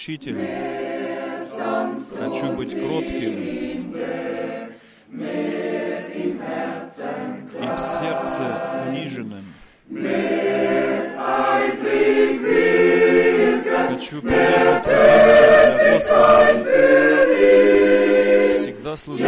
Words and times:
учитель. 0.00 0.38
Хочу 2.18 2.52
быть 2.56 2.70
кротким 2.70 3.32
и 7.52 7.66
в 7.76 7.78
сердце 7.78 8.42
униженным. 8.88 9.44
Хочу 13.88 14.22
прилежно 14.22 14.80
трудиться 14.82 15.74
для 15.76 15.92
Господа, 15.94 16.64
всегда 18.58 18.96
служить. 18.96 19.26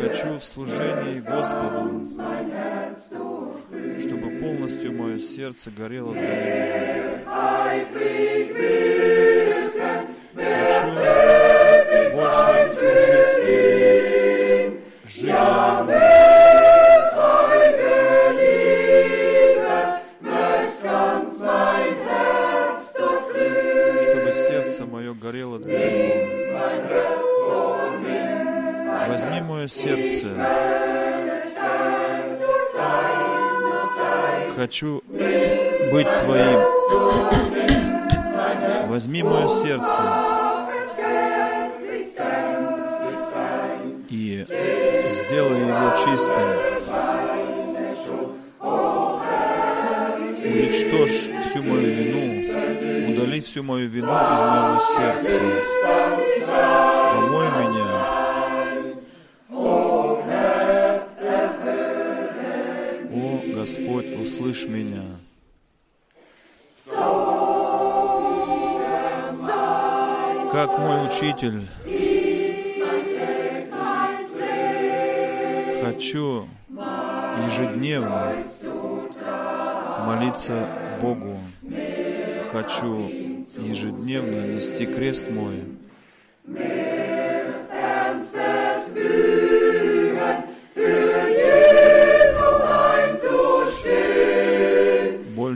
Хочу 0.00 0.28
в 0.38 0.42
служении 0.42 1.20
Господу, 1.20 2.00
полностью 4.30 4.92
мое 4.92 5.18
сердце 5.18 5.70
горело 5.70 6.12
для 6.12 6.22
Него. 6.22 6.58
Хочу 34.58 35.04
быть 35.06 36.08
Твоим. 36.24 36.58
Возьми 38.88 39.22
мое 39.22 39.46
сердце 39.46 40.02
и 44.08 44.44
сделай 45.06 45.60
его 45.60 45.94
чистым. 46.04 46.48
Уничтожь 50.42 51.28
всю 51.50 51.62
мою 51.62 51.88
вину, 51.94 53.12
удали 53.12 53.40
всю 53.40 53.62
мою 53.62 53.88
вину 53.88 54.08
из 54.10 54.40
моего 54.40 54.80
сердца. 54.96 55.40
Омой 57.16 57.46
меня. 57.46 57.97
Услышь 64.38 64.66
меня. 64.66 65.02
Как 70.52 70.78
мой 70.78 71.06
учитель, 71.06 71.66
хочу 75.82 76.48
ежедневно 77.46 78.44
молиться 80.06 80.68
Богу. 81.00 81.38
Хочу 82.52 83.08
ежедневно 83.58 84.54
нести 84.54 84.86
крест 84.86 85.28
мой. 85.30 85.64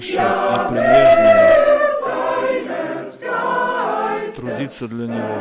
Больше 0.02 0.18
и 0.18 0.68
прилежно 0.68 1.32
трудиться 4.34 4.88
для 4.88 5.06
Него. 5.06 5.38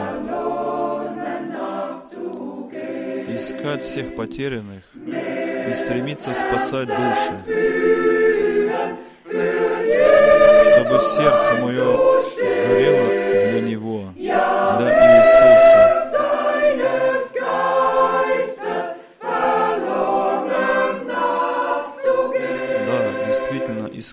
Искать 3.34 3.84
всех 3.84 4.16
потерянных 4.16 4.84
и 4.94 5.74
стремиться 5.74 6.34
спасать 6.34 6.90
души. 6.90 7.34
Чтобы 10.64 11.00
сердце 11.00 11.56
мое 11.56 12.11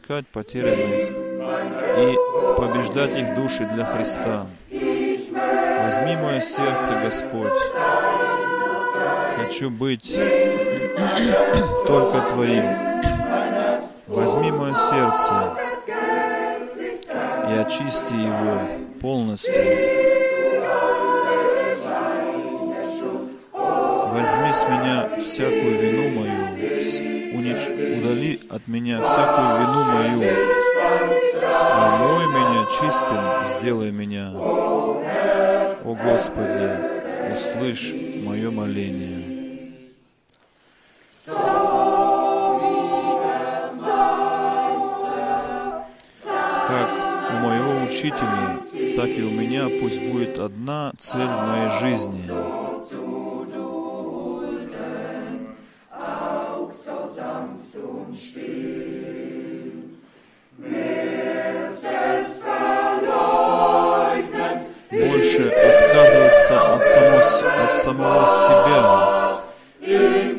искать 0.08 0.26
потерянных 0.28 1.10
и 1.98 2.16
побеждать 2.56 3.14
их 3.14 3.34
души 3.34 3.68
для 3.74 3.84
Христа. 3.84 4.46
Возьми 4.70 6.16
мое 6.16 6.40
сердце, 6.40 6.94
Господь. 7.04 7.52
Хочу 9.36 9.68
быть 9.68 10.10
только 11.86 12.22
Твоим. 12.32 12.64
Возьми 14.06 14.50
мое 14.50 14.74
сердце 14.74 15.58
и 17.50 17.60
очисти 17.60 18.14
его 18.14 18.62
полностью. 19.02 19.52
Возьми 23.52 24.52
с 24.54 24.62
меня 24.64 25.10
всякую 25.18 25.78
вину 25.78 26.08
мою, 26.18 26.32
унич- 27.38 27.98
удали 27.98 28.40
от 28.58 28.66
меня 28.66 29.00
всякую 29.00 29.48
вину 29.60 29.84
мою, 29.84 30.18
омой 31.78 32.26
меня 32.26 32.66
чистым, 32.80 33.20
сделай 33.44 33.92
меня. 33.92 34.32
О 34.34 35.94
Господи, 35.94 37.32
услышь 37.32 37.94
мое 38.24 38.50
моление. 38.50 39.74
Как 46.66 46.90
у 47.30 47.36
моего 47.38 47.84
учителя, 47.84 48.58
так 48.96 49.08
и 49.08 49.22
у 49.22 49.30
меня 49.30 49.68
пусть 49.80 50.00
будет 50.00 50.38
одна 50.40 50.92
цель 50.98 51.20
в 51.22 51.46
моей 51.46 51.68
жизни. 51.78 52.22
Больше 64.90 65.48
отказываться 65.50 66.74
от, 66.74 66.86
само, 66.86 67.18
от 67.18 67.76
самого 67.76 68.26
себя, 68.46 68.82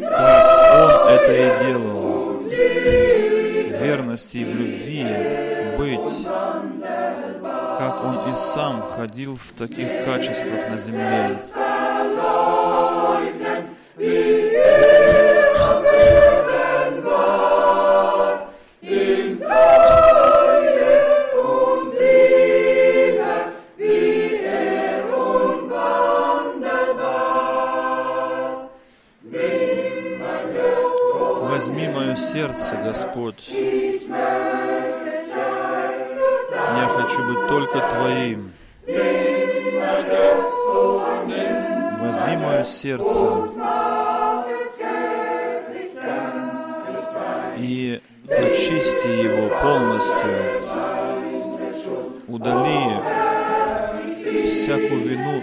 как 0.04 0.48
он 0.74 0.90
это 1.14 1.32
и 1.34 1.38
делал. 1.66 2.40
В 2.40 3.84
верности 3.84 4.38
и 4.38 4.44
в 4.46 4.56
любви 4.56 5.06
быть, 5.78 6.28
как 7.78 8.04
он 8.04 8.32
и 8.32 8.34
сам 8.34 8.82
ходил 8.82 9.36
в 9.36 9.54
таких 9.54 10.04
качествах 10.04 10.70
на 10.70 10.78
земле. 10.78 11.40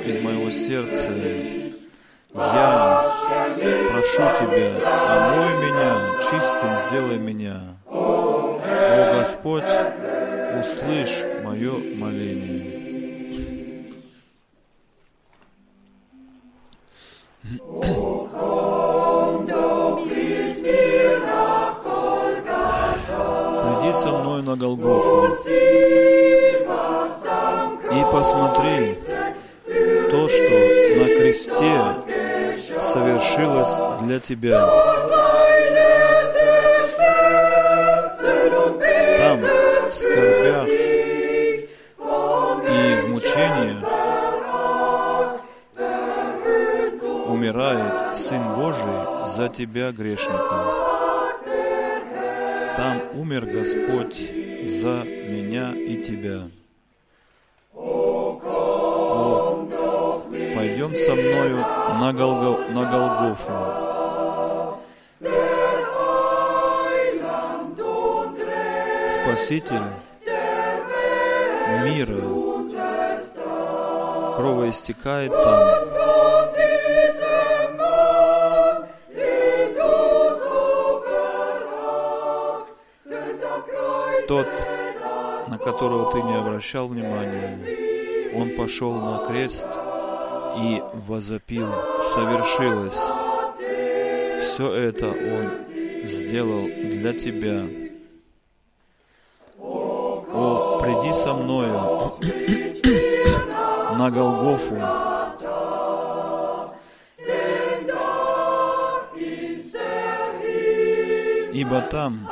Из 0.07 0.19
моего 0.23 0.51
сердца. 0.51 1.11
Я 2.33 3.13
прошу 3.89 4.23
Тебя, 4.39 4.71
омой 5.17 5.53
меня, 5.67 5.91
чистым 6.31 6.77
сделай 6.89 7.19
меня. 7.19 7.77
О 7.87 8.61
Господь, 9.19 9.65
услышь 10.61 11.25
мое 11.43 11.73
моление. 11.97 12.77
Приди 23.63 23.93
со 23.93 24.13
мной 24.13 24.43
на 24.43 24.57
Голгофу 24.57 25.37
и 27.93 28.03
посмотри 28.13 28.97
что 30.37 30.57
на 30.99 31.07
кресте 31.17 31.77
совершилось 32.79 33.75
для 34.03 34.21
тебя. 34.21 34.61
Там, 39.17 39.41
в 39.41 39.95
скорбях 39.95 40.69
и 42.69 43.01
в 43.01 43.09
мучениях, 43.09 43.85
умирает 47.27 48.17
Сын 48.17 48.55
Божий 48.55 49.27
за 49.27 49.49
тебя, 49.49 49.93
грешника. 49.93 50.59
Там 52.77 53.03
умер 53.15 53.47
Господь 53.47 54.17
за 54.65 55.05
меня 55.05 55.73
и 55.75 56.03
тебя. 56.03 56.51
На, 62.07 62.13
Голго, 62.13 62.59
на 62.69 62.85
Голгофу. 62.85 63.53
Спаситель 69.09 69.83
мира 71.83 72.23
кровоистекает 74.37 75.33
там. 75.33 75.87
Тот, 84.29 84.69
на 85.49 85.59
которого 85.59 86.13
ты 86.13 86.23
не 86.23 86.37
обращал 86.37 86.89
внимания, 86.89 87.59
он 88.35 88.51
пошел 88.57 88.93
на 88.93 89.25
крест 89.25 89.69
и 90.59 90.83
возопил, 90.95 91.69
совершилось. 92.17 92.99
Все 94.43 94.73
это 94.73 95.09
он 95.09 96.07
сделал 96.07 96.65
для 96.65 97.13
тебя. 97.13 97.63
О, 99.59 100.79
приди 100.81 101.13
со 101.13 101.35
мною 101.35 102.15
на 103.99 104.11
Голгофу, 104.11 104.77
ибо 111.53 111.81
там 111.83 112.29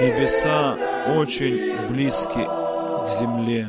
небеса 0.00 0.76
очень 1.18 1.86
близки 1.88 2.44
к 2.44 3.08
земле. 3.18 3.68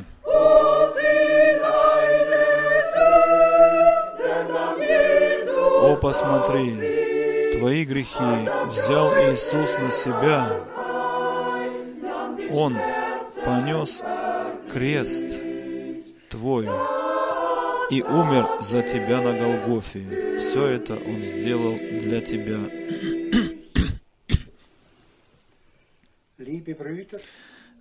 Посмотри, 6.03 7.53
твои 7.53 7.85
грехи 7.85 8.49
взял 8.67 9.13
Иисус 9.13 9.77
на 9.77 9.89
себя. 9.89 10.61
Он 12.51 12.77
понес 13.45 14.01
крест 14.69 15.25
твой 16.29 16.65
и 17.89 18.01
умер 18.01 18.61
за 18.61 18.81
тебя 18.81 19.21
на 19.21 19.31
Голгофе. 19.31 20.37
Все 20.39 20.67
это 20.67 20.95
Он 20.95 21.23
сделал 21.23 21.77
для 21.77 22.19
тебя. 22.19 22.59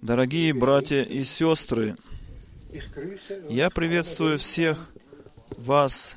Дорогие 0.01 0.55
братья 0.55 1.03
и 1.03 1.25
сестры, 1.25 1.97
я 3.49 3.69
приветствую 3.69 4.39
всех 4.39 4.93
вас 5.57 6.17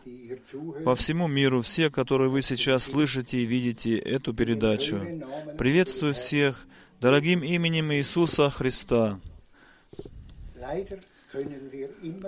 по 0.84 0.96
всему 0.96 1.28
миру, 1.28 1.62
все, 1.62 1.90
которые 1.90 2.30
вы 2.30 2.42
сейчас 2.42 2.84
слышите 2.84 3.40
и 3.40 3.46
видите 3.46 3.98
эту 3.98 4.34
передачу. 4.34 5.24
Приветствую 5.58 6.14
всех 6.14 6.68
дорогим 7.02 7.44
именем 7.44 7.92
Иисуса 7.94 8.50
Христа. 8.50 9.20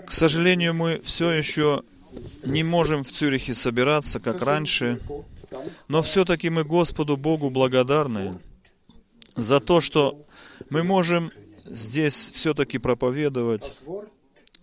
К 0.06 0.12
сожалению, 0.12 0.74
мы 0.74 1.02
все 1.04 1.32
еще 1.32 1.84
не 2.44 2.64
можем 2.64 3.04
в 3.04 3.12
Цюрихе 3.12 3.54
собираться, 3.54 4.20
как 4.20 4.42
раньше, 4.42 5.00
но 5.88 6.02
все-таки 6.02 6.50
мы 6.50 6.64
Господу 6.64 7.18
Богу 7.18 7.50
благодарны 7.50 8.40
за 9.36 9.60
то, 9.60 9.82
что 9.82 10.26
мы 10.70 10.84
можем 10.84 11.32
здесь 11.66 12.32
все-таки 12.34 12.78
проповедовать, 12.78 13.74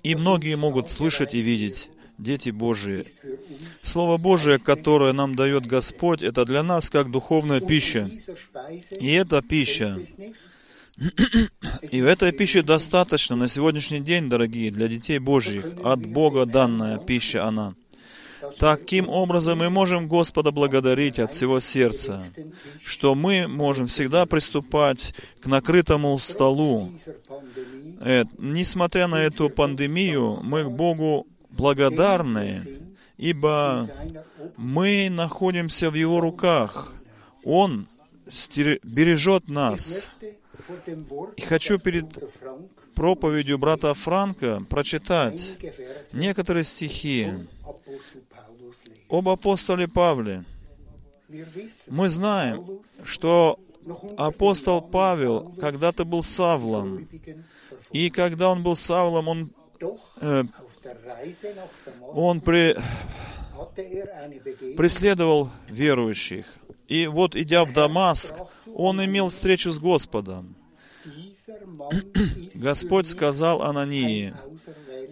и 0.03 0.15
многие 0.15 0.57
могут 0.57 0.91
слышать 0.91 1.35
и 1.35 1.41
видеть, 1.41 1.91
дети 2.19 2.51
Божии. 2.51 3.07
Слово 3.83 4.17
Божие, 4.17 4.59
которое 4.59 5.13
нам 5.13 5.35
дает 5.35 5.67
Господь, 5.67 6.23
это 6.23 6.45
для 6.45 6.63
нас 6.63 6.91
как 6.91 7.11
духовная 7.11 7.61
пища. 7.61 8.11
И 9.01 9.11
эта 9.13 9.43
пища, 9.43 9.99
и 11.91 12.03
в 12.03 12.07
этой 12.07 12.33
пище 12.33 12.63
достаточно 12.63 13.35
на 13.35 13.49
сегодняшний 13.49 14.01
день, 14.01 14.29
дорогие, 14.29 14.71
для 14.71 14.87
детей 14.89 15.19
Божьих, 15.19 15.67
от 15.83 16.07
Бога 16.07 16.47
данная 16.47 16.99
пища 16.99 17.45
она. 17.45 17.75
Таким 18.59 19.09
образом 19.09 19.59
мы 19.59 19.71
можем 19.71 20.07
Господа 20.07 20.53
благодарить 20.53 21.19
от 21.19 21.33
всего 21.33 21.61
сердца, 21.61 22.25
что 22.85 23.15
мы 23.15 23.47
можем 23.49 23.87
всегда 23.87 24.27
приступать 24.27 25.15
к 25.41 25.47
накрытому 25.47 26.19
столу. 26.19 26.93
Э, 28.01 28.25
несмотря 28.39 29.09
на 29.09 29.17
эту 29.17 29.49
пандемию, 29.49 30.41
мы 30.43 30.65
к 30.65 30.69
Богу 30.69 31.27
благодарны, 31.57 32.63
ибо 33.17 33.89
мы 34.57 35.09
находимся 35.11 35.91
в 35.91 35.95
Его 35.95 36.21
руках. 36.21 36.93
Он 37.45 37.85
бережет 38.83 39.49
нас. 39.49 40.09
И 41.37 41.43
хочу 41.43 41.79
перед 41.79 42.07
проповедью 42.95 43.59
брата 43.59 43.93
Франка 43.95 44.63
прочитать 44.69 45.59
некоторые 46.13 46.65
стихи 46.65 47.33
об 49.11 49.29
апостоле 49.29 49.89
Павле. 49.89 50.45
Мы 51.89 52.09
знаем, 52.09 52.81
что 53.05 53.59
апостол 54.17 54.81
Павел 54.81 55.53
когда-то 55.61 56.05
был 56.05 56.23
Савлом, 56.23 57.09
и 57.93 58.11
когда 58.11 58.51
он 58.51 58.63
был 58.63 58.77
Савлом, 58.77 59.29
он, 59.29 59.51
э, 60.21 60.45
он 62.01 62.41
при, 62.41 62.77
преследовал 64.77 65.51
верующих. 65.69 66.47
И 66.89 67.07
вот, 67.07 67.35
идя 67.37 67.65
в 67.65 67.73
Дамаск, 67.73 68.35
он 68.75 69.05
имел 69.05 69.31
встречу 69.31 69.71
с 69.71 69.79
Господом. 69.79 70.57
Господь 72.55 73.07
сказал 73.07 73.63
Анании, 73.63 74.35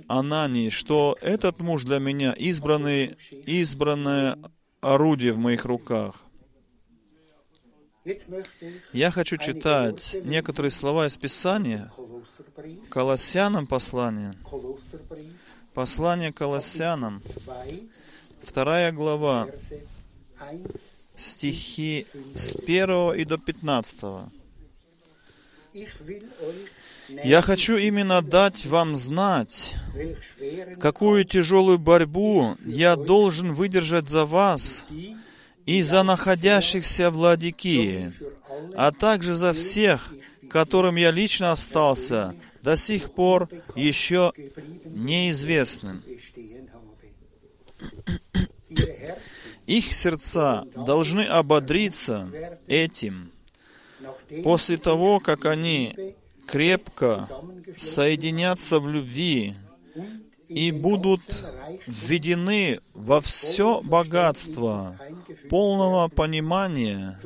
Анании, 0.08 0.68
что 0.68 1.16
этот 1.20 1.60
муж 1.60 1.84
для 1.84 1.98
меня 1.98 2.32
избранный, 2.32 3.16
избранное 3.46 4.38
орудие 4.80 5.32
в 5.32 5.38
моих 5.38 5.64
руках. 5.64 6.16
Я 8.92 9.10
хочу 9.12 9.36
читать 9.36 10.16
некоторые 10.24 10.72
слова 10.72 11.06
из 11.06 11.16
Писания, 11.16 11.92
Колоссянам 12.90 13.66
послание, 13.66 14.32
послание 15.74 16.32
Колоссянам, 16.32 17.22
вторая 18.42 18.92
глава, 18.92 19.48
стихи 21.16 22.06
с 22.34 22.54
1 22.56 23.14
и 23.14 23.24
до 23.24 23.38
15. 23.38 23.96
Я 27.24 27.42
хочу 27.42 27.76
именно 27.76 28.22
дать 28.22 28.66
вам 28.66 28.96
знать, 28.96 29.74
какую 30.80 31.24
тяжелую 31.24 31.78
борьбу 31.78 32.56
я 32.64 32.96
должен 32.96 33.54
выдержать 33.54 34.08
за 34.08 34.26
вас 34.26 34.84
и 35.64 35.82
за 35.82 36.02
находящихся 36.02 37.10
в 37.10 37.16
Ладикии, 37.16 38.12
а 38.74 38.92
также 38.92 39.34
за 39.34 39.52
всех, 39.52 40.12
которым 40.50 40.96
я 40.96 41.10
лично 41.10 41.52
остался, 41.52 42.34
до 42.62 42.76
сих 42.76 43.12
пор 43.12 43.48
еще 43.74 44.32
неизвестным. 44.84 46.02
Их 49.66 49.92
сердца 49.92 50.64
должны 50.74 51.22
ободриться 51.22 52.28
этим, 52.66 53.30
после 54.44 54.76
того, 54.76 55.20
как 55.20 55.46
они 55.46 56.14
крепко 56.46 57.28
соединятся 57.78 58.80
в 58.80 58.88
любви 58.88 59.54
и 60.48 60.70
будут 60.70 61.22
введены 61.86 62.80
во 62.94 63.20
все 63.20 63.80
богатство 63.82 64.98
полного 65.48 66.08
понимания 66.08 67.18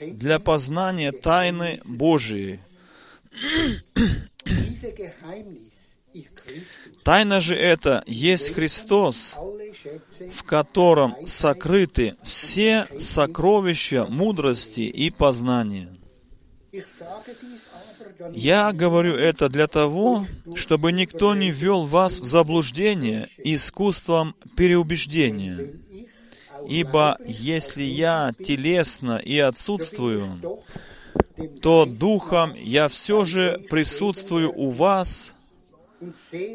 для 0.00 0.38
познания 0.38 1.12
тайны 1.12 1.80
Божией, 1.84 2.60
Тайна 7.04 7.40
же 7.40 7.54
это 7.54 8.02
есть 8.06 8.52
Христос, 8.54 9.36
в 10.32 10.42
котором 10.42 11.14
сокрыты 11.26 12.16
все 12.22 12.86
сокровища 12.98 14.06
мудрости 14.06 14.80
и 14.80 15.10
познания. 15.10 15.88
Я 18.32 18.72
говорю 18.72 19.14
это 19.14 19.48
для 19.48 19.66
того, 19.66 20.26
чтобы 20.54 20.92
никто 20.92 21.34
не 21.34 21.50
ввел 21.50 21.86
вас 21.86 22.18
в 22.18 22.24
заблуждение 22.26 23.28
искусством 23.38 24.34
переубеждения. 24.56 25.74
Ибо 26.68 27.16
если 27.26 27.82
я 27.82 28.32
телесно 28.38 29.16
и 29.16 29.38
отсутствую, 29.38 30.26
то 31.62 31.86
духом 31.86 32.54
я 32.54 32.88
все 32.88 33.24
же 33.24 33.64
присутствую 33.70 34.52
у 34.52 34.70
вас 34.70 35.32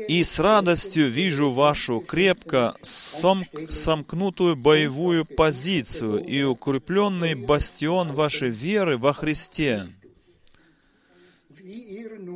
и 0.07 0.23
с 0.23 0.39
радостью 0.39 1.09
вижу 1.09 1.51
вашу 1.51 1.99
крепко 1.99 2.75
сом- 2.81 3.45
сомкнутую 3.69 4.55
боевую 4.55 5.25
позицию 5.25 6.25
и 6.25 6.41
укрепленный 6.43 7.35
бастион 7.35 8.13
вашей 8.13 8.49
веры 8.49 8.97
во 8.97 9.13
Христе. 9.13 9.87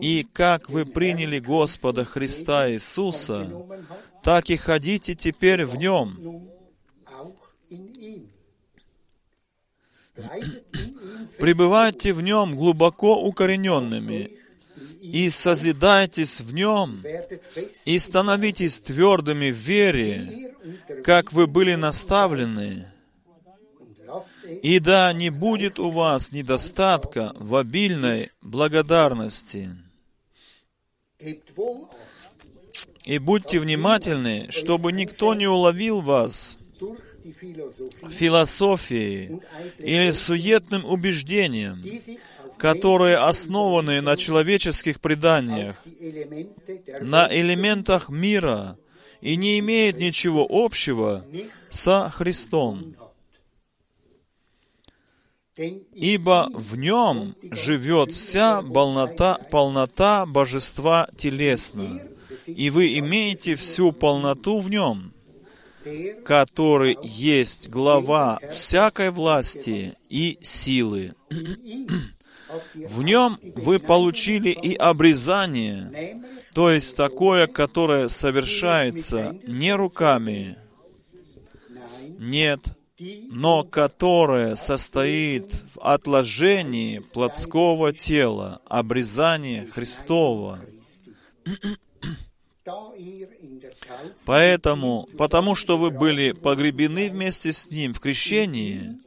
И 0.02 0.26
как 0.32 0.70
вы 0.70 0.86
приняли 0.86 1.40
Господа 1.40 2.06
Христа 2.06 2.72
Иисуса, 2.72 3.50
так 4.24 4.50
и 4.50 4.58
ходите 4.58 5.16
теперь 5.16 5.66
в 5.66 5.78
Нем, 5.78 6.48
пребывайте 11.38 12.14
в 12.14 12.22
Нем 12.22 12.56
глубоко 12.56 13.20
укорененными, 13.22 14.32
и 15.02 15.30
созидайтесь 15.30 16.42
в 16.42 16.54
Нем, 16.54 17.04
и 17.86 18.00
становитесь 18.00 18.80
твердыми 18.82 19.50
в 19.52 19.56
вере, 19.56 20.54
как 21.04 21.34
вы 21.34 21.48
были 21.48 21.76
наставлены, 21.76 22.86
и 24.62 24.80
да 24.80 25.14
не 25.14 25.30
будет 25.30 25.80
у 25.80 25.90
вас 25.90 26.32
недостатка 26.32 27.32
в 27.36 27.56
обильной 27.56 28.32
благодарности. 28.42 29.70
И 33.06 33.18
будьте 33.18 33.60
внимательны, 33.60 34.48
чтобы 34.52 34.92
никто 34.92 35.34
не 35.34 35.48
уловил 35.48 36.02
вас 36.02 36.59
философией 38.10 39.42
или 39.78 40.12
суетным 40.12 40.86
auf 40.86 41.00
которые 42.60 43.16
основаны 43.16 44.02
на 44.02 44.18
человеческих 44.18 45.00
преданиях, 45.00 45.82
на 47.00 47.28
элементах 47.32 48.10
мира 48.10 48.78
и 49.22 49.38
не 49.38 49.60
имеют 49.60 49.98
ничего 49.98 50.46
общего 50.50 51.26
со 51.70 52.10
Христом. 52.10 52.96
Ибо 55.94 56.50
в 56.54 56.76
нем 56.76 57.36
живет 57.44 58.12
вся 58.12 58.62
полнота, 58.62 59.38
полнота 59.52 60.26
божества 60.26 61.10
телесно, 61.18 62.02
и 62.46 62.70
вы 62.70 62.98
имеете 63.00 63.56
всю 63.56 63.92
полноту 63.92 64.60
в 64.60 64.70
нем, 64.70 65.14
который 66.26 66.98
есть 67.02 67.70
глава 67.70 68.40
всякой 68.54 69.12
власти 69.12 69.94
и 70.10 70.38
силы. 70.42 71.14
В 72.74 73.04
нем 73.04 73.38
вы 73.56 73.80
получили 73.80 74.50
и 74.50 74.76
обрезание, 74.76 76.20
то 76.54 76.70
есть 76.72 76.96
такое, 76.96 77.48
которое 77.48 78.10
совершается 78.10 79.38
не 79.46 79.74
руками, 79.74 80.58
нет, 82.18 82.60
но 83.32 83.64
которое 83.64 84.56
состоит 84.56 85.54
в 85.76 85.80
отложении 85.82 87.00
плотского 87.00 87.94
тела, 87.94 88.62
обрезании 88.68 89.66
Христова. 89.66 90.60
Поэтому, 94.26 95.08
потому 95.18 95.56
что 95.56 95.78
вы 95.78 95.90
были 95.90 96.32
погребены 96.32 97.10
вместе 97.10 97.52
с 97.52 97.70
Ним 97.72 97.94
в 97.94 98.00
крещении, 98.00 98.98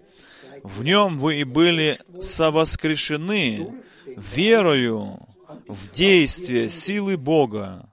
в 0.63 0.83
Нем 0.83 1.19
вы 1.19 1.41
и 1.41 1.45
были 1.45 1.99
совоскрешены 2.21 3.75
верою 4.07 5.19
в 5.67 5.91
действие 5.91 6.69
силы 6.69 7.17
Бога, 7.17 7.89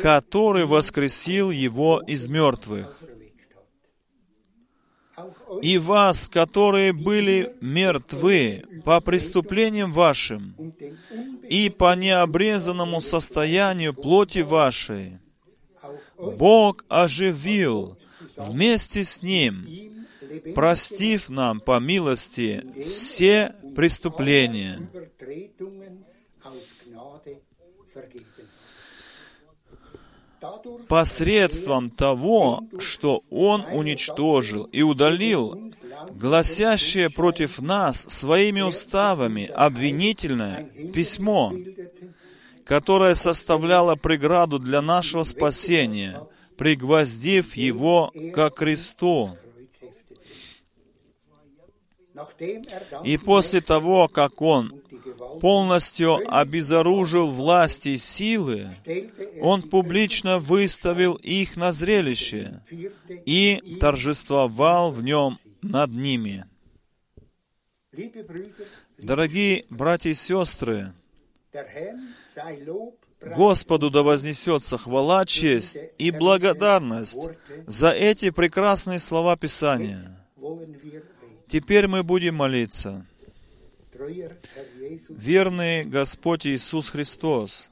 который 0.00 0.64
воскресил 0.64 1.50
Его 1.50 2.02
из 2.06 2.26
мертвых. 2.26 3.02
И 5.60 5.78
вас, 5.78 6.28
которые 6.28 6.92
были 6.92 7.54
мертвы 7.60 8.64
по 8.84 9.00
преступлениям 9.00 9.92
вашим 9.92 10.56
и 11.48 11.68
по 11.68 11.94
необрезанному 11.94 13.00
состоянию 13.00 13.92
плоти 13.92 14.38
вашей, 14.38 15.18
Бог 16.22 16.84
оживил 16.88 17.98
вместе 18.36 19.04
с 19.04 19.22
Ним, 19.22 19.66
простив 20.54 21.28
нам 21.28 21.60
по 21.60 21.80
милости 21.80 22.64
все 22.80 23.54
преступления. 23.74 24.78
Посредством 30.88 31.90
того, 31.90 32.62
что 32.78 33.22
Он 33.30 33.64
уничтожил 33.72 34.64
и 34.64 34.82
удалил 34.82 35.72
гласящее 36.10 37.10
против 37.10 37.60
нас 37.60 38.00
своими 38.00 38.60
уставами 38.60 39.46
обвинительное 39.46 40.64
письмо, 40.92 41.52
bildete, 42.72 42.78
которое 42.78 43.14
составляло 43.14 43.96
преграду 43.96 44.58
для 44.58 44.80
нашего 44.80 45.24
спасения, 45.24 46.20
пригвоздив 46.56 47.54
его 47.54 48.12
ко 48.34 48.48
кресту. 48.50 49.36
И 53.04 53.18
после 53.18 53.60
того, 53.60 54.08
как 54.08 54.40
Он 54.40 54.80
полностью 55.40 56.18
обезоружил 56.28 57.28
власти 57.28 57.90
и 57.90 57.98
силы, 57.98 58.70
Он 59.40 59.62
публично 59.62 60.38
выставил 60.38 61.14
их 61.16 61.56
на 61.56 61.72
зрелище 61.72 62.62
и 63.26 63.78
торжествовал 63.80 64.92
в 64.92 65.02
нем 65.02 65.38
над 65.62 65.90
ними. 65.90 66.44
Дорогие 68.98 69.64
братья 69.68 70.10
и 70.10 70.14
сестры, 70.14 70.92
Господу 73.36 73.88
да 73.90 74.02
вознесется 74.02 74.76
хвала, 74.78 75.24
честь 75.24 75.76
и 75.98 76.10
благодарность 76.10 77.16
за 77.66 77.90
эти 77.90 78.30
прекрасные 78.30 78.98
слова 78.98 79.36
Писания. 79.36 80.18
Теперь 81.46 81.86
мы 81.86 82.02
будем 82.02 82.34
молиться. 82.34 83.06
Верный 85.08 85.84
Господь 85.84 86.46
Иисус 86.46 86.88
Христос, 86.90 87.70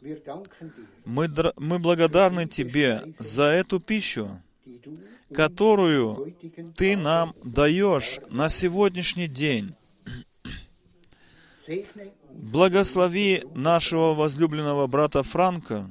мы, 1.05 1.27
др- 1.27 1.53
мы 1.57 1.79
благодарны 1.81 2.47
Тебе 2.47 3.03
за 3.19 3.45
эту 3.47 3.81
пищу, 3.81 4.41
которую 5.35 6.33
Ты 6.77 6.97
нам 6.97 7.35
даешь 7.43 8.21
на 8.31 8.49
сегодняшний 8.49 9.27
день. 9.27 9.75
Благослови 12.43 13.45
нашего 13.55 14.15
возлюбленного 14.15 14.87
брата 14.87 15.23
Франка, 15.23 15.89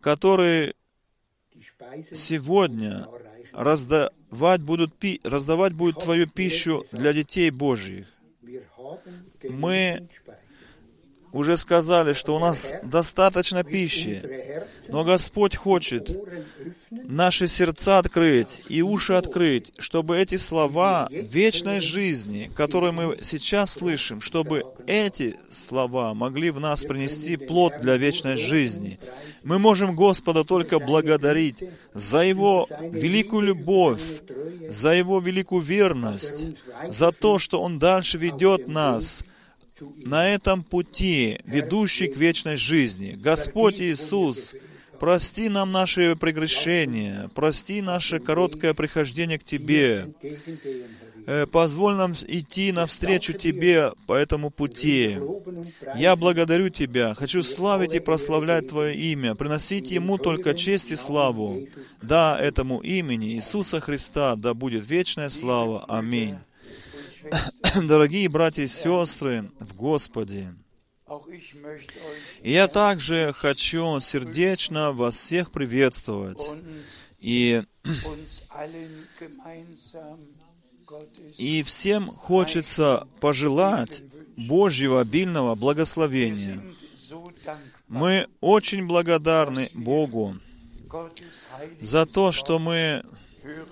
который 0.00 0.74
сегодня 2.12 3.06
раздавать, 3.52 4.62
будут 4.62 4.94
раздавать 5.22 5.74
будет 5.74 5.98
Твою 5.98 6.26
пищу 6.26 6.86
для 6.90 7.12
детей 7.12 7.50
Божьих. 7.50 8.06
Мы. 9.50 10.08
Уже 11.32 11.56
сказали, 11.56 12.12
что 12.12 12.36
у 12.36 12.38
нас 12.38 12.74
достаточно 12.82 13.64
пищи, 13.64 14.22
но 14.88 15.04
Господь 15.04 15.56
хочет 15.56 16.10
наши 16.90 17.48
сердца 17.48 17.98
открыть 17.98 18.62
и 18.68 18.82
уши 18.82 19.14
открыть, 19.14 19.72
чтобы 19.78 20.18
эти 20.18 20.36
слова 20.36 21.08
вечной 21.10 21.80
жизни, 21.80 22.50
которые 22.54 22.92
мы 22.92 23.18
сейчас 23.22 23.72
слышим, 23.72 24.20
чтобы 24.20 24.64
эти 24.86 25.36
слова 25.50 26.12
могли 26.14 26.50
в 26.50 26.60
нас 26.60 26.84
принести 26.84 27.36
плод 27.36 27.74
для 27.80 27.96
вечной 27.96 28.36
жизни. 28.36 28.98
Мы 29.42 29.58
можем 29.58 29.96
Господа 29.96 30.44
только 30.44 30.78
благодарить 30.78 31.64
за 31.94 32.20
Его 32.20 32.68
великую 32.80 33.42
любовь, 33.42 34.02
за 34.68 34.92
Его 34.92 35.18
великую 35.20 35.62
верность, 35.62 36.46
за 36.88 37.10
то, 37.12 37.38
что 37.38 37.62
Он 37.62 37.78
дальше 37.78 38.18
ведет 38.18 38.68
нас 38.68 39.24
на 40.04 40.28
этом 40.28 40.62
пути, 40.62 41.38
ведущий 41.44 42.08
к 42.08 42.16
вечной 42.16 42.56
жизни. 42.56 43.16
Господь 43.18 43.80
Иисус, 43.80 44.54
прости 44.98 45.48
нам 45.48 45.72
наши 45.72 46.16
прегрешения, 46.16 47.30
прости 47.34 47.80
наше 47.82 48.18
короткое 48.20 48.74
прихождение 48.74 49.38
к 49.38 49.44
Тебе. 49.44 50.08
Э, 51.26 51.46
Позволь 51.46 51.94
нам 51.94 52.12
идти 52.12 52.72
навстречу 52.72 53.32
Тебе 53.32 53.92
по 54.06 54.14
этому 54.14 54.50
пути. 54.50 55.18
Я 55.96 56.16
благодарю 56.16 56.68
Тебя, 56.68 57.14
хочу 57.14 57.42
славить 57.42 57.94
и 57.94 58.00
прославлять 58.00 58.68
Твое 58.68 58.94
имя, 58.94 59.34
приносить 59.34 59.90
Ему 59.90 60.18
только 60.18 60.54
честь 60.54 60.90
и 60.90 60.96
славу. 60.96 61.66
Да, 62.00 62.38
этому 62.38 62.80
имени 62.80 63.34
Иисуса 63.34 63.80
Христа 63.80 64.34
да 64.36 64.54
будет 64.54 64.88
вечная 64.88 65.30
слава. 65.30 65.84
Аминь. 65.88 66.38
Дорогие 67.82 68.28
братья 68.28 68.62
и 68.62 68.68
сестры 68.68 69.50
в 69.60 69.74
Господе, 69.74 70.54
я 72.42 72.68
также 72.68 73.32
хочу 73.36 74.00
сердечно 74.00 74.92
вас 74.92 75.16
всех 75.16 75.50
приветствовать. 75.52 76.40
И, 77.18 77.62
и 81.38 81.62
всем 81.62 82.08
хочется 82.08 83.06
пожелать 83.20 84.02
Божьего 84.36 85.00
обильного 85.00 85.54
благословения. 85.54 86.60
Мы 87.86 88.26
очень 88.40 88.86
благодарны 88.86 89.70
Богу 89.74 90.36
за 91.80 92.06
то, 92.06 92.32
что 92.32 92.58
мы 92.58 93.04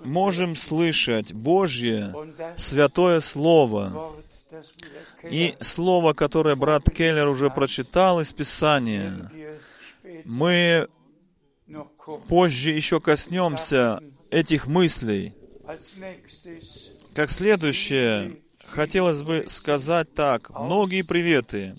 можем 0.05 0.57
слышать 0.57 1.33
Божье 1.33 2.13
святое 2.57 3.21
Слово. 3.21 4.15
И 5.23 5.55
слово, 5.61 6.13
которое 6.13 6.57
брат 6.57 6.85
Келлер 6.91 7.29
уже 7.29 7.51
прочитал 7.51 8.21
из 8.21 8.33
Писания, 8.33 9.31
мы 10.25 10.89
позже 12.29 12.71
еще 12.71 13.01
коснемся 13.01 14.01
этих 14.31 14.67
мыслей. 14.67 15.35
Как 17.15 17.31
следующее, 17.31 18.37
хотелось 18.67 19.23
бы 19.23 19.45
сказать 19.47 20.13
так. 20.15 20.51
Многие 20.51 21.03
приветы 21.03 21.77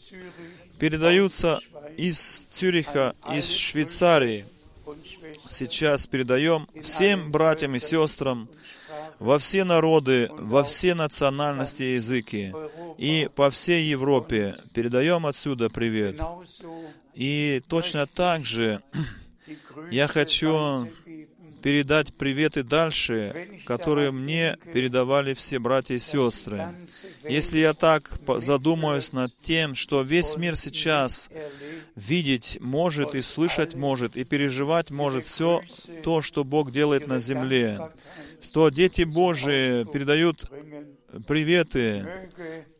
передаются 0.80 1.60
из 1.98 2.20
Цюриха, 2.20 3.16
из 3.34 3.50
Швейцарии. 3.50 4.46
Сейчас 5.52 6.08
передаем 6.08 6.68
всем 6.82 7.32
братьям 7.32 7.76
и 7.76 7.80
сестрам 7.80 8.50
во 9.20 9.38
все 9.38 9.64
народы, 9.64 10.30
во 10.32 10.64
все 10.64 10.96
национальности 10.96 11.84
и 11.84 11.94
языки. 11.96 12.54
И 12.98 13.30
по 13.36 13.52
всей 13.52 13.86
Европе 13.86 14.56
передаем 14.74 15.26
отсюда 15.26 15.70
привет. 15.70 16.20
И 17.14 17.62
точно 17.68 18.08
так 18.08 18.46
же 18.46 18.82
Я 19.92 20.08
хочу 20.08 20.88
передать 21.62 22.14
приветы 22.14 22.64
дальше, 22.64 23.50
которые 23.66 24.12
мне 24.12 24.58
передавали 24.74 25.34
все 25.34 25.60
братья 25.60 25.96
и 25.96 26.00
сестры. 26.00 26.74
Если 27.24 27.60
я 27.60 27.74
так 27.74 28.12
задумаюсь 28.40 29.14
над 29.14 29.38
тем, 29.40 29.76
что 29.76 30.02
весь 30.02 30.38
мир 30.38 30.56
сейчас 30.56 31.30
видеть 31.96 32.58
может 32.62 33.16
и 33.16 33.22
слышать 33.22 33.76
может, 33.76 34.16
и 34.16 34.24
переживать 34.24 34.92
может 34.92 35.26
все 35.26 35.62
то, 36.04 36.22
что 36.22 36.44
Бог 36.44 36.72
делает 36.72 37.08
на 37.08 37.20
земле, 37.20 37.80
то 38.54 38.70
дети 38.70 39.04
Божии 39.04 39.84
передают 39.86 40.46
приветы 41.28 42.30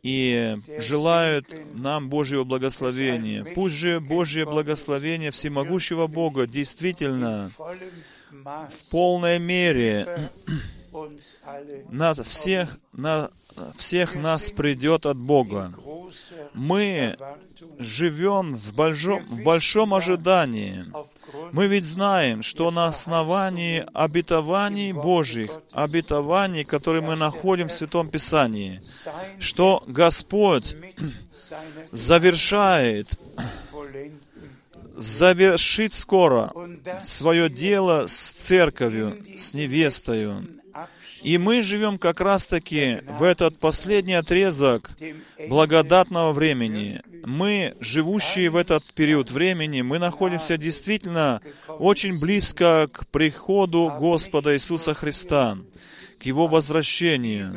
и 0.02 0.56
желают 0.78 1.46
нам 1.74 2.08
Божьего 2.08 2.44
благословения. 2.44 3.44
Пусть 3.44 3.76
же 3.76 4.00
Божье 4.00 4.44
благословение 4.44 5.30
всемогущего 5.30 6.06
Бога 6.06 6.46
действительно 6.46 7.50
в 8.30 8.90
полной 8.90 9.38
мере 9.38 10.30
на 11.90 12.14
всех, 12.14 12.78
на 12.92 13.30
всех 13.76 14.14
нас 14.14 14.50
придет 14.50 15.06
от 15.06 15.16
Бога. 15.16 15.72
Мы 16.54 17.16
живем 17.82 18.54
в 18.54 18.74
большом, 18.74 19.24
в 19.28 19.42
большом 19.42 19.94
ожидании. 19.94 20.84
aufgrund 20.92 21.12
Мы 21.52 21.66
ведь 21.66 21.84
знаем, 21.84 22.42
что 22.42 22.70
на 22.70 22.86
основании 22.86 23.84
обетований 23.92 24.92
Божьих, 24.92 25.50
обетований, 25.72 26.64
которые 26.64 27.02
мы 27.02 27.16
находим 27.16 27.68
в 27.68 27.72
Святом 27.72 28.08
Писании, 28.08 28.80
что 29.38 29.82
Господь 29.86 30.76
завершает, 31.90 33.08
завершит 34.96 35.94
скоро 35.94 36.52
свое 37.04 37.50
дело 37.50 38.06
с 38.06 38.32
церковью, 38.32 39.18
с 39.36 39.54
невестою. 39.54 40.46
И 41.22 41.38
мы 41.38 41.62
живем 41.62 41.98
как 41.98 42.20
раз-таки 42.20 42.98
в 43.18 43.22
этот 43.22 43.58
последний 43.58 44.14
отрезок 44.14 44.90
благодатного 45.48 46.32
времени. 46.32 47.00
Мы, 47.24 47.74
живущие 47.80 48.50
в 48.50 48.56
этот 48.56 48.84
период 48.92 49.30
времени, 49.30 49.82
мы 49.82 49.98
находимся 49.98 50.58
действительно 50.58 51.40
очень 51.68 52.18
близко 52.18 52.88
к 52.92 53.06
приходу 53.06 53.92
Господа 53.98 54.54
Иисуса 54.54 54.94
Христа, 54.94 55.58
к 56.18 56.24
Его 56.24 56.48
возвращению. 56.48 57.54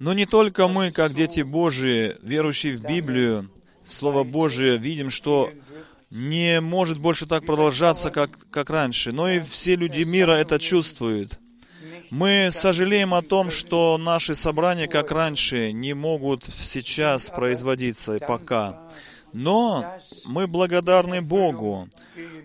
Но 0.00 0.12
не 0.12 0.26
только 0.26 0.68
мы, 0.68 0.90
как 0.90 1.14
дети 1.14 1.40
Божии, 1.40 2.16
верующие 2.22 2.76
в 2.76 2.82
Библию, 2.84 3.50
в 3.84 3.92
Слово 3.92 4.24
Божие, 4.24 4.78
видим, 4.78 5.10
что 5.10 5.50
не 6.10 6.60
может 6.60 6.98
больше 6.98 7.26
так 7.26 7.44
продолжаться, 7.44 8.10
как, 8.10 8.30
как 8.50 8.70
раньше, 8.70 9.12
но 9.12 9.28
и 9.28 9.40
все 9.40 9.76
люди 9.76 10.02
мира 10.02 10.32
это 10.32 10.58
чувствуют. 10.58 11.38
Мы 12.10 12.50
сожалеем 12.52 13.14
о 13.14 13.22
том, 13.22 13.50
что 13.50 13.98
наши 13.98 14.34
собрания, 14.34 14.86
как 14.86 15.10
раньше, 15.10 15.72
не 15.72 15.94
могут 15.94 16.44
сейчас 16.44 17.30
производиться 17.30 18.18
пока. 18.26 18.80
Но 19.32 19.98
мы 20.24 20.46
благодарны 20.46 21.20
Богу, 21.20 21.88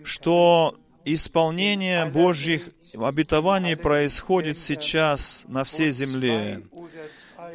что 0.04 0.76
исполнение 1.04 2.06
Божьих 2.06 2.68
обетований 2.94 3.76
происходит 3.76 4.58
сейчас 4.58 5.44
на 5.46 5.64
всей 5.64 5.90
земле. 5.90 6.62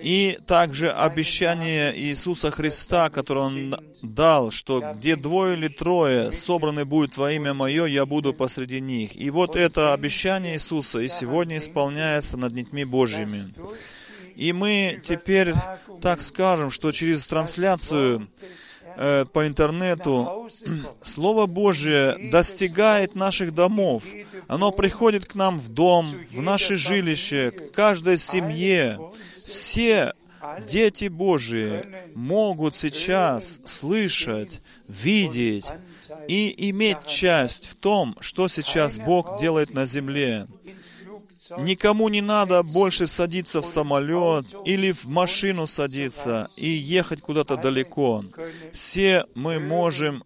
И 0.02 0.40
также 0.46 0.92
обещание 0.92 1.98
Иисуса 1.98 2.52
Христа, 2.52 3.10
которое 3.10 3.46
Он 3.46 3.76
дал, 4.02 4.52
что 4.52 4.82
где 4.96 5.16
двое 5.16 5.56
или 5.58 5.68
трое 5.68 6.32
собраны 6.32 6.86
будут 6.86 7.18
во 7.18 7.32
имя 7.32 7.54
Мое, 7.54 7.86
я 7.86 8.06
буду 8.06 8.34
посреди 8.34 8.80
них. 8.80 9.16
И 9.16 9.30
вот 9.30 9.56
это 9.56 9.94
обещание 9.94 10.56
Иисуса 10.56 11.00
и 11.00 11.08
сегодня 11.08 11.58
исполняется 11.58 12.38
над 12.38 12.54
детьми 12.54 12.86
Божьими. 12.86 13.54
И 14.36 14.54
мы 14.54 15.02
теперь 15.04 15.54
так 16.02 16.22
скажем, 16.22 16.70
что 16.70 16.92
через 16.92 17.26
трансляцию 17.26 18.28
э, 18.96 19.26
по 19.34 19.48
интернету 19.48 20.50
Слово 21.02 21.48
Божье 21.48 22.16
достигает 22.32 23.16
наших 23.16 23.54
домов. 23.54 24.04
Оно 24.48 24.72
приходит 24.72 25.26
к 25.26 25.34
нам 25.34 25.60
в 25.60 25.70
дом, 25.70 26.08
в 26.30 26.42
наше 26.42 26.76
жилище, 26.76 27.52
к 27.52 27.72
каждой 27.72 28.18
семье. 28.18 29.00
Все 29.48 30.12
дети 30.68 31.08
Божии 31.08 31.86
могут 32.16 32.76
сейчас 32.76 33.60
слышать, 33.66 34.62
видеть 34.88 35.66
и 36.28 36.70
иметь 36.70 37.06
часть 37.06 37.68
в 37.68 37.76
том, 37.76 38.16
что 38.20 38.48
сейчас 38.48 38.98
Бог 38.98 39.40
делает 39.40 39.74
на 39.74 39.86
земле. 39.86 40.48
Никому 41.58 42.10
не 42.10 42.22
надо 42.22 42.62
больше 42.62 43.08
садиться 43.08 43.62
в 43.62 43.66
самолет 43.66 44.46
или 44.66 44.92
в 44.92 45.06
машину 45.06 45.66
садиться 45.66 46.50
и 46.58 46.70
ехать 46.70 47.22
куда-то 47.22 47.56
далеко. 47.56 48.24
Все 48.74 49.26
мы 49.34 49.60
можем 49.60 50.24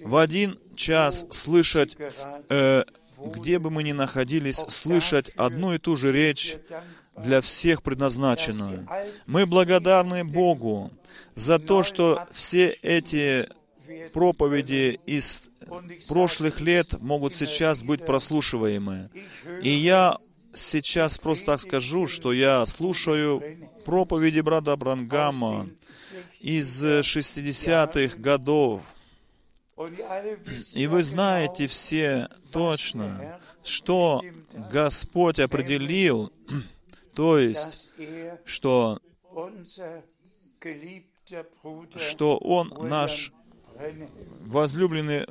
в 0.00 0.16
один 0.16 0.58
час 0.74 1.26
слышать, 1.30 1.96
э, 2.48 2.84
где 3.18 3.60
бы 3.60 3.70
мы 3.70 3.84
ни 3.84 3.92
находились, 3.92 4.56
слышать 4.68 5.30
одну 5.36 5.74
и 5.74 5.78
ту 5.78 5.96
же 5.96 6.10
речь 6.10 6.56
для 7.16 7.40
всех 7.40 7.82
предназначенную. 7.82 8.88
Мы 9.26 9.46
благодарны 9.46 10.24
Богу 10.24 10.90
за 11.34 11.58
то, 11.58 11.82
что 11.82 12.26
все 12.32 12.68
эти 12.82 13.48
проповеди 14.12 15.00
из 15.06 15.48
прошлых 16.08 16.60
лет 16.60 17.00
могут 17.00 17.34
сейчас 17.34 17.82
быть 17.82 18.04
прослушиваемы. 18.04 19.10
И 19.62 19.70
я 19.70 20.18
сейчас 20.54 21.18
просто 21.18 21.46
так 21.46 21.60
скажу, 21.60 22.06
что 22.06 22.32
я 22.32 22.64
слушаю 22.66 23.42
проповеди 23.84 24.40
брата 24.40 24.76
Брангама 24.76 25.68
из 26.40 26.82
60-х 26.82 28.16
годов. 28.18 28.82
И 30.74 30.86
вы 30.86 31.02
знаете 31.02 31.66
все 31.66 32.28
точно, 32.52 33.40
что 33.64 34.22
Господь 34.70 35.40
определил, 35.40 36.32
то 37.14 37.38
есть, 37.38 37.88
что, 38.44 38.98
что 41.96 42.38
Он 42.38 42.72
наш 42.88 43.32
возлюбленный 44.46 45.26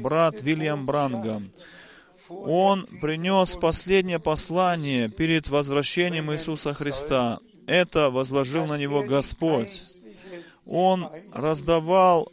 брат 0.00 0.40
Вильям 0.42 0.86
Бранга. 0.86 1.42
Он 2.28 2.86
принес 3.00 3.54
последнее 3.54 4.18
послание 4.18 5.08
перед 5.08 5.48
возвращением 5.48 6.32
Иисуса 6.32 6.74
Христа. 6.74 7.38
Это 7.66 8.10
возложил 8.10 8.66
на 8.66 8.76
него 8.78 9.02
Господь. 9.02 9.82
Он 10.66 11.08
раздавал, 11.32 12.32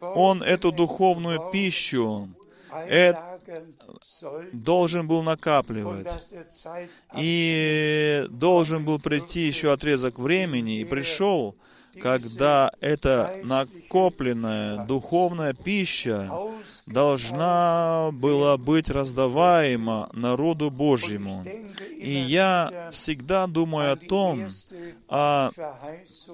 Он 0.00 0.42
эту 0.42 0.72
духовную 0.72 1.50
пищу 1.50 2.28
э- 2.72 3.31
должен 4.52 5.06
был 5.06 5.22
накапливать. 5.22 6.08
И 7.16 8.26
должен 8.30 8.84
был 8.84 8.98
прийти 8.98 9.40
еще 9.46 9.72
отрезок 9.72 10.18
времени, 10.18 10.80
и 10.80 10.84
пришел, 10.84 11.54
когда 12.00 12.70
эта 12.80 13.36
накопленная 13.44 14.84
духовная 14.86 15.52
пища 15.52 16.30
должна 16.86 18.10
была 18.12 18.56
быть 18.56 18.88
раздаваема 18.88 20.08
народу 20.12 20.70
Божьему. 20.70 21.44
И 21.90 22.12
я 22.12 22.90
всегда 22.92 23.46
думаю 23.46 23.92
о 23.92 23.96
том, 23.96 24.48
о 25.08 25.50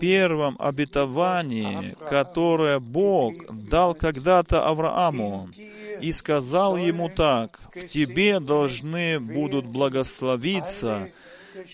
первом 0.01 0.57
обетовании, 0.59 1.97
которое 2.09 2.79
Бог 2.79 3.35
дал 3.69 3.95
когда-то 3.95 4.67
Аврааму, 4.67 5.49
и 6.01 6.13
сказал 6.13 6.77
ему 6.77 7.09
так, 7.09 7.61
«В 7.75 7.87
тебе 7.87 8.41
должны 8.41 9.21
будут 9.21 9.67
благословиться 9.67 11.09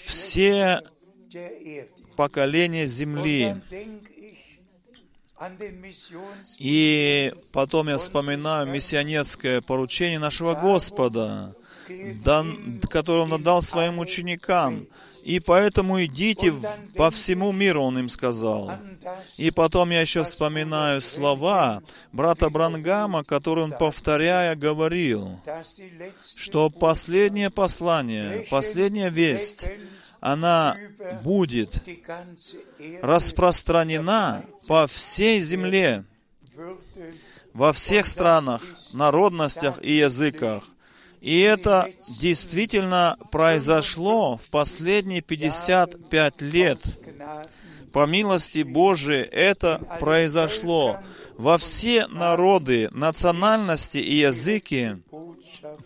все 0.05 0.83
поколения 2.17 2.87
земли». 2.87 3.57
И 6.59 7.35
потом 7.53 7.89
я 7.89 7.99
вспоминаю 7.99 8.69
миссионерское 8.69 9.61
поручение 9.61 10.19
нашего 10.19 10.55
Господа, 10.55 11.55
которое 12.89 13.21
Он 13.21 13.43
дал 13.43 13.61
своим 13.63 13.99
ученикам. 13.99 14.87
И 15.25 15.41
поэтому 15.41 16.05
идите 16.05 16.53
по 16.97 17.11
всему 17.11 17.51
миру, 17.51 17.83
Он 17.83 17.99
им 17.99 18.09
сказал. 18.11 18.73
И 19.39 19.51
потом 19.51 19.91
я 19.91 20.03
еще 20.03 20.23
вспоминаю 20.23 21.01
слова 21.01 21.83
брата 22.13 22.51
Брангама, 22.51 23.25
которые 23.25 23.65
он, 23.65 23.73
повторяя, 23.73 24.55
говорил, 24.55 25.41
что 26.37 26.69
последнее 26.69 27.49
послание, 27.49 28.47
последняя 28.51 29.09
весть, 29.09 29.67
она 30.21 30.77
будет 31.23 31.83
распространена 33.03 34.45
по 34.67 34.87
всей 34.87 35.41
земле, 35.41 36.05
во 37.55 37.73
всех 37.73 38.07
странах, 38.07 38.63
народностях 38.93 39.83
и 39.83 39.93
языках. 39.93 40.65
И 41.25 41.41
это 41.41 41.89
действительно 42.21 43.17
произошло 43.33 44.37
в 44.37 44.51
последние 44.51 45.23
55 45.23 46.43
лет. 46.43 46.79
По 47.95 48.05
милости 48.05 48.63
Божией 48.63 49.23
это 49.23 49.81
произошло. 50.01 50.99
Во 51.39 51.57
все 51.57 52.07
народы, 52.09 52.91
национальности 52.93 53.97
и 53.97 54.17
языки 54.17 54.99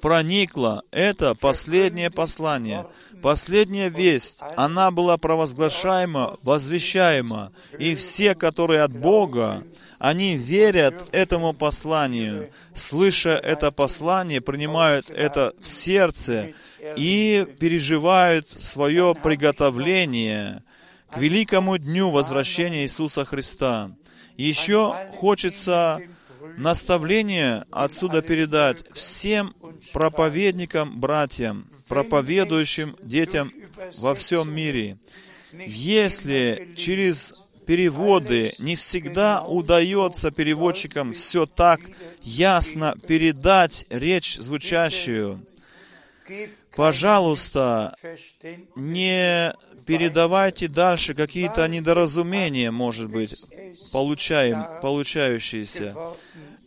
проникло 0.01 0.83
это 0.91 1.37
последнее 1.37 2.11
послание– 2.11 2.85
Последняя 3.23 3.89
весть, 3.89 4.41
она 4.57 4.91
была 4.91 5.17
провозглашаема, 5.19 6.37
возвещаема, 6.43 7.53
и 7.79 7.95
все, 7.95 8.35
которые 8.35 8.83
от 8.83 8.93
Бога, 8.93 9.65
они 9.99 10.37
верят 10.37 11.09
этому 11.13 11.53
посланию, 11.53 12.51
слыша 12.75 13.31
это 13.31 13.73
послание, 13.73 14.41
принимают 14.41 15.11
это 15.11 15.55
в 15.61 15.67
сердце 15.67 16.53
и 16.97 17.47
переживают 17.59 18.49
свое 18.49 19.15
приготовление 19.21 20.63
к 21.11 21.19
великому 21.19 21.79
дню 21.79 22.11
возвращения 22.11 22.85
Иисуса 22.85 23.25
Христа. 23.25 23.91
Еще 24.37 24.95
хочется 25.13 26.01
наставление 26.57 27.65
отсюда 27.71 28.23
передать 28.23 28.85
всем 28.95 29.55
проповедникам, 29.93 31.01
братьям, 31.01 31.69
проповедующим 31.89 32.97
детям 33.03 33.53
во 33.99 34.15
всем 34.15 34.55
мире. 34.55 34.99
Если 35.53 36.73
через 36.77 37.35
переводы 37.69 38.55
не 38.59 38.77
всегда 38.77 39.43
удается 39.43 40.31
переводчикам 40.31 41.13
все 41.13 41.45
так 41.45 41.81
ясно 42.23 42.95
передать 43.07 43.85
речь 43.91 44.39
звучащую, 44.39 45.47
пожалуйста, 46.75 47.95
не 48.75 49.55
передавайте 49.85 50.69
дальше 50.69 51.13
какие-то 51.13 51.69
недоразумения, 51.69 52.71
может 52.71 53.11
быть, 53.11 53.37
получаем, 53.93 54.65
получающиеся. 54.81 55.95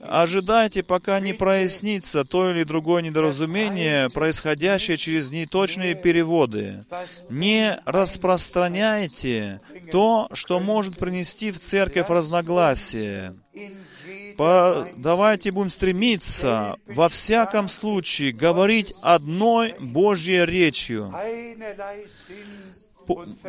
Ожидайте, 0.04 0.84
пока 0.84 1.20
не 1.20 1.34
прояснится 1.34 2.26
то 2.26 2.50
или 2.50 2.64
другое 2.64 3.02
недоразумение, 3.02 4.10
происходящее 4.10 4.98
через 4.98 5.30
неточные 5.30 5.96
переводы. 5.96 6.84
Не 7.30 7.80
распространяйте 7.86 9.62
то, 9.92 10.28
что 10.34 10.60
может 10.60 10.98
принести 10.98 11.52
в 11.52 11.60
церковь 11.60 12.10
разногласие. 12.10 13.36
По, 14.38 14.88
давайте 14.98 15.52
будем 15.52 15.70
стремиться 15.70 16.78
во 16.88 17.10
всяком 17.10 17.70
случае 17.70 18.32
говорить 18.32 18.94
одной 19.02 19.76
Божьей 19.80 20.46
речью 20.46 21.14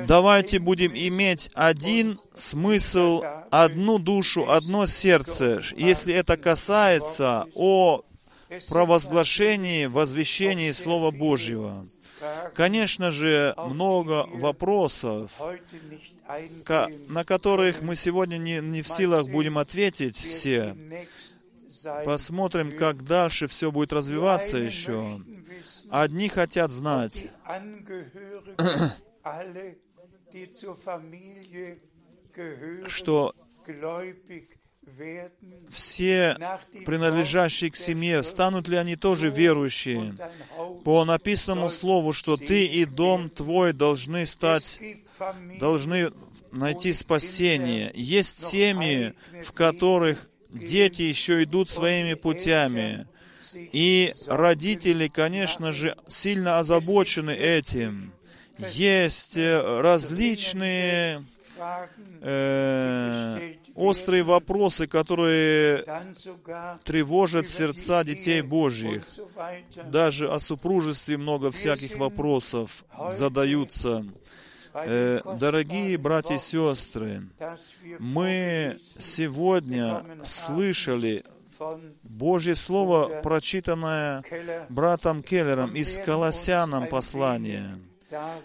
давайте 0.07 0.59
будем 0.59 0.93
иметь 0.95 1.51
один 1.55 2.19
смысл, 2.35 3.23
одну 3.51 3.99
душу, 3.99 4.51
одно 4.51 4.87
сердце, 4.87 5.61
если 5.77 6.15
это 6.15 6.37
касается 6.37 7.47
о 7.55 8.03
провозглашении, 8.69 9.87
возвещении 9.87 10.71
Слова 10.73 11.11
Божьего. 11.11 11.87
Конечно 12.55 13.11
же, 13.11 13.55
много 13.69 14.27
вопросов, 14.33 15.33
на 17.09 17.25
которых 17.25 17.83
мы 17.83 17.97
сегодня 17.97 18.37
не, 18.37 18.61
не 18.61 18.83
в 18.83 18.89
силах 18.89 19.29
будем 19.29 19.59
ответить 19.59 20.17
все. 20.17 20.77
Посмотрим, 22.05 22.71
как 22.77 23.05
дальше 23.05 23.49
все 23.49 23.73
будет 23.73 23.93
развиваться 23.93 24.57
еще. 24.57 25.21
Одни 25.91 26.29
хотят 26.29 26.73
знать, 26.73 27.27
что 32.89 33.35
все 35.71 36.37
принадлежащие 36.85 37.71
к 37.71 37.77
семье, 37.77 38.23
станут 38.25 38.69
ли 38.69 38.77
они 38.77 38.97
тоже 38.97 39.31
верующие? 39.31 40.17
По 40.85 41.05
написанному 41.05 41.69
слову, 41.69 42.13
что 42.13 42.37
ты 42.37 42.67
и 42.67 42.85
дом 42.85 43.31
твой 43.31 43.73
должны 43.73 44.27
стать, 44.27 44.81
должны 45.61 46.11
найти 46.51 46.93
спасение. 46.93 47.93
Есть 47.95 48.45
семьи, 48.45 49.15
в 49.45 49.53
которых 49.53 50.27
дети 50.51 51.03
еще 51.03 51.45
идут 51.45 51.71
своими 51.71 52.15
путями. 52.15 53.07
И 53.55 54.15
родители, 54.27 55.09
конечно 55.09 55.73
же, 55.73 55.97
сильно 56.09 56.59
озабочены 56.59 57.31
этим 57.31 58.13
есть 58.59 59.37
э, 59.37 59.81
различные 59.81 61.25
э, 62.21 63.55
острые 63.75 64.23
вопросы, 64.23 64.87
которые 64.87 65.85
тревожат 66.85 67.49
сердца 67.49 68.05
детей 68.05 68.43
Божьих. 68.43 69.07
Даже 69.87 70.31
о 70.31 70.39
супружестве 70.41 71.17
много 71.17 71.51
всяких 71.51 71.97
вопросов 71.99 72.85
задаются. 73.13 74.05
Э, 74.75 75.21
дорогие 75.39 75.99
братья 75.99 76.37
и 76.37 76.39
сестры, 76.39 77.29
мы 77.99 78.79
сегодня 78.99 80.03
слышали 80.25 81.25
Божье 82.03 82.55
Слово, 82.55 83.21
прочитанное 83.21 84.25
братом 84.71 85.23
Келлером 85.23 85.75
из 85.75 85.99
Колоссянам 85.99 86.87
послания– 86.87 87.79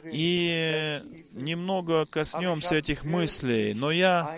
и 0.05 1.01
немного 1.31 2.05
коснемся 2.05 2.75
этих 2.75 3.03
мыслей, 3.03 3.73
но 3.73 3.91
я 3.91 4.37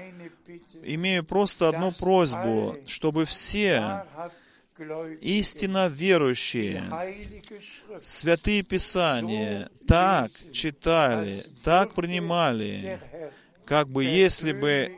имею 0.83 1.23
просто 1.23 1.69
одну 1.69 1.91
просьбу, 1.91 2.77
чтобы 2.87 3.25
все, 3.25 4.05
истинно 5.21 5.87
верующие, 5.87 6.83
святые 8.01 8.63
Писания 8.63 9.69
так 9.87 10.31
читали, 10.53 11.45
так 11.63 11.93
принимали, 11.93 12.99
как 13.65 13.89
бы 13.89 14.03
если 14.03 14.53
бы 14.53 14.91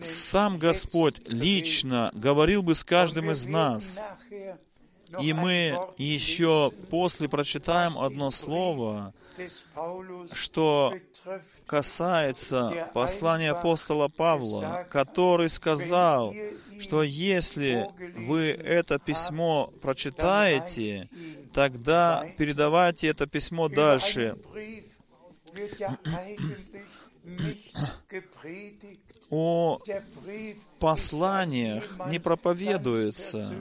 сам 0.00 0.58
Господь 0.58 1.20
лично 1.26 2.10
говорил 2.14 2.62
бы 2.62 2.74
с 2.74 2.84
каждым 2.84 3.30
из 3.30 3.46
нас, 3.46 4.00
и 5.20 5.32
мы 5.32 5.78
еще 5.98 6.72
после 6.90 7.28
прочитаем 7.28 7.98
одно 7.98 8.30
слово, 8.30 9.12
что 10.32 10.94
касается 11.66 12.90
послания 12.94 13.50
апостола 13.50 14.08
Павла, 14.08 14.86
который 14.90 15.48
сказал, 15.48 16.34
что 16.80 17.02
если 17.02 17.88
вы 18.16 18.50
это 18.50 18.98
письмо 18.98 19.72
прочитаете, 19.80 21.08
тогда 21.52 22.26
передавайте 22.36 23.08
это 23.08 23.26
письмо 23.26 23.68
дальше. 23.68 24.36
О 29.30 29.78
посланиях 30.78 31.98
не 32.08 32.18
проповедуется. 32.18 33.52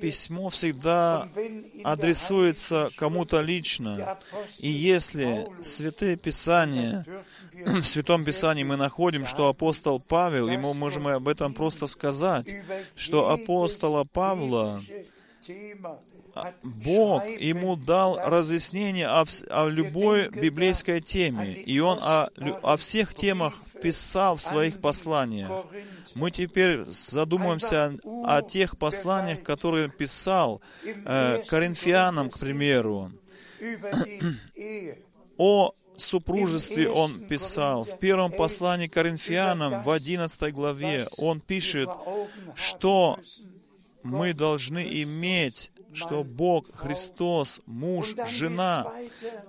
Письмо 0.00 0.48
всегда 0.48 1.28
адресуется 1.84 2.90
кому-то 2.96 3.40
лично. 3.40 4.18
И 4.58 4.68
если 4.68 5.46
Святые 5.62 6.16
Писания, 6.16 7.04
в 7.52 7.84
Святом 7.84 8.24
Писании 8.24 8.64
мы 8.64 8.76
находим, 8.76 9.26
что 9.26 9.48
апостол 9.48 10.00
Павел, 10.00 10.48
мы 10.48 10.74
можем 10.74 11.08
об 11.08 11.28
этом 11.28 11.54
просто 11.54 11.86
сказать, 11.86 12.46
что 12.94 13.30
апостола 13.30 14.04
Павла 14.04 14.80
Бог 16.62 17.24
ему 17.26 17.76
дал 17.76 18.18
разъяснение 18.18 19.06
о, 19.06 19.24
о 19.48 19.68
любой 19.68 20.28
библейской 20.28 21.00
теме, 21.00 21.54
и 21.54 21.78
он 21.78 21.98
о, 22.02 22.28
о 22.62 22.76
всех 22.76 23.14
темах 23.14 23.54
писал 23.82 24.36
в 24.36 24.42
своих 24.42 24.80
посланиях. 24.80 25.50
Мы 26.16 26.30
теперь 26.30 26.84
задумаемся 26.86 27.98
о, 28.02 28.40
тех 28.40 28.78
посланиях, 28.78 29.42
которые 29.42 29.90
писал 29.90 30.62
э, 30.82 31.42
Коринфянам, 31.46 32.30
к 32.30 32.38
примеру. 32.38 33.12
О 35.36 35.72
супружестве 35.98 36.88
он 36.88 37.26
писал. 37.26 37.84
В 37.84 37.98
первом 37.98 38.32
послании 38.32 38.86
Коринфянам, 38.86 39.82
в 39.82 39.90
11 39.90 40.54
главе, 40.54 41.06
он 41.18 41.40
пишет, 41.40 41.90
что 42.54 43.18
мы 44.02 44.32
должны 44.32 45.02
иметь, 45.02 45.70
что 45.96 46.22
Бог, 46.22 46.66
Христос, 46.74 47.60
муж, 47.66 48.14
жена. 48.28 48.86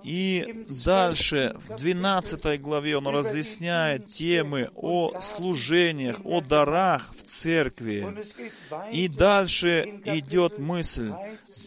И 0.02 0.66
дальше, 0.84 1.56
в 1.68 1.76
12 1.76 2.60
главе, 2.60 2.96
он 2.96 3.08
разъясняет 3.08 4.06
темы 4.06 4.70
о 4.74 5.20
служениях, 5.20 6.16
о 6.24 6.40
дарах 6.40 7.14
в 7.14 7.24
церкви. 7.24 8.24
И 8.92 9.08
дальше 9.08 10.00
идет 10.04 10.58
мысль. 10.58 11.12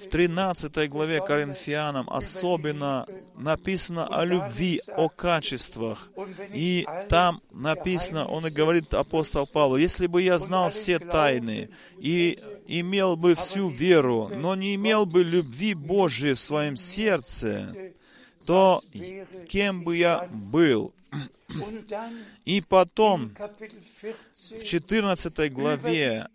В 0.04 0.10
13 0.10 0.90
главе 0.90 1.22
Коринфянам 1.22 2.10
особенно 2.10 3.06
написано 3.36 4.08
о 4.08 4.26
любви, 4.26 4.82
о 4.98 5.10
качествах. 5.10 6.10
И 6.54 6.86
там 7.10 7.42
написано, 7.52 8.28
он 8.28 8.48
и 8.48 8.50
говорит, 8.50 8.94
апостол 8.94 9.48
Павел, 9.48 9.78
если 9.78 10.08
бы 10.08 10.22
я 10.22 10.38
знал 10.38 10.70
все 10.70 11.00
тайны 11.00 11.70
и 12.00 12.40
имел 12.68 13.16
бы 13.16 13.36
всю 13.36 13.70
веру, 13.70 14.30
но 14.34 14.56
не 14.56 14.76
имел 14.76 15.06
бы 15.06 15.24
любви 15.24 15.74
Божьей 15.74 16.34
в 16.34 16.40
своем 16.40 16.76
сердце, 16.78 17.76
то 18.46 18.84
кем 19.48 19.84
бы 19.84 19.98
я 19.98 20.28
был? 20.32 20.94
И 22.46 22.62
потом, 22.62 23.34
в 24.52 24.64
14 24.64 25.52
главе, 25.52 26.28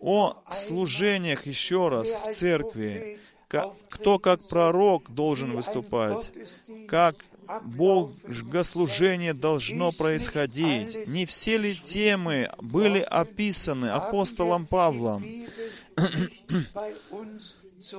о 0.00 0.36
служениях 0.50 1.46
еще 1.46 1.88
раз 1.88 2.08
в 2.08 2.32
церкви, 2.32 3.18
кто 3.88 4.18
как 4.18 4.46
пророк 4.48 5.10
должен 5.10 5.52
выступать, 5.52 6.32
как 6.88 7.16
богослужение 7.76 9.34
должно 9.34 9.92
происходить. 9.92 11.06
Не 11.06 11.26
все 11.26 11.58
ли 11.58 11.74
темы 11.74 12.50
были 12.60 13.00
описаны 13.00 13.86
апостолом 13.86 14.66
Павлом? 14.66 15.24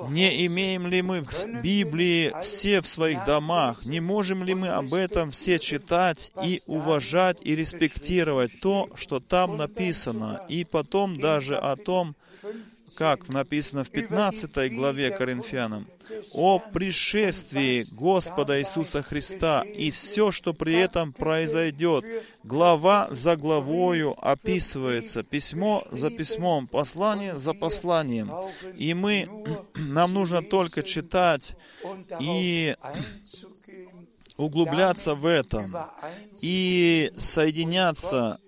Не 0.10 0.46
имеем 0.46 0.88
ли 0.88 1.02
мы 1.02 1.22
в 1.22 1.62
Библии 1.62 2.34
все 2.42 2.82
в 2.82 2.88
своих 2.88 3.26
домах? 3.26 3.86
Не 3.86 4.00
можем 4.00 4.44
ли 4.44 4.54
мы 4.54 4.70
об 4.70 4.94
этом 4.94 5.32
все 5.32 5.60
читать 5.60 6.32
и 6.44 6.62
уважать 6.68 7.38
и 7.42 7.56
респектировать 7.56 8.60
то, 8.62 8.90
что 8.96 9.20
там 9.20 9.58
написано? 9.58 10.42
И 10.48 10.64
потом 10.64 11.20
даже 11.20 11.58
о 11.58 11.76
том, 11.76 12.16
как 12.96 13.30
написано 13.30 13.84
в 13.84 13.90
15 13.90 14.74
главе 14.74 15.12
Коринфянам, 15.12 15.88
о 16.34 16.60
пришествии 16.60 17.86
Господа 17.92 18.60
Иисуса 18.60 19.02
Христа 19.02 19.62
и 19.62 19.92
все, 19.92 20.32
что 20.32 20.54
при 20.54 20.74
этом 20.74 21.14
произойдет. 21.14 22.06
Глава 22.44 23.08
за 23.10 23.36
главою 23.36 24.16
описывается, 24.22 25.24
письмо 25.24 25.84
за 25.92 26.10
письмом, 26.10 26.68
послание 26.68 27.36
за 27.36 27.54
посланием. 27.54 28.32
И 28.78 28.94
мы, 28.94 29.30
нам 29.76 30.14
нужно 30.14 30.42
только 30.42 30.84
читать 30.84 31.56
и 32.20 32.76
углубляться 34.38 35.16
в 35.16 35.26
этом, 35.26 35.76
и 36.42 37.12
соединяться 37.18 38.40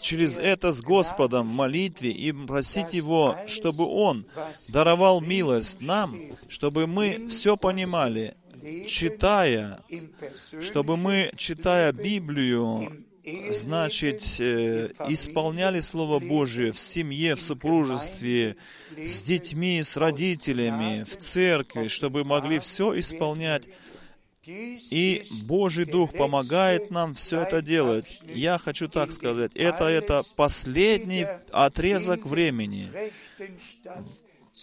через 0.00 0.38
это 0.38 0.72
с 0.72 0.82
Господом 0.82 1.48
в 1.48 1.52
молитве 1.52 2.10
и 2.10 2.32
просить 2.32 2.94
Его, 2.94 3.36
чтобы 3.46 3.84
Он 3.86 4.26
даровал 4.68 5.20
милость 5.20 5.80
нам, 5.80 6.18
чтобы 6.48 6.86
мы 6.86 7.28
все 7.28 7.56
понимали, 7.56 8.36
читая, 8.86 9.80
чтобы 10.60 10.96
мы, 10.96 11.32
читая 11.36 11.92
Библию, 11.92 13.06
значит, 13.50 14.22
э, 14.38 14.90
исполняли 15.08 15.80
Слово 15.80 16.18
Божие 16.18 16.72
в 16.72 16.78
семье, 16.78 17.34
в 17.34 17.42
супружестве, 17.42 18.56
с 18.96 19.22
детьми, 19.22 19.82
с 19.82 19.96
родителями, 19.96 21.04
в 21.04 21.16
церкви, 21.16 21.88
чтобы 21.88 22.24
могли 22.24 22.58
все 22.58 22.98
исполнять 22.98 23.64
и 24.48 25.26
Божий 25.44 25.84
Дух 25.84 26.12
помогает 26.12 26.90
нам 26.90 27.14
все 27.14 27.42
это 27.42 27.60
делать. 27.60 28.20
Я 28.24 28.58
хочу 28.58 28.88
так 28.88 29.12
сказать, 29.12 29.52
это, 29.54 29.84
это 29.84 30.24
последний 30.36 31.26
отрезок 31.50 32.24
времени, 32.24 32.90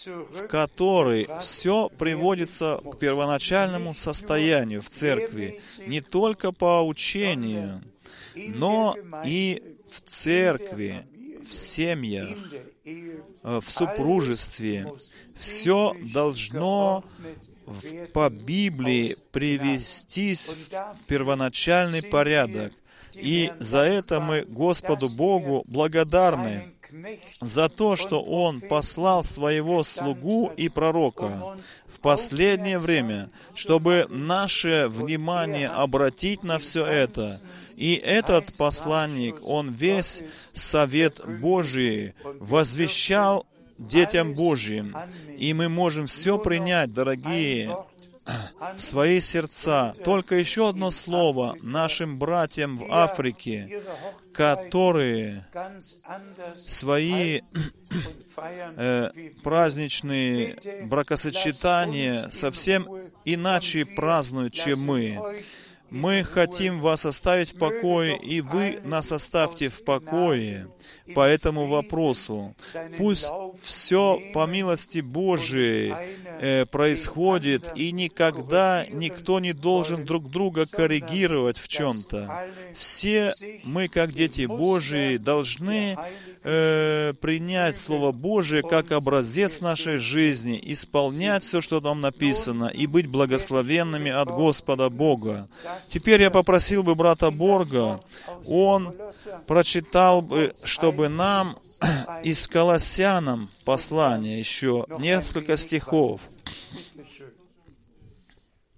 в 0.05 0.47
который 0.47 1.27
все 1.39 1.89
приводится 1.89 2.81
к 2.83 2.97
первоначальному 2.97 3.93
состоянию 3.93 4.81
в 4.81 4.89
церкви, 4.89 5.61
не 5.85 6.01
только 6.01 6.51
по 6.51 6.85
учению, 6.85 7.83
но 8.35 8.95
и 9.23 9.77
в 9.89 10.01
церкви, 10.01 11.05
в 11.47 11.53
семьях, 11.53 12.35
э, 12.83 13.59
в 13.61 13.71
супружестве. 13.71 14.91
Все 15.37 15.95
должно 16.01 17.03
в- 17.65 18.07
по 18.07 18.29
Библии 18.29 19.17
привестись 19.31 20.49
в 20.49 21.05
первоначальный 21.07 22.01
порядок. 22.03 22.73
И 23.13 23.51
за 23.59 23.79
это 23.79 24.19
мы 24.19 24.41
Господу 24.43 25.07
Богу 25.09 25.63
благодарны, 25.67 26.71
за 27.41 27.67
то, 27.69 27.95
что 27.95 28.21
Он 28.21 28.61
послал 28.61 29.23
своего 29.23 29.83
слугу 29.83 30.51
и 30.55 30.69
пророка 30.69 31.57
в 31.87 31.99
последнее 31.99 32.77
время, 32.77 33.29
чтобы 33.55 34.05
наше 34.09 34.87
внимание 34.89 35.69
обратить 35.69 36.43
на 36.43 36.59
все 36.59 36.85
это. 36.85 37.41
И 37.75 37.95
этот 37.95 38.55
посланник, 38.57 39.39
он 39.43 39.71
весь 39.73 40.21
совет 40.53 41.21
Божий 41.39 42.13
возвещал 42.39 43.45
детям 43.77 44.33
Божьим. 44.33 44.95
И 45.37 45.53
мы 45.53 45.69
можем 45.69 46.07
все 46.07 46.37
принять, 46.37 46.93
дорогие, 46.93 47.75
в 48.77 48.81
свои 48.81 49.19
сердца. 49.19 49.93
Только 50.03 50.35
еще 50.35 50.69
одно 50.69 50.91
слово 50.91 51.55
нашим 51.61 52.17
братьям 52.17 52.77
в 52.77 52.91
Африке, 52.91 53.81
которые 54.33 55.45
свои 56.67 57.41
э, 58.77 59.09
праздничные 59.43 60.57
бракосочетания 60.85 62.29
совсем 62.31 62.87
иначе 63.23 63.85
празднуют, 63.85 64.53
чем 64.53 64.83
мы. 64.83 65.19
Мы 65.91 66.23
хотим 66.23 66.81
вас 66.81 67.05
оставить 67.05 67.53
в 67.53 67.57
покое, 67.57 68.17
и 68.17 68.41
вы 68.41 68.79
нас 68.83 69.11
оставьте 69.11 69.69
в 69.69 69.83
покое 69.83 70.67
по 71.13 71.21
этому 71.25 71.67
вопросу. 71.67 72.55
Пусть 72.97 73.29
все 73.61 74.19
по 74.33 74.45
милости 74.47 74.99
Божией 74.99 75.93
э, 76.41 76.65
происходит, 76.65 77.71
и 77.75 77.91
никогда 77.91 78.85
никто 78.91 79.39
не 79.39 79.53
должен 79.53 80.05
друг 80.05 80.29
друга 80.29 80.65
коррегировать 80.65 81.59
в 81.59 81.67
чем-то. 81.67 82.49
Все 82.75 83.33
мы, 83.63 83.87
как 83.87 84.11
дети 84.11 84.45
Божии, 84.45 85.17
должны 85.17 85.97
э, 86.43 87.13
принять 87.21 87.77
Слово 87.77 88.11
Божие 88.11 88.63
как 88.63 88.91
образец 88.91 89.61
нашей 89.61 89.97
жизни, 89.97 90.59
исполнять 90.63 91.43
все, 91.43 91.61
что 91.61 91.79
там 91.79 92.01
написано, 92.01 92.65
и 92.65 92.87
быть 92.87 93.07
благословенными 93.07 94.11
от 94.11 94.29
Господа 94.29 94.89
Бога. 94.89 95.47
Теперь 95.89 96.21
я 96.21 96.31
попросил 96.31 96.83
бы 96.83 96.95
брата 96.95 97.31
Борга, 97.31 97.99
он 98.47 98.95
прочитал 99.47 100.21
бы, 100.21 100.55
чтобы 100.63 101.09
нам 101.09 101.57
из 102.23 102.47
Колоссянам 102.47 103.49
послание 103.63 104.39
еще 104.39 104.85
несколько 104.99 105.57
стихов. 105.57 106.21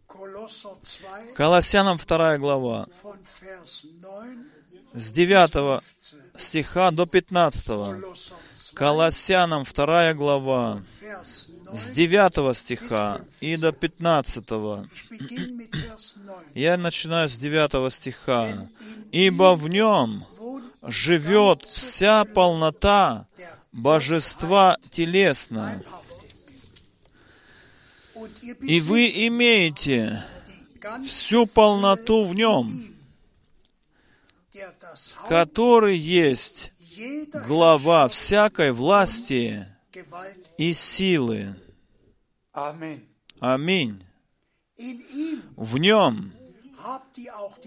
Kolosser 0.08 0.76
2 0.82 1.34
Колоссянам 1.36 1.98
2 1.98 2.38
глава, 2.38 2.88
von 3.04 3.20
Vers 3.42 3.84
9 3.84 4.94
с 4.94 5.12
9 5.12 5.84
стиха 6.38 6.92
до 6.92 7.06
15. 7.06 7.68
Kolosser 7.68 8.34
2 8.72 8.74
Колоссянам 8.74 9.64
2 9.64 10.14
глава, 10.14 10.82
Vers 11.02 11.48
9 11.48 11.57
с 11.73 11.91
9 11.91 12.56
стиха 12.56 13.21
и 13.41 13.58
до 13.58 13.71
15. 13.71 14.43
Ich 14.91 15.10
beginne 15.10 15.51
mit 15.53 15.71
Vers 15.71 16.15
9 16.15 16.56
Я 16.56 16.77
начинаю 16.77 17.30
с 17.30 17.38
9 17.38 17.93
стиха. 17.93 18.47
«Ибо 19.12 19.56
в 19.56 19.67
нем 19.67 20.25
живет 20.84 21.63
вся 21.63 22.25
полнота 22.25 23.27
божества 23.71 24.77
телесно, 24.89 25.82
leibhaftig 25.84 26.08
und 28.15 28.32
ihr 28.41 28.56
и 28.62 28.82
вы 28.82 29.10
имеете 29.27 30.23
всю 31.06 31.45
полноту 31.45 32.25
в 32.25 32.34
нем, 32.34 32.95
который 35.30 35.97
есть 35.97 36.71
глава 37.47 38.08
всякой 38.08 38.71
власти 38.71 39.67
и 40.58 40.74
силы. 40.74 41.56
Аминь. 43.40 44.04
В 45.56 45.78
нем 45.78 46.34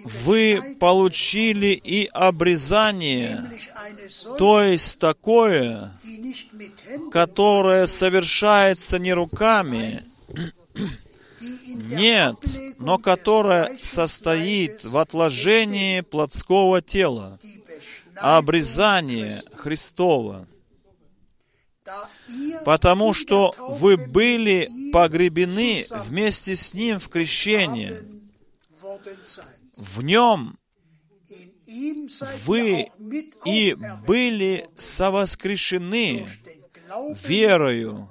вы 0.04 0.76
получили 0.78 1.68
и 1.68 2.06
обрезание, 2.12 3.50
то 4.38 4.62
есть 4.62 4.98
такое, 4.98 5.92
которое 7.10 7.86
совершается 7.86 8.98
не 8.98 9.12
руками, 9.12 10.04
нет, 11.40 12.36
но 12.78 12.98
которое 12.98 13.76
состоит 13.82 14.84
в 14.84 14.96
отложении 14.96 16.00
плотского 16.00 16.80
тела, 16.80 17.38
обрезание 18.16 19.42
Христова, 19.54 20.46
потому 22.64 23.14
что 23.14 23.54
вы 23.58 23.96
были 23.96 24.68
погребены 24.92 25.86
вместе 25.90 26.56
с 26.56 26.74
Ним 26.74 26.98
в 26.98 27.08
крещении. 27.08 27.94
В 29.76 30.02
Нем 30.02 30.58
вы 32.46 32.88
и 33.44 33.76
были 34.06 34.66
совоскрешены 34.76 36.26
верою 37.24 38.10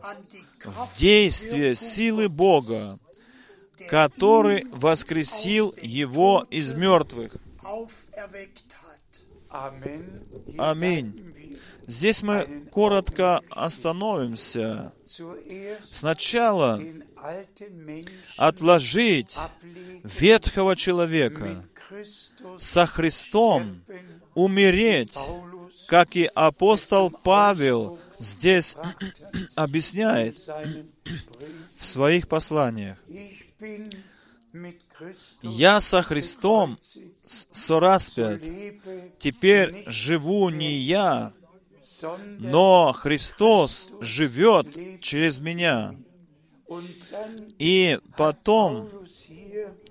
в 0.63 0.98
действие 0.98 1.76
силы 1.76 2.30
Бога, 2.30 3.00
который 3.89 4.65
воскресил 4.72 5.76
Его 5.82 6.48
из 6.50 6.74
мертвых. 6.74 7.36
Аминь. 10.58 11.29
Здесь 11.89 12.21
мы 12.21 12.67
коротко 12.71 13.41
остановимся. 13.49 14.93
Сначала 15.91 16.80
отложить 18.38 19.36
ветхого 20.04 20.75
человека 20.75 21.65
со 22.60 22.86
Христом, 22.86 23.82
умереть, 24.36 25.17
как 25.88 26.15
и 26.15 26.30
апостол 26.36 27.10
Павел 27.10 27.97
здесь 28.19 28.78
объясняет 29.56 30.38
в 31.80 31.86
своих 31.86 32.28
посланиях. 32.28 32.99
Я 35.41 35.80
со 35.80 36.04
Христом 36.04 36.78
сораспят. 37.52 38.41
Теперь 39.17 39.84
живу 39.88 40.49
не 40.49 40.73
я, 40.73 41.34
но 42.40 42.94
Христос 42.94 43.92
живет 44.00 45.02
через 45.02 45.40
меня. 45.40 45.96
И 47.58 48.00
потом 48.16 48.90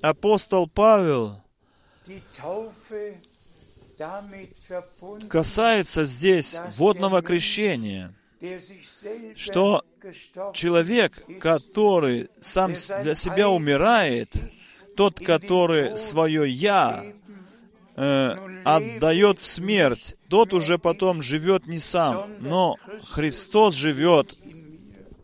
апостол 0.01 0.68
Павел 0.68 1.35
касается 5.29 6.05
здесь 6.05 6.61
водного 6.77 7.21
крещения, 7.21 8.14
что 9.35 9.85
человек, 10.55 11.25
который 11.40 12.29
сам 12.40 12.75
для 13.03 13.14
себя 13.14 13.51
умирает, 13.51 14.31
тот, 14.97 15.18
который 15.21 15.97
свое 15.97 16.49
«я» 16.49 17.05
э, 17.97 18.62
отдает 18.64 19.38
в 19.38 19.47
смерть, 19.47 20.16
тот 20.29 20.53
уже 20.53 20.79
потом 20.79 21.23
живет 21.23 21.67
не 21.67 21.79
сам, 21.79 22.31
но 22.41 22.77
Христос 23.11 23.75
живет 23.75 24.37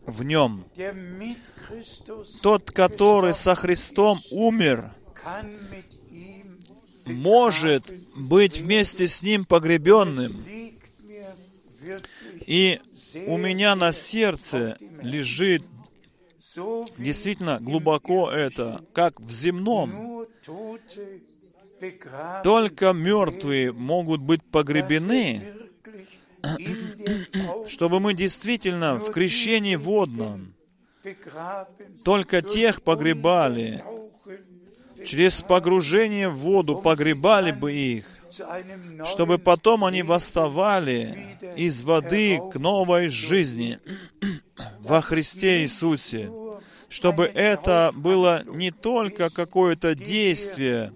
в 0.05 0.23
нем. 0.23 0.65
Тот, 2.41 2.71
который 2.71 3.33
со 3.33 3.55
Христом 3.55 4.21
умер, 4.31 4.91
может 7.05 7.83
быть 8.15 8.59
вместе 8.59 9.07
с 9.07 9.21
Ним 9.21 9.45
погребенным. 9.45 10.43
И 12.45 12.79
у 13.27 13.37
меня 13.37 13.75
на 13.75 13.91
сердце 13.91 14.77
лежит 15.01 15.63
действительно 16.97 17.59
глубоко 17.59 18.31
это, 18.31 18.83
как 18.93 19.19
в 19.19 19.31
земном. 19.31 20.25
Только 22.43 22.93
мертвые 22.93 23.71
могут 23.71 24.21
быть 24.21 24.43
погребены, 24.43 25.41
чтобы 27.67 27.99
мы 27.99 28.13
действительно 28.13 28.95
в 28.95 29.11
крещении 29.11 29.75
водном 29.75 30.55
только 32.03 32.41
тех 32.41 32.81
погребали, 32.81 33.83
через 35.05 35.41
погружение 35.41 36.29
в 36.29 36.37
воду 36.37 36.77
погребали 36.77 37.51
бы 37.51 37.73
их, 37.73 38.05
чтобы 39.05 39.37
потом 39.37 39.85
они 39.85 40.01
восставали 40.03 41.37
из 41.55 41.83
воды 41.83 42.39
к 42.51 42.57
новой 42.57 43.09
жизни 43.09 43.79
во 44.79 45.01
Христе 45.01 45.61
Иисусе, 45.61 46.31
чтобы 46.89 47.25
это 47.25 47.91
было 47.93 48.43
не 48.45 48.71
только 48.71 49.29
какое-то 49.29 49.95
действие, 49.95 50.93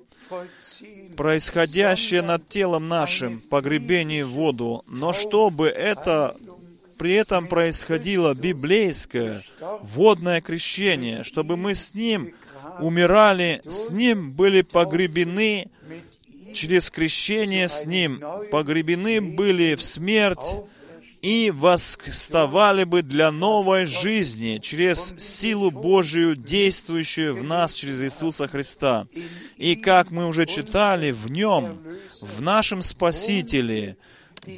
происходящее 1.17 2.21
над 2.21 2.47
телом 2.47 2.87
нашим, 2.87 3.41
погребение 3.41 4.25
в 4.25 4.31
воду, 4.31 4.83
но 4.87 5.13
чтобы 5.13 5.67
это 5.67 6.35
при 6.97 7.13
этом 7.13 7.47
происходило 7.47 8.33
библейское 8.33 9.41
водное 9.81 10.41
крещение, 10.41 11.23
чтобы 11.23 11.55
мы 11.55 11.73
с 11.73 11.93
Ним 11.93 12.33
умирали, 12.79 13.61
с 13.65 13.89
Ним 13.89 14.31
были 14.31 14.61
погребены 14.61 15.69
через 16.53 16.89
крещение 16.89 17.69
с 17.69 17.85
Ним, 17.85 18.21
погребены 18.51 19.21
были 19.21 19.75
в 19.75 19.83
смерть 19.83 20.45
и 21.21 21.51
восставали 21.51 22.85
бы 22.85 23.01
для 23.01 23.31
новой 23.31 23.85
жизни 23.85 24.59
через 24.61 25.13
силу 25.17 25.71
Божию, 25.71 26.35
действующую 26.35 27.35
в 27.35 27.43
нас 27.43 27.75
через 27.75 28.01
Иисуса 28.01 28.47
Христа. 28.47 29.07
И 29.57 29.75
как 29.75 30.11
мы 30.11 30.27
уже 30.27 30.45
читали, 30.45 31.11
в 31.11 31.29
Нем, 31.29 31.81
в 32.21 32.41
нашем 32.41 32.81
Спасителе, 32.81 33.97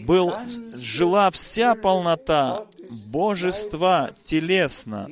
был, 0.05 0.34
жила 0.76 1.32
вся 1.32 1.74
полнота 1.74 2.66
Божества 3.07 4.12
телесно 4.24 5.09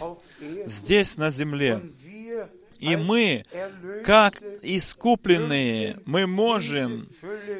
здесь, 0.66 1.16
на 1.16 1.30
земле. 1.30 1.80
И 2.80 2.96
мы, 2.96 3.44
как 4.04 4.42
искупленные, 4.62 6.00
мы 6.04 6.26
можем 6.26 7.08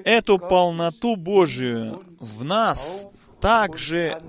эту 0.05 0.37
полноту 0.37 1.15
Божию 1.15 2.03
в 2.19 2.43
нас 2.43 3.07
также 3.43 4.23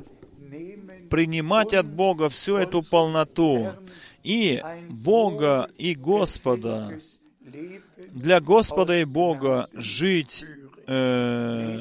принимать 1.10 1.74
от 1.74 1.86
Бога 1.86 2.28
всю 2.30 2.58
эту 2.58 2.82
полноту 2.82 3.74
и 4.24 4.62
Бога 4.90 5.70
и 5.78 5.94
Господа, 5.94 7.00
для 8.10 8.42
Господа 8.42 9.00
и 9.00 9.06
Бога 9.06 9.68
жить 9.74 10.44
э, 10.88 11.80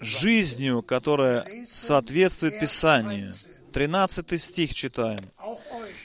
жизнью, 0.00 0.82
которая 0.82 1.46
соответствует 1.66 2.60
Писанию. 2.60 3.32
13 3.72 4.40
стих 4.40 4.74
читаем. 4.74 5.20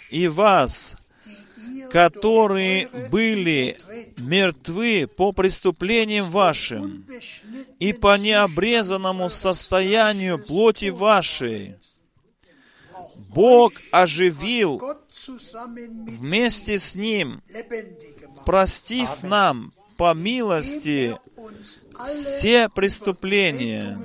«И 0.10 0.30
вас, 0.30 0.96
которые 1.92 2.88
были 3.10 3.78
мертвы 4.18 5.08
по 5.08 5.32
преступлениям 5.32 6.30
вашим 6.30 7.06
и 7.80 7.94
по 7.94 8.18
необрезанному 8.18 9.30
состоянию 9.30 10.44
плоти 10.44 10.90
вашей, 10.90 11.76
Бог 13.30 13.74
оживил 13.92 14.82
вместе 15.28 16.80
с 16.80 16.96
Ним, 16.96 17.42
простив 18.46 19.24
нам 19.24 19.74
по 19.98 20.14
милости 20.14 21.18
все 22.08 22.70
преступления, 22.70 24.00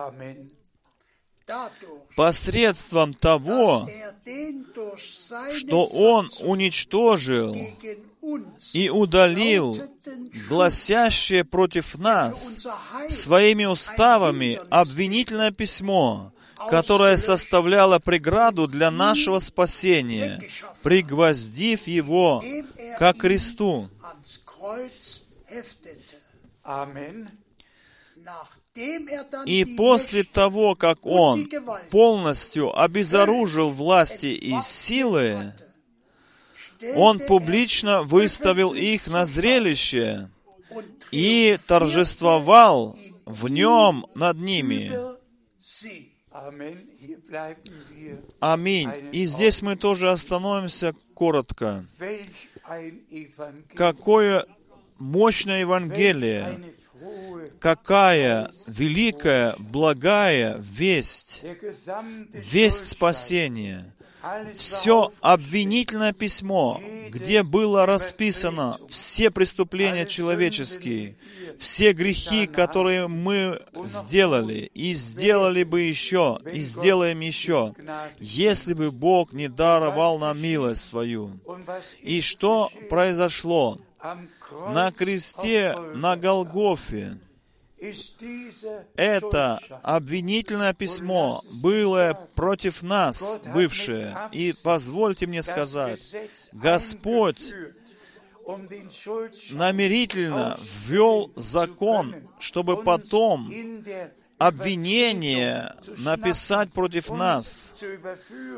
Übertretungen 0.00 0.59
посредством 2.16 3.14
того, 3.14 3.88
что 5.56 5.86
Он 5.86 6.28
уничтожил 6.40 7.56
и 8.72 8.90
удалил 8.90 9.76
гласящее 10.48 11.44
против 11.44 11.98
нас 11.98 12.66
своими 13.08 13.64
уставами 13.64 14.60
обвинительное 14.70 15.50
письмо, 15.50 16.32
которое 16.68 17.16
составляло 17.16 17.98
преграду 17.98 18.66
для 18.66 18.90
нашего 18.90 19.38
спасения, 19.38 20.40
пригвоздив 20.82 21.86
его 21.86 22.42
ко 22.98 23.12
кресту. 23.12 23.88
ans 26.62 28.59
И 28.74 29.64
после 29.76 30.22
того, 30.22 30.74
как 30.76 31.04
Он 31.04 31.48
полностью 31.90 32.78
обезоружил 32.78 33.70
власти 33.70 34.26
и 34.26 34.60
силы, 34.60 35.52
Он 36.94 37.18
публично 37.18 38.02
выставил 38.02 38.72
их 38.72 39.08
на 39.08 39.26
зрелище 39.26 40.30
и 41.10 41.58
торжествовал 41.66 42.96
в 43.24 43.48
нем 43.48 44.06
над 44.14 44.36
ними. 44.38 44.92
Аминь. 48.40 48.90
И 49.12 49.24
здесь 49.24 49.62
мы 49.62 49.76
тоже 49.76 50.10
остановимся 50.10 50.94
коротко. 51.14 51.84
Какое 53.74 54.46
мощное 55.00 55.60
Евангелие. 55.60 56.76
Какая 57.58 58.50
великая, 58.66 59.54
благая 59.58 60.58
весть, 60.58 61.42
весть 62.32 62.88
спасения. 62.88 63.92
Все 64.54 65.12
обвинительное 65.22 66.12
письмо, 66.12 66.80
где 67.08 67.42
было 67.42 67.86
расписано 67.86 68.78
все 68.88 69.30
преступления 69.30 70.04
человеческие, 70.04 71.16
все 71.58 71.92
грехи, 71.92 72.46
которые 72.46 73.08
мы 73.08 73.60
сделали, 73.84 74.70
и 74.74 74.94
сделали 74.94 75.62
бы 75.62 75.80
еще, 75.80 76.38
и 76.52 76.60
сделаем 76.60 77.20
еще, 77.20 77.74
если 78.18 78.74
бы 78.74 78.90
Бог 78.90 79.32
не 79.32 79.48
даровал 79.48 80.18
нам 80.18 80.40
милость 80.40 80.84
свою. 80.84 81.32
И 82.02 82.20
что 82.20 82.70
произошло? 82.90 83.80
На 84.68 84.90
кресте, 84.90 85.76
на 85.94 86.16
Голгофе, 86.16 87.16
это 88.96 89.58
обвинительное 89.82 90.74
письмо 90.74 91.42
было 91.62 92.28
против 92.34 92.82
нас, 92.82 93.40
бывшее. 93.54 94.16
И 94.32 94.54
позвольте 94.62 95.26
мне 95.26 95.42
сказать, 95.42 96.00
Господь 96.52 97.54
намерительно 99.50 100.58
ввел 100.86 101.30
закон, 101.36 102.14
чтобы 102.38 102.82
потом 102.82 103.52
обвинение 104.38 105.74
написать 105.98 106.72
против 106.72 107.10
нас, 107.10 107.74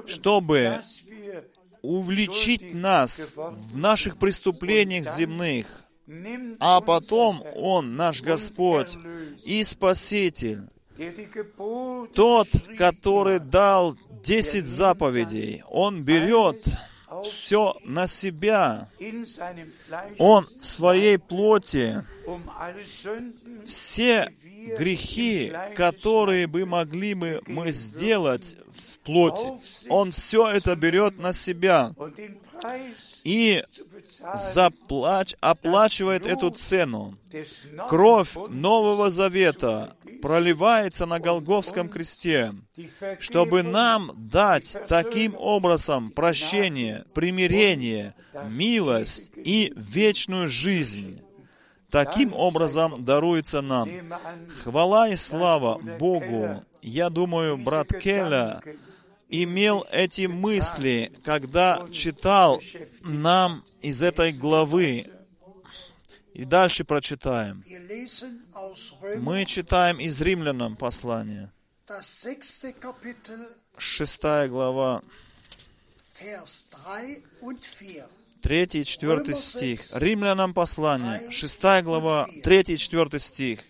чтобы 0.07 0.81
увлечить 1.83 2.75
нас 2.75 3.35
в 3.37 3.77
наших 3.77 4.17
преступлениях 4.17 5.05
земных. 5.17 5.82
А 6.59 6.81
потом 6.81 7.43
Он, 7.55 7.97
наш 7.97 8.23
Господь 8.23 8.97
и 9.45 9.65
Спаситель, 9.65 10.63
тот, 12.15 12.49
который 12.79 13.41
дал 13.41 13.97
десять 14.23 14.67
заповедей, 14.67 15.63
Он 15.69 16.03
берет 16.05 16.65
все 17.25 17.77
на 17.85 18.07
себя. 18.07 18.89
Он 20.19 20.47
в 20.61 20.65
своей 20.65 21.19
плоти 21.19 22.05
все 23.67 24.33
грехи, 24.79 25.53
которые 25.75 26.47
бы 26.47 26.65
могли 26.65 27.15
бы 27.15 27.41
мы 27.47 27.73
сделать 27.73 28.57
в 28.73 28.99
плоти, 29.01 29.45
Он 29.89 30.13
все 30.13 30.49
это 30.49 30.77
берет 30.77 31.19
на 31.19 31.33
себя 31.33 31.93
и 33.25 33.65
заплач, 34.35 35.35
оплачивает 35.41 36.27
эту 36.27 36.51
цену. 36.51 37.17
Кровь 37.89 38.35
Нового 38.49 39.11
Завета 39.11 39.97
проливается 40.21 41.07
на 41.07 41.19
Голговском 41.19 41.89
кресте, 41.89 42.55
чтобы 43.19 43.63
нам 43.63 44.13
дать 44.17 44.77
таким 44.89 45.35
образом 45.37 46.11
прощение, 46.11 47.05
примирение, 47.15 48.15
милость 48.51 49.33
и 49.37 49.73
вечную 49.77 50.49
жизнь. 50.49 51.21
Таким 51.91 52.33
образом 52.33 53.05
даруется 53.05 53.61
нам. 53.61 53.89
Хвала 54.63 55.09
и 55.09 55.17
слава 55.17 55.79
Богу. 55.99 56.65
Я 56.81 57.11
думаю, 57.11 57.59
брат 57.59 57.89
Келля 57.89 58.63
имел 59.33 59.87
эти 59.91 60.27
мысли, 60.27 61.11
когда 61.25 61.87
читал 61.91 62.63
нам 63.01 63.65
из 63.81 64.03
этой 64.03 64.33
главы. 64.33 65.07
И 66.35 66.45
дальше 66.45 66.85
прочитаем. 66.85 67.65
Мы 69.21 69.45
читаем 69.45 69.99
из 69.99 70.21
Римлянам 70.21 70.77
послание. 70.77 71.51
Шестая 73.79 74.49
глава, 74.49 75.03
Vers 76.21 76.67
3 76.71 77.25
und 77.41 77.59
4. 77.61 78.05
третий 78.43 78.83
и 78.83 78.85
четвертый 78.85 79.35
стих. 79.35 79.81
Римлянам 79.93 80.55
послание, 80.55 81.31
шестая 81.31 81.83
глава, 81.83 82.29
третий 82.45 82.75
и 82.75 82.79
четвертый 82.79 83.19
стих. 83.19 83.61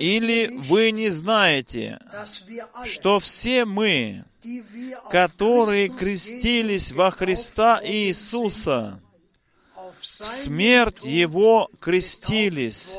Или 0.00 0.48
вы 0.68 0.90
не 0.90 1.08
знаете, 1.10 1.98
что 2.84 3.18
все 3.20 3.64
мы, 3.64 4.24
которые 5.10 5.88
крестились 5.88 6.92
во 6.92 7.10
Христа 7.10 7.80
Иисуса, 7.84 9.00
в 9.98 10.04
смерть 10.04 11.02
Его 11.04 11.68
крестились. 11.80 12.90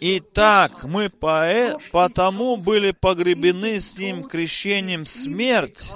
Итак, 0.00 0.84
мы 0.84 1.06
поэ- 1.06 1.78
потому 1.92 2.56
были 2.56 2.90
погребены 2.90 3.80
с 3.80 3.96
Ним 3.98 4.24
крещением 4.24 5.06
смерть, 5.06 5.90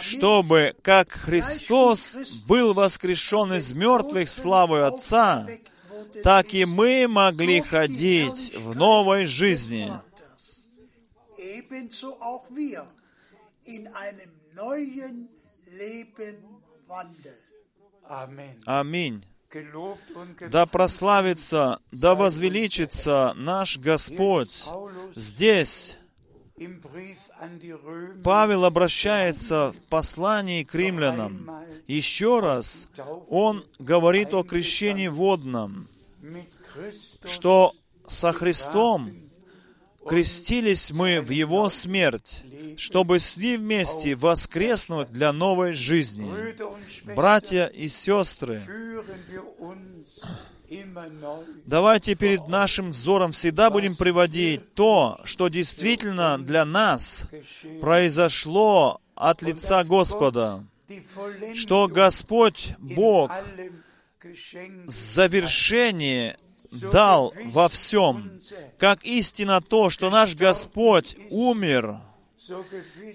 чтобы, 0.00 0.74
как 0.82 1.12
Христос 1.12 2.16
был 2.46 2.74
воскрешен 2.74 3.52
из 3.54 3.72
мертвых 3.72 4.28
славой 4.28 4.86
Отца, 4.86 5.46
так 6.22 6.54
и 6.54 6.64
мы 6.64 7.06
могли 7.08 7.60
ходить 7.60 8.54
в 8.56 8.74
новой 8.74 9.26
жизни. 9.26 9.90
Аминь. 18.64 19.24
Да 20.50 20.66
прославится, 20.66 21.80
да 21.92 22.14
возвеличится 22.14 23.32
наш 23.36 23.78
Господь. 23.78 24.64
Здесь 25.14 25.96
Павел 28.24 28.64
обращается 28.64 29.72
в 29.72 29.88
послании 29.88 30.64
к 30.64 30.74
римлянам. 30.74 31.50
Еще 31.86 32.40
раз 32.40 32.88
он 33.28 33.64
говорит 33.78 34.32
о 34.32 34.42
крещении 34.42 35.08
водном, 35.08 35.86
что 37.24 37.74
со 38.06 38.32
Христом 38.32 39.12
крестились 40.08 40.90
мы 40.92 41.20
в 41.20 41.30
Его 41.30 41.68
смерть, 41.68 42.44
чтобы 42.78 43.20
с 43.20 43.36
Ним 43.36 43.62
вместе 43.62 44.14
воскреснуть 44.14 45.10
для 45.10 45.32
новой 45.32 45.74
жизни. 45.74 46.32
Братья 47.14 47.66
и 47.66 47.88
сестры, 47.88 48.62
давайте 51.64 52.14
перед 52.14 52.48
нашим 52.48 52.90
взором 52.90 53.32
всегда 53.32 53.70
будем 53.70 53.96
приводить 53.96 54.74
то, 54.74 55.20
что 55.24 55.48
действительно 55.48 56.38
для 56.38 56.64
нас 56.64 57.24
произошло 57.80 59.00
от 59.14 59.42
лица 59.42 59.84
Господа, 59.84 60.64
что 61.54 61.88
Господь 61.88 62.70
Бог 62.78 63.30
завершение 64.86 66.36
дал 66.70 67.32
во 67.46 67.68
всем, 67.68 68.32
как 68.78 69.04
истина 69.04 69.60
то, 69.60 69.90
что 69.90 70.10
наш 70.10 70.34
Господь 70.34 71.16
умер, 71.30 71.96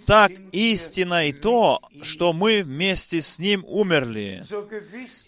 так 0.05 0.31
истина 0.51 1.27
и 1.27 1.31
то, 1.31 1.81
что 2.01 2.33
мы 2.33 2.63
вместе 2.63 3.21
с 3.21 3.39
Ним 3.39 3.63
умерли. 3.67 4.43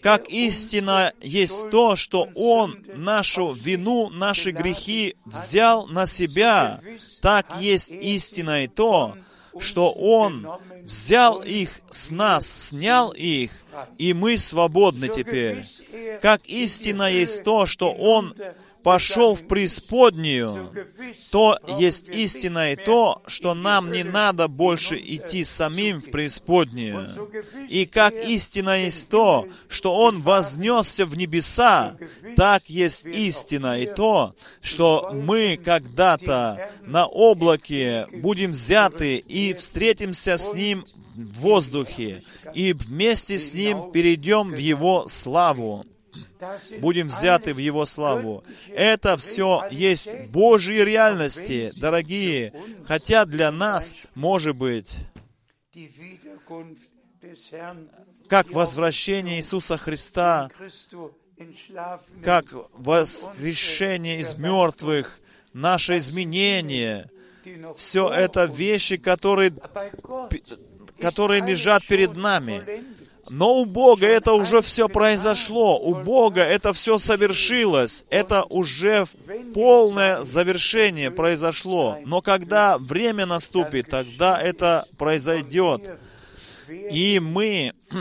Как 0.00 0.28
истина 0.28 1.12
есть 1.20 1.70
то, 1.70 1.96
что 1.96 2.28
Он 2.34 2.76
нашу 2.94 3.52
вину, 3.52 4.10
наши 4.10 4.50
грехи 4.50 5.16
взял 5.24 5.86
на 5.86 6.06
себя, 6.06 6.80
так 7.20 7.60
есть 7.60 7.90
истина 7.90 8.64
и 8.64 8.68
то, 8.68 9.16
что 9.58 9.92
Он 9.92 10.46
взял 10.82 11.42
их 11.42 11.80
с 11.90 12.10
нас, 12.10 12.68
снял 12.68 13.12
их, 13.12 13.50
и 13.98 14.12
мы 14.12 14.38
свободны 14.38 15.08
теперь. 15.08 15.64
Как 16.20 16.44
истина 16.46 17.10
есть 17.10 17.44
то, 17.44 17.66
что 17.66 17.92
Он 17.92 18.34
пошел 18.84 19.34
в 19.34 19.46
преисподнюю, 19.48 20.70
то 21.32 21.58
есть 21.78 22.10
истина 22.10 22.72
и 22.72 22.76
то, 22.76 23.22
что 23.26 23.54
нам 23.54 23.90
не 23.90 24.04
надо 24.04 24.46
больше 24.46 24.96
идти 24.96 25.42
самим 25.42 26.02
в 26.02 26.10
преисподнюю. 26.10 27.08
И 27.68 27.86
как 27.86 28.14
истина 28.14 28.84
есть 28.84 29.08
то, 29.08 29.48
что 29.68 29.96
Он 29.96 30.20
вознесся 30.20 31.06
в 31.06 31.16
небеса, 31.16 31.96
так 32.36 32.68
есть 32.68 33.06
истина 33.06 33.80
и 33.80 33.86
то, 33.86 34.36
что 34.60 35.10
мы 35.14 35.56
когда-то 35.56 36.68
на 36.82 37.06
облаке 37.06 38.06
будем 38.12 38.52
взяты 38.52 39.16
и 39.16 39.54
встретимся 39.54 40.36
с 40.36 40.52
Ним 40.52 40.84
в 41.14 41.40
воздухе, 41.40 42.22
и 42.54 42.74
вместе 42.74 43.38
с 43.38 43.54
Ним 43.54 43.92
перейдем 43.92 44.50
в 44.50 44.58
Его 44.58 45.08
славу 45.08 45.86
будем 46.80 47.08
взяты 47.08 47.54
в 47.54 47.58
Его 47.58 47.86
славу. 47.86 48.44
Это 48.68 49.16
все 49.16 49.64
есть 49.70 50.14
Божьи 50.28 50.80
реальности, 50.80 51.72
дорогие, 51.76 52.52
хотя 52.86 53.24
для 53.24 53.50
нас, 53.50 53.94
может 54.14 54.56
быть, 54.56 54.98
как 58.28 58.50
возвращение 58.50 59.38
Иисуса 59.38 59.76
Христа, 59.76 60.50
как 62.22 62.46
воскрешение 62.72 64.20
из 64.20 64.36
мертвых, 64.36 65.20
наше 65.52 65.98
изменение, 65.98 67.10
все 67.76 68.08
это 68.08 68.44
вещи, 68.44 68.96
которые, 68.96 69.52
которые 71.00 71.42
лежат 71.42 71.84
перед 71.86 72.14
нами. 72.14 72.84
Но 73.28 73.56
у 73.56 73.64
Бога 73.64 74.06
это 74.06 74.32
уже 74.32 74.60
все 74.60 74.88
произошло, 74.88 75.78
у 75.78 75.94
Бога 75.94 76.42
это 76.42 76.72
все 76.72 76.98
совершилось, 76.98 78.04
это 78.10 78.44
уже 78.44 79.06
полное 79.54 80.22
завершение 80.22 81.10
произошло. 81.10 81.98
Но 82.04 82.22
когда 82.22 82.78
время 82.78 83.26
наступит, 83.26 83.88
тогда 83.88 84.40
это 84.40 84.86
произойдет. 84.98 85.98
И 86.68 87.20
мы, 87.20 87.72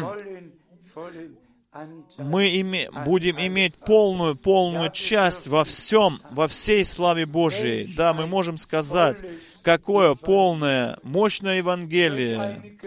мы 2.17 2.61
име- 2.61 3.03
будем 3.05 3.39
иметь 3.39 3.76
полную, 3.76 4.36
полную 4.36 4.91
часть 4.91 5.47
во 5.47 5.63
всем, 5.63 6.19
во 6.32 6.47
всей 6.47 6.86
славе 6.86 7.26
Божией. 7.26 7.93
Да, 7.95 8.13
мы 8.13 8.28
можем 8.28 8.57
сказать, 8.57 9.17
какое 9.64 10.14
полное, 10.14 10.97
мощное 11.03 11.57
Евангелие, 11.57 12.78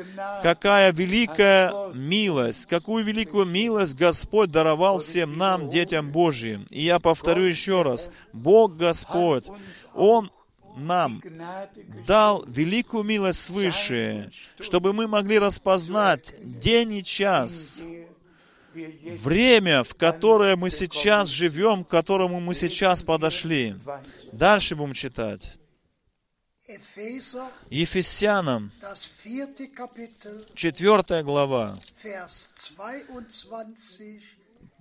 Какая 0.42 0.92
великая 0.92 1.92
милость, 1.94 2.66
какую 2.66 3.04
великую 3.04 3.46
милость 3.46 3.96
Господь 3.96 4.50
даровал 4.50 5.00
всем 5.00 5.36
нам, 5.36 5.70
детям 5.70 6.12
Божьим. 6.12 6.66
И 6.70 6.82
я 6.82 7.00
повторю 7.00 7.44
еще 7.44 7.82
раз, 7.82 8.10
Бог 8.32 8.76
Господь, 8.76 9.46
Он 9.94 10.30
нам 10.76 11.22
дал 12.06 12.44
великую 12.46 13.02
милость 13.04 13.40
свыше, 13.40 14.30
чтобы 14.60 14.92
мы 14.92 15.06
могли 15.08 15.38
распознать 15.38 16.34
день 16.42 16.92
и 16.94 17.02
час, 17.02 17.82
время, 18.74 19.82
в 19.84 19.94
которое 19.94 20.54
мы 20.56 20.70
сейчас 20.70 21.30
живем, 21.30 21.82
к 21.82 21.88
которому 21.88 22.40
мы 22.40 22.54
сейчас 22.54 23.02
подошли. 23.02 23.74
Дальше 24.32 24.76
будем 24.76 24.92
читать. 24.92 25.54
Ефесянам, 27.70 28.72
das 28.80 29.04
vierte 29.04 29.68
Kapitel, 29.68 30.44
4 30.54 31.22
глава, 31.22 31.78
Vers 32.02 32.50
22 32.76 34.20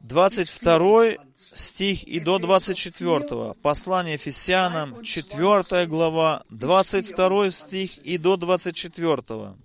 22 0.03 1.17
стих 1.35 2.03
и 2.03 2.19
до 2.19 2.39
24. 2.39 3.53
Послание 3.61 4.15
Ефесянам, 4.15 5.03
4 5.03 5.85
глава, 5.85 6.43
22 6.49 7.51
стих 7.51 7.97
и 7.99 8.17
до 8.17 8.37
24. 8.37 9.55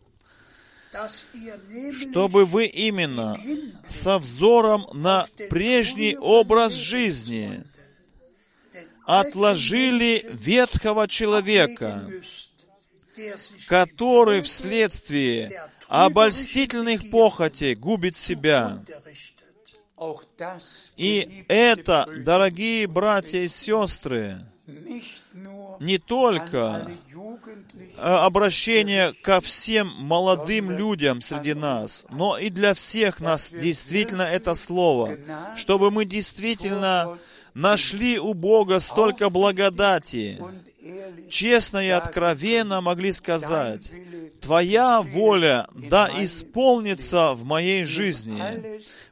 dass 0.93 1.25
ihr 1.35 1.57
nämlich 1.69 2.11
Чтобы 2.11 2.45
вы 2.45 2.67
именно 2.67 3.39
со 3.87 4.19
взором 4.19 4.87
на 4.93 5.27
прежний 5.49 6.17
образ 6.17 6.75
жизни 6.75 7.63
отложили 9.19 10.25
ветхого 10.31 11.09
человека, 11.09 12.09
который 13.67 14.41
вследствие 14.43 15.63
обольстительных 15.89 17.11
похотей 17.11 17.75
губит 17.75 18.17
себя. 18.17 18.83
И 20.97 21.45
это, 21.49 22.09
дорогие 22.25 22.87
братья 22.87 23.41
и 23.41 23.49
сестры, 23.49 24.39
не 25.81 25.99
только 25.99 26.87
э, 27.67 28.01
обращение 28.01 29.13
ко 29.15 29.41
всем 29.41 29.89
молодым 29.89 30.71
людям 30.71 31.21
среди 31.21 31.55
нас, 31.55 32.07
но 32.11 32.39
и 32.39 32.51
для 32.51 32.75
всех 32.75 33.19
нас 33.21 33.51
действительно 33.51 34.23
это 34.23 34.55
слово, 34.55 35.19
чтобы 35.57 35.91
мы 35.91 36.05
действительно 36.05 37.19
нашли 37.55 38.19
у 38.19 38.35
Бога 38.35 38.81
столько 38.81 39.31
благодати, 39.31 40.39
честно 41.29 41.79
и 41.79 41.89
откровенно 41.89 42.81
могли 42.81 43.13
сказать, 43.13 43.93
Твоя 44.41 45.03
воля 45.03 45.69
да 45.75 46.11
исполнится 46.19 47.33
в 47.33 47.45
моей 47.45 47.85
жизни. 47.85 48.43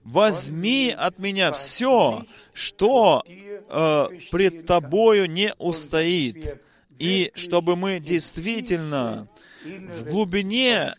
Возьми 0.02 0.94
от 0.96 1.18
меня 1.18 1.52
все, 1.52 2.24
что 2.54 3.22
э, 3.26 4.08
пред 4.30 4.66
Тобою 4.66 5.30
не 5.30 5.52
устоит. 5.58 6.60
И 6.98 7.30
чтобы 7.34 7.76
мы 7.76 8.00
действительно 8.00 9.28
в 9.64 10.04
глубине 10.04 10.94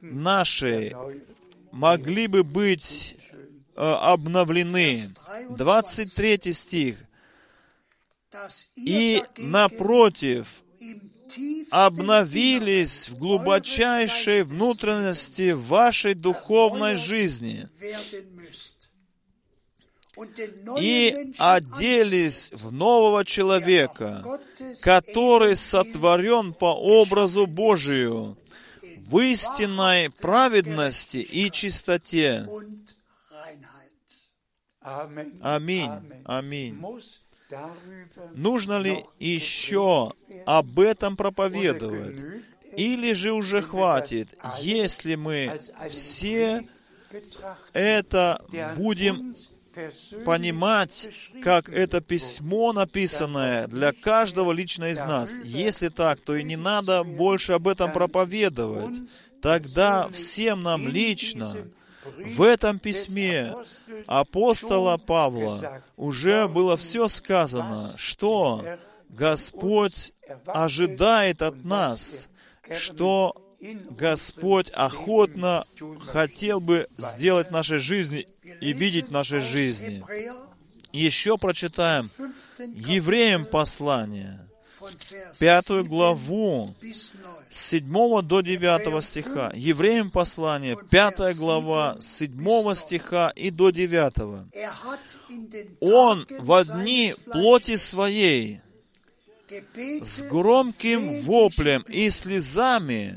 нашей 0.00 0.94
могли 1.72 2.26
бы 2.26 2.42
быть 2.44 3.16
обновлены. 3.76 4.98
23 5.50 6.52
стих. 6.52 6.96
И 8.76 9.22
напротив, 9.36 10.62
обновились 11.70 13.08
в 13.08 13.18
глубочайшей 13.18 14.42
внутренности 14.42 15.52
вашей 15.52 16.14
духовной 16.14 16.96
жизни 16.96 17.68
и 20.80 21.34
оделись 21.38 22.50
в 22.52 22.72
нового 22.72 23.24
человека, 23.24 24.24
который 24.80 25.56
сотворен 25.56 26.54
по 26.54 26.74
образу 26.74 27.46
Божию, 27.46 28.38
в 28.98 29.18
истинной 29.18 30.10
праведности 30.10 31.18
и 31.18 31.50
чистоте. 31.50 32.46
Аминь. 34.86 35.90
Аминь. 36.24 36.80
Нужно 38.34 38.78
ли 38.78 39.04
еще 39.18 40.12
об 40.46 40.78
этом 40.78 41.16
проповедовать? 41.16 42.42
Или 42.76 43.12
же 43.14 43.32
уже 43.32 43.62
хватит, 43.62 44.28
если 44.60 45.14
мы 45.14 45.60
все 45.88 46.66
это 47.72 48.44
будем 48.76 49.34
понимать, 50.24 51.10
как 51.42 51.68
это 51.68 52.00
письмо, 52.00 52.72
написанное 52.72 53.66
для 53.66 53.92
каждого 53.92 54.52
лично 54.52 54.90
из 54.90 55.00
нас. 55.00 55.40
Если 55.44 55.88
так, 55.88 56.20
то 56.20 56.34
и 56.34 56.42
не 56.42 56.56
надо 56.56 57.02
больше 57.02 57.52
об 57.52 57.68
этом 57.68 57.92
проповедовать. 57.92 58.96
Тогда 59.42 60.08
всем 60.10 60.62
нам 60.62 60.88
лично 60.88 61.54
в 62.16 62.42
этом 62.42 62.78
письме 62.78 63.54
апостола 64.06 64.96
Павла 64.96 65.82
уже 65.96 66.48
было 66.48 66.76
все 66.76 67.08
сказано, 67.08 67.94
что 67.96 68.64
Господь 69.08 70.12
ожидает 70.46 71.42
от 71.42 71.64
нас, 71.64 72.28
что 72.78 73.34
Господь 73.90 74.70
охотно 74.74 75.64
хотел 76.00 76.60
бы 76.60 76.88
сделать 76.98 77.50
нашей 77.50 77.78
жизни 77.78 78.28
и 78.60 78.72
видеть 78.72 79.10
нашей 79.10 79.40
жизни. 79.40 80.04
Еще 80.92 81.36
прочитаем 81.36 82.10
15 82.58 82.88
Евреям 82.88 83.44
послание, 83.44 84.48
пятую 85.38 85.82
7 85.82 85.90
главу, 85.90 86.74
bis 86.80 86.92
9. 86.92 86.96
с 86.96 87.12
7 87.50 88.22
до 88.22 88.40
9 88.40 89.02
стиха. 89.02 89.52
Евреям 89.54 90.10
послание, 90.10 90.76
пятая 90.90 91.34
глава, 91.34 91.96
с 92.00 92.18
7 92.18 92.74
стиха 92.74 93.32
и 93.36 93.50
до 93.50 93.70
9. 93.70 94.14
Er 94.54 94.72
Он 95.80 96.26
в 96.38 96.52
одни 96.52 97.14
плоти 97.30 97.76
своей 97.76 98.60
с 100.02 100.22
громким 100.22 101.20
воплем 101.20 101.82
и 101.88 102.10
слезами 102.10 103.16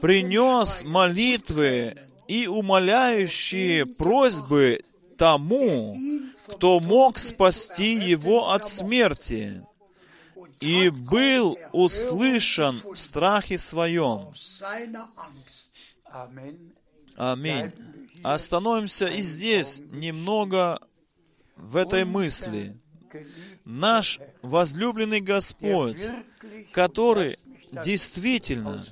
принес 0.00 0.82
молитвы 0.84 1.96
и 2.28 2.46
умоляющие 2.46 3.86
просьбы 3.86 4.80
тому, 5.16 5.96
кто 6.46 6.80
мог 6.80 7.18
спасти 7.18 7.94
его 7.94 8.50
от 8.50 8.68
смерти, 8.68 9.62
и 10.64 10.88
был 10.88 11.58
услышан 11.72 12.80
в 12.82 12.96
страхе 12.96 13.58
своем. 13.58 14.32
Аминь. 17.16 17.72
Остановимся 18.22 19.08
и 19.08 19.20
здесь 19.20 19.82
немного 19.92 20.80
в 21.56 21.76
этой 21.76 22.06
мысли. 22.06 22.80
Наш 23.66 24.18
возлюбленный 24.40 25.20
Господь, 25.20 25.98
который 26.72 27.36
действительно, 27.84 28.82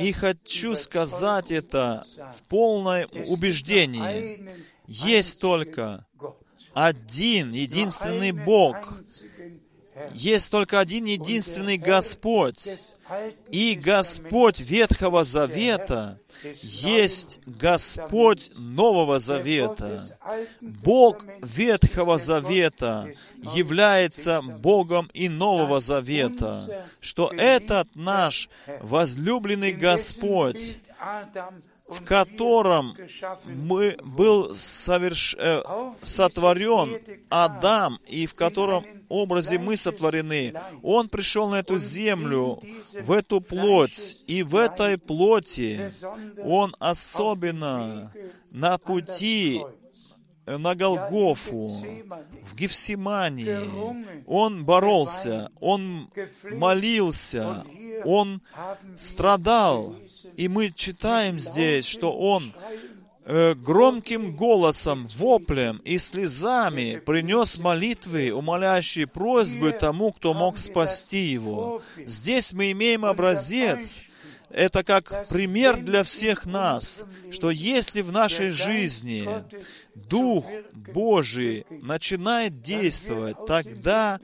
и 0.00 0.12
хочу 0.12 0.74
сказать 0.74 1.52
это 1.52 2.04
в 2.36 2.48
полном 2.48 3.08
убеждении, 3.28 4.48
есть 4.88 5.38
только 5.38 6.04
один 6.74 7.52
единственный 7.52 8.32
Бог, 8.32 9.02
есть 10.14 10.50
только 10.50 10.80
один 10.80 11.04
единственный 11.04 11.76
Господь, 11.76 12.68
и 13.50 13.74
Господь 13.74 14.60
Ветхого 14.60 15.24
Завета. 15.24 16.18
есть 16.62 17.40
Господь 17.46 18.50
Нового 18.56 19.18
Завета. 19.18 20.18
Бог 20.60 21.24
Ветхого 21.42 22.18
Завета 22.18 23.08
является 23.54 24.42
Богом 24.42 25.10
и 25.12 25.28
Нового 25.28 25.80
Завета, 25.80 26.86
что 27.00 27.30
этот 27.36 27.94
наш 27.94 28.48
возлюбленный 28.80 29.72
Господь, 29.72 30.78
в 31.88 32.04
котором 32.04 32.96
мы 33.46 33.96
был 34.02 34.54
соверш... 34.54 35.36
э, 35.38 35.62
сотворен 36.02 37.00
Адам, 37.28 37.98
и 38.06 38.26
в 38.26 38.34
котором 38.34 38.84
образе 39.08 39.58
мы 39.58 39.76
сотворены. 39.76 40.54
Он 40.82 41.08
пришел 41.08 41.48
на 41.48 41.56
эту 41.56 41.78
землю, 41.78 42.60
в 43.02 43.12
эту 43.12 43.40
плоть, 43.40 44.24
и 44.26 44.42
в 44.42 44.56
этой 44.56 44.98
плоти 44.98 45.92
Он 46.44 46.74
особенно 46.78 48.12
на 48.50 48.78
пути 48.78 49.62
на 50.46 50.74
Голгофу, 50.74 51.66
в 51.66 52.56
Гефсимании. 52.56 54.24
Он 54.26 54.64
боролся, 54.64 55.50
он 55.60 56.10
молился, 56.50 57.64
он 58.04 58.42
страдал. 58.96 59.94
И 60.36 60.48
мы 60.48 60.72
читаем 60.74 61.38
здесь, 61.38 61.86
что 61.86 62.12
он 62.12 62.52
э, 63.24 63.54
громким 63.54 64.34
голосом, 64.34 65.08
воплем 65.16 65.78
и 65.84 65.98
слезами 65.98 67.02
принес 67.04 67.58
молитвы, 67.58 68.32
умоляющие 68.32 69.06
просьбы 69.06 69.72
тому, 69.72 70.12
кто 70.12 70.34
мог 70.34 70.58
спасти 70.58 71.24
его. 71.26 71.82
Здесь 71.98 72.52
мы 72.52 72.72
имеем 72.72 73.04
образец, 73.04 74.02
это 74.52 74.84
как 74.84 75.28
пример 75.28 75.78
для 75.78 76.04
всех 76.04 76.44
нас, 76.44 77.04
что 77.30 77.50
если 77.50 78.02
в 78.02 78.12
нашей 78.12 78.50
жизни 78.50 79.28
Дух 79.94 80.46
Божий 80.72 81.64
начинает 81.70 82.60
действовать, 82.60 83.36
тогда 83.46 84.20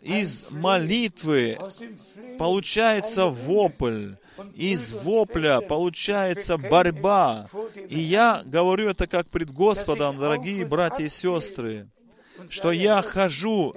из 0.00 0.46
молитвы 0.50 1.58
получается 2.38 3.26
вопль, 3.26 4.12
из 4.54 4.92
вопля 4.92 5.60
получается 5.60 6.58
борьба. 6.58 7.48
И 7.88 7.98
я 7.98 8.42
говорю 8.44 8.88
это 8.88 9.06
как 9.06 9.28
пред 9.28 9.50
Господом, 9.50 10.18
дорогие 10.18 10.64
братья 10.64 11.04
и 11.04 11.08
сестры, 11.08 11.88
что 12.48 12.70
я 12.70 13.02
хожу 13.02 13.72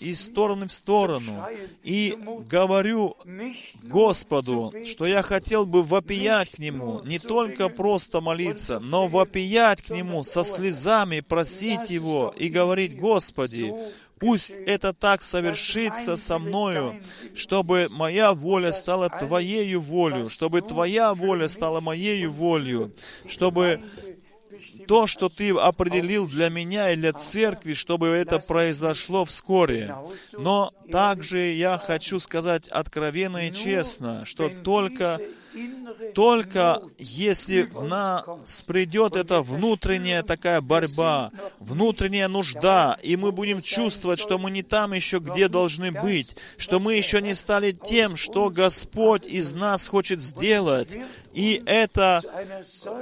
из 0.00 0.22
стороны 0.22 0.68
в 0.68 0.72
сторону 0.72 1.44
и 1.82 2.16
говорю 2.48 3.16
Господу, 3.82 4.72
что 4.86 5.06
я 5.06 5.22
хотел 5.22 5.66
бы 5.66 5.82
вопиять 5.82 6.50
к 6.50 6.58
Нему, 6.58 7.02
не 7.04 7.18
только 7.18 7.68
просто 7.68 8.20
молиться, 8.20 8.78
но 8.78 9.08
вопиять 9.08 9.82
к 9.82 9.90
Нему 9.90 10.24
со 10.24 10.44
слезами, 10.44 11.20
просить 11.20 11.90
Его 11.90 12.32
и 12.36 12.48
говорить, 12.48 12.96
Господи, 12.98 13.74
Пусть 14.20 14.50
это 14.50 14.92
так 14.92 15.22
совершится 15.22 16.16
со 16.16 16.38
мною, 16.38 17.02
чтобы 17.34 17.88
моя 17.90 18.32
воля 18.32 18.72
стала 18.72 19.10
Твоею 19.10 19.80
волю, 19.80 20.30
чтобы 20.30 20.60
Твоя 20.60 21.14
воля 21.14 21.48
стала 21.48 21.80
моею 21.80 22.30
волью, 22.30 22.92
чтобы 23.26 23.82
то, 24.86 25.06
что 25.06 25.28
Ты 25.28 25.50
определил 25.50 26.26
для 26.26 26.48
меня 26.48 26.90
и 26.90 26.96
для 26.96 27.12
церкви, 27.12 27.74
чтобы 27.74 28.08
это 28.08 28.38
произошло 28.38 29.24
вскоре. 29.24 29.94
Но 30.32 30.72
также 30.90 31.52
я 31.52 31.78
хочу 31.78 32.18
сказать 32.18 32.68
откровенно 32.68 33.48
и 33.48 33.52
честно, 33.52 34.24
что 34.24 34.48
только 34.48 35.20
только 36.14 36.82
если 36.98 37.62
в 37.62 37.84
нас 37.84 38.62
придет 38.66 39.16
эта 39.16 39.42
внутренняя 39.42 40.22
такая 40.22 40.60
борьба, 40.60 41.30
внутренняя 41.58 42.28
нужда, 42.28 42.98
и 43.02 43.16
мы 43.16 43.32
будем 43.32 43.60
чувствовать, 43.60 44.20
что 44.20 44.38
мы 44.38 44.50
не 44.50 44.62
там 44.62 44.92
еще, 44.92 45.18
где 45.18 45.48
должны 45.48 45.92
быть, 45.92 46.36
что 46.56 46.80
мы 46.80 46.94
еще 46.94 47.20
не 47.20 47.34
стали 47.34 47.72
тем, 47.72 48.16
что 48.16 48.50
Господь 48.50 49.26
из 49.26 49.54
нас 49.54 49.88
хочет 49.88 50.20
сделать, 50.20 50.96
и 51.34 51.60
это 51.66 52.22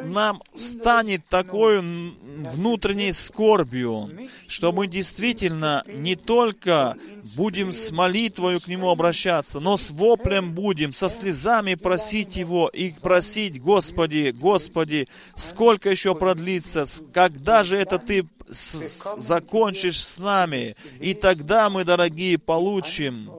нам 0.05 0.43
станет 0.55 1.27
такой 1.29 1.81
внутренней 1.81 3.13
скорбью, 3.13 4.11
что 4.49 4.73
мы 4.73 4.87
действительно 4.87 5.85
не 5.87 6.17
только 6.17 6.97
будем 7.37 7.73
с 7.73 7.91
молитвою 7.91 8.61
к 8.61 8.69
Нему 8.69 8.91
обращаться, 8.91 9.61
но 9.61 9.77
с 9.77 9.91
воплем 9.91 10.53
будем, 10.53 10.95
со 10.95 11.11
слезами 11.11 11.75
просить 11.75 12.37
Его 12.37 12.69
и 12.69 12.93
просить, 12.93 13.61
Господи, 13.61 14.35
Господи, 14.35 15.09
сколько 15.37 15.91
еще 15.91 16.15
продлится, 16.15 16.85
когда 17.13 17.65
же 17.65 17.77
это 17.77 17.99
Ты 17.99 18.27
закончишь 18.49 20.03
с 20.03 20.19
нами, 20.19 20.77
и 21.01 21.15
тогда 21.15 21.71
мы, 21.71 21.85
дорогие, 21.85 22.39
получим 22.39 23.31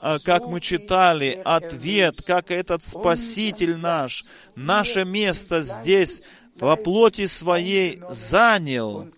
как 0.00 0.46
мы 0.46 0.60
читали, 0.60 1.40
ответ, 1.44 2.22
как 2.26 2.50
этот 2.50 2.84
Спаситель 2.84 3.76
наш, 3.76 4.24
наше 4.54 5.04
место 5.04 5.62
здесь 5.62 6.22
во 6.56 6.76
плоти 6.76 7.26
своей 7.26 8.02
занял 8.10 9.08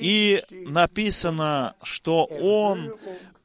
И 0.00 0.42
написано, 0.50 1.74
что 1.82 2.24
он 2.24 2.92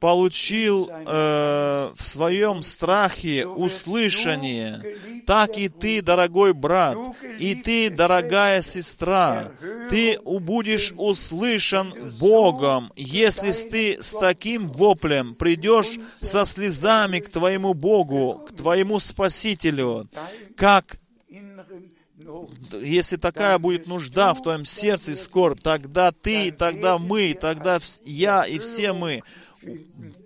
получил 0.00 0.90
э, 0.90 1.90
в 1.96 2.06
своем 2.06 2.62
страхе 2.62 3.46
услышание. 3.46 4.82
Так 5.26 5.58
и 5.58 5.68
ты, 5.68 6.02
дорогой 6.02 6.52
брат, 6.52 6.96
и 7.38 7.54
ты, 7.54 7.90
дорогая 7.90 8.62
сестра, 8.62 9.50
ты 9.90 10.18
будешь 10.24 10.92
услышан 10.96 11.92
Богом, 12.20 12.92
если 12.96 13.52
ты 13.52 13.98
с 14.00 14.12
таким 14.12 14.68
воплем 14.68 15.34
придешь 15.34 15.98
со 16.20 16.44
слезами 16.44 17.20
к 17.20 17.30
твоему 17.30 17.74
Богу, 17.74 18.46
к 18.48 18.54
твоему 18.54 19.00
Спасителю, 19.00 20.08
как 20.56 20.98
если 22.72 23.16
такая 23.16 23.58
будет 23.58 23.86
нужда 23.86 24.34
в 24.34 24.42
твоем 24.42 24.64
сердце 24.64 25.12
и 25.12 25.14
скорбь, 25.14 25.60
тогда 25.60 26.12
ты, 26.12 26.50
тогда 26.50 26.98
мы, 26.98 27.36
тогда 27.38 27.78
я 28.04 28.44
и 28.44 28.58
все 28.58 28.92
мы. 28.92 29.22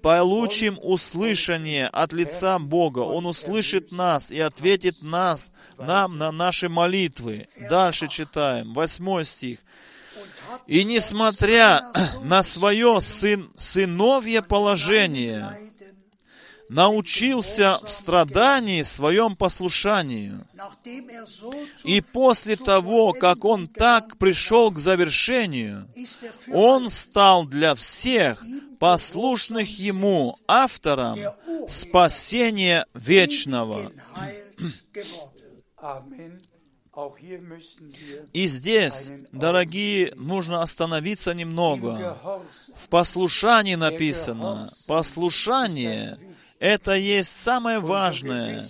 получим 0.03 0.79
услышание 0.83 1.87
от 1.89 2.13
лица 2.13 2.59
Бога. 2.59 3.01
Он 3.01 3.27
услышит 3.27 3.93
нас 3.93 4.31
и 4.31 4.41
ответит 4.41 5.03
нас, 5.03 5.51
нам 5.79 6.15
на 6.15 6.31
наши 6.31 6.69
молитвы. 6.69 7.49
Дальше 7.69 8.09
читаем, 8.09 8.73
восьмой 8.73 9.25
стих. 9.25 9.61
«И 10.67 10.85
несмотря 10.85 11.91
на 12.23 12.43
свое 12.43 13.01
сын, 13.01 13.51
сыновье 13.57 14.43
положение, 14.43 15.49
научился 16.71 17.79
в 17.83 17.91
страдании 17.91 18.83
своем 18.85 19.35
послушанию. 19.35 20.47
И 21.83 22.01
после 22.01 22.55
того, 22.57 23.13
как 23.13 23.45
он 23.45 23.67
так 23.67 24.17
пришел 24.19 24.71
к 24.71 24.79
завершению, 24.79 25.89
он 26.53 26.89
стал 26.89 27.45
для 27.45 27.75
всех 27.75 28.45
послушных 28.79 29.79
ему 29.81 30.37
автором 30.47 31.19
спасения 31.69 32.87
вечного. 32.95 33.91
И 38.33 38.47
здесь, 38.47 39.11
дорогие, 39.33 40.13
нужно 40.15 40.63
остановиться 40.63 41.35
немного. 41.35 42.17
В 42.77 42.89
послушании 42.89 43.75
написано, 43.75 44.71
послушание 44.87 46.19
это 46.61 46.93
есть 46.93 47.41
самое 47.41 47.79
важное. 47.79 48.69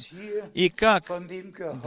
И 0.54 0.70
как 0.70 1.10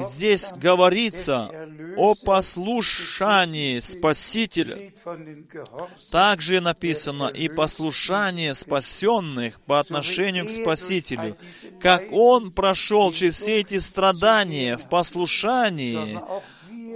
здесь 0.10 0.52
говорится 0.54 1.50
о 1.96 2.14
послушании 2.14 3.80
Спасителя, 3.80 4.92
также 6.12 6.60
написано 6.60 7.28
и 7.30 7.48
послушание 7.48 8.54
спасенных 8.54 9.62
по 9.62 9.80
отношению 9.80 10.46
к 10.46 10.52
Спасителю. 10.52 11.38
Как 11.82 12.12
Он 12.12 12.52
прошел 12.52 13.14
через 13.14 13.36
все 13.36 13.62
эти 13.62 13.80
страдания 13.80 14.76
в 14.76 14.90
послушании, 14.90 16.20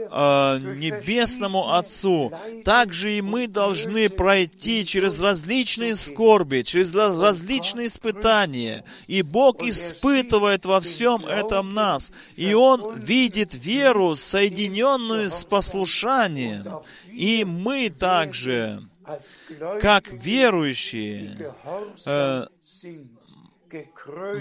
э, 0.10 0.60
Небесному 0.78 1.74
Отцу, 1.74 2.32
также 2.64 3.14
и 3.14 3.22
мы 3.22 3.47
должны 3.47 4.10
пройти 4.10 4.86
через 4.86 5.20
различные 5.20 5.95
скорби, 5.95 6.62
через 6.62 6.93
различные 6.95 7.88
испытания. 7.88 8.84
И 9.08 9.22
Бог 9.22 9.64
испытывает 9.64 10.66
во 10.66 10.82
всем 10.82 11.26
этом 11.26 11.74
нас. 11.74 12.12
И 12.36 12.53
Он 12.53 12.97
видит 12.97 13.53
веру, 13.53 14.16
соединенную 14.16 15.30
с 15.30 15.43
послушанием. 15.45 16.80
И 17.12 17.43
мы 17.45 17.89
также, 17.89 18.84
как 19.82 20.12
верующие, 20.12 21.53
э, 22.05 22.45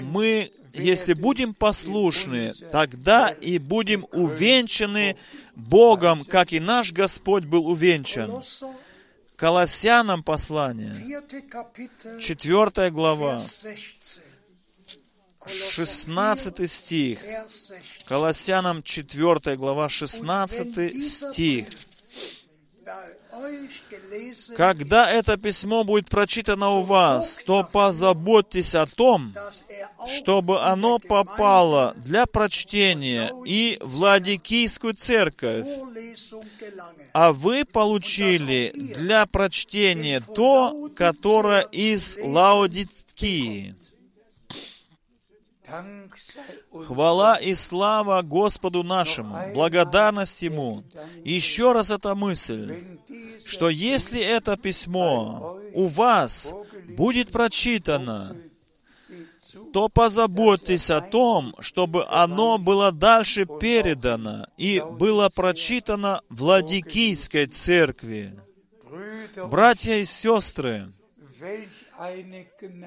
мы, 0.02 0.52
если 0.72 1.14
будем 1.14 1.54
послушны, 1.54 2.52
тогда 2.70 3.28
и 3.28 3.58
будем 3.58 4.06
увенчаны 4.12 5.16
Богом, 5.56 6.24
как 6.24 6.52
и 6.52 6.60
наш 6.60 6.92
Господь 6.92 7.44
был 7.44 7.66
увенчан. 7.66 8.42
Колоссянам 9.36 10.22
послание, 10.22 10.94
4 12.18 12.90
глава, 12.90 13.42
16 15.46 16.70
стих. 16.70 17.18
Колоссянам 18.06 18.82
4 18.82 19.56
глава, 19.56 19.88
16 19.88 21.02
стих. 21.02 21.66
Когда 24.56 25.10
это 25.10 25.36
письмо 25.36 25.84
будет 25.84 26.08
прочитано 26.08 26.70
у 26.70 26.82
вас, 26.82 27.40
то 27.44 27.64
позаботьтесь 27.64 28.74
о 28.74 28.86
том, 28.86 29.34
чтобы 30.06 30.62
оно 30.62 30.98
попало 30.98 31.94
для 31.96 32.26
прочтения 32.26 33.32
и 33.44 33.78
в 33.80 33.96
Ладикийскую 33.96 34.94
церковь, 34.94 35.66
а 37.12 37.32
вы 37.32 37.64
получили 37.64 38.72
для 38.74 39.26
прочтения 39.26 40.20
то, 40.20 40.90
которое 40.94 41.62
из 41.72 42.16
Лаодикии. 42.22 43.74
Хвала 46.70 47.36
и 47.36 47.54
слава 47.54 48.22
Господу 48.22 48.82
нашему, 48.82 49.52
благодарность 49.54 50.42
Ему. 50.42 50.84
Еще 51.24 51.72
раз 51.72 51.90
эта 51.90 52.14
мысль, 52.14 52.98
что 53.44 53.68
если 53.68 54.20
это 54.20 54.56
письмо 54.56 55.60
у 55.74 55.86
вас 55.86 56.54
будет 56.96 57.30
прочитано, 57.30 58.36
то 59.72 59.88
позаботьтесь 59.88 60.90
о 60.90 61.00
том, 61.00 61.54
чтобы 61.60 62.06
оно 62.06 62.58
было 62.58 62.92
дальше 62.92 63.46
передано 63.46 64.46
и 64.56 64.80
было 64.80 65.28
прочитано 65.34 66.22
в 66.28 66.42
Ладикийской 66.42 67.46
церкви. 67.46 68.38
Братья 69.50 69.94
и 69.94 70.04
сестры, 70.04 70.88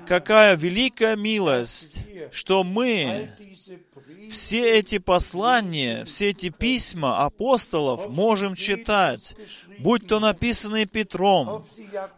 какая 0.08 0.56
великая 0.56 1.16
милость, 1.16 2.04
что 2.32 2.64
мы 2.64 3.30
все 4.30 4.80
эти 4.80 4.98
послания, 5.00 6.06
все 6.06 6.30
эти 6.30 6.50
письма 6.50 7.24
апостолов 7.26 8.10
можем 8.10 8.56
читать, 8.56 9.36
будь 9.80 10.08
то 10.08 10.20
написанные 10.20 10.86
Петром, 10.86 11.66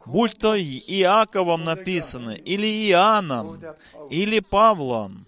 будь 0.06 0.38
то 0.38 0.58
Иаковом 0.58 1.64
написаны, 1.64 2.36
или 2.38 2.68
Иоанном, 2.90 3.62
или 4.10 4.40
Павлом, 4.40 5.26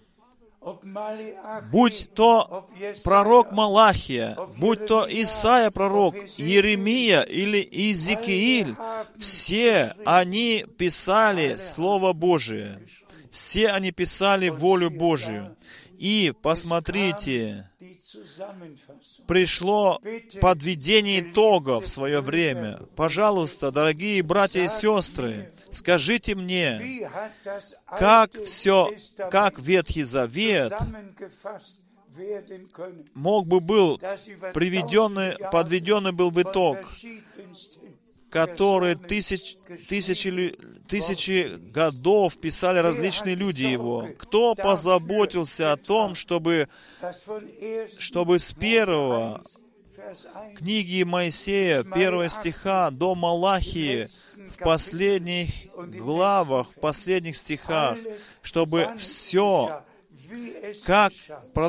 будь 1.70 2.10
то 2.14 2.68
пророк 3.02 3.52
Малахия, 3.52 4.36
будь 4.56 4.86
то 4.86 5.06
Исаия 5.08 5.70
пророк, 5.70 6.14
Еремия 6.36 7.22
или 7.22 7.58
Иезекииль, 7.58 8.74
все 9.18 9.94
они 10.04 10.64
писали 10.78 11.56
Слово 11.56 12.12
Божие. 12.12 12.80
Все 13.30 13.68
они 13.68 13.90
писали 13.90 14.48
волю 14.48 14.90
Божию. 14.90 15.56
И 15.98 16.32
посмотрите, 16.42 17.68
пришло 19.26 20.00
подведение 20.40 21.20
итогов 21.20 21.84
в 21.84 21.88
свое 21.88 22.20
время. 22.20 22.78
Пожалуйста, 22.96 23.70
дорогие 23.70 24.22
братья 24.22 24.62
и 24.62 24.68
сестры, 24.68 25.52
скажите 25.74 26.34
мне, 26.34 27.08
как 27.86 28.32
все, 28.44 28.90
как 29.30 29.58
Ветхий 29.58 30.02
Завет 30.02 30.72
мог 33.14 33.46
бы 33.46 33.60
был 33.60 33.98
приведенный, 34.52 35.36
подведенный 35.50 36.12
был 36.12 36.30
в 36.30 36.40
итог 36.40 36.78
которые 38.34 38.96
тысяч, 38.96 39.56
тысячи, 39.88 40.58
тысячи 40.88 41.56
годов 41.70 42.36
писали 42.36 42.78
различные 42.78 43.36
люди 43.36 43.62
его. 43.62 44.08
Кто 44.18 44.56
позаботился 44.56 45.70
о 45.70 45.76
том, 45.76 46.16
чтобы, 46.16 46.68
чтобы 48.00 48.40
с 48.40 48.52
первого 48.52 49.40
книги 50.56 51.04
Моисея, 51.04 51.84
первого 51.84 52.28
стиха 52.28 52.90
до 52.90 53.14
Малахии, 53.14 54.08
в 54.54 54.58
последних 54.58 55.48
главах, 55.76 56.70
в 56.70 56.80
последних 56.80 57.36
стихах, 57.36 57.98
чтобы 58.42 58.88
все, 58.96 59.82
как 60.86 61.12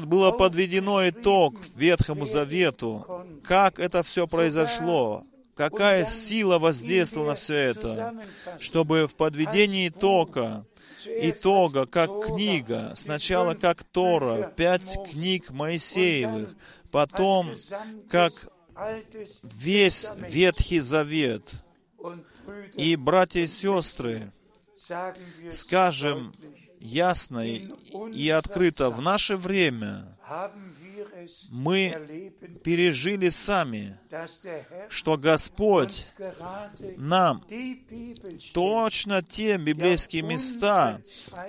было 0.05 0.31
подведено 0.31 1.07
итог 1.07 1.55
Ветхому 1.75 2.25
Завету, 2.25 3.25
как 3.43 3.79
это 3.79 4.03
все 4.03 4.27
произошло, 4.27 5.23
какая 5.55 6.05
сила 6.05 6.59
воздействовала 6.59 7.29
на 7.29 7.35
все 7.35 7.55
это, 7.55 8.23
чтобы 8.59 9.07
в 9.07 9.15
подведении 9.15 9.87
итога, 9.87 10.65
итога, 11.05 11.85
как 11.85 12.25
книга, 12.25 12.93
сначала 12.95 13.55
как 13.55 13.83
Тора, 13.83 14.51
пять 14.55 14.97
книг 15.09 15.49
Моисеевых, 15.51 16.55
потом 16.91 17.53
как 18.09 18.33
весь 19.43 20.11
Ветхий 20.17 20.79
Завет, 20.79 21.49
И, 22.75 22.95
братья 22.95 23.41
и 23.41 23.47
сестры, 23.47 24.31
скажем 25.51 26.33
ясно 26.79 27.45
и, 27.45 28.29
открыто, 28.29 28.89
в 28.89 29.01
наше 29.01 29.35
время 29.35 30.15
мы 31.49 32.31
пережили 32.63 33.29
сами, 33.29 33.97
что 34.89 35.17
Господь 35.17 36.13
нам 36.97 37.43
точно 38.53 39.23
те 39.23 39.57
библейские 39.57 40.21
места, 40.21 41.01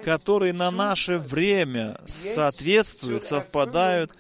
которые 0.05 0.53
на 0.53 0.71
наше 0.71 1.19
время 1.19 2.01
соответствуют, 2.07 3.25
совпадают, 3.25 4.13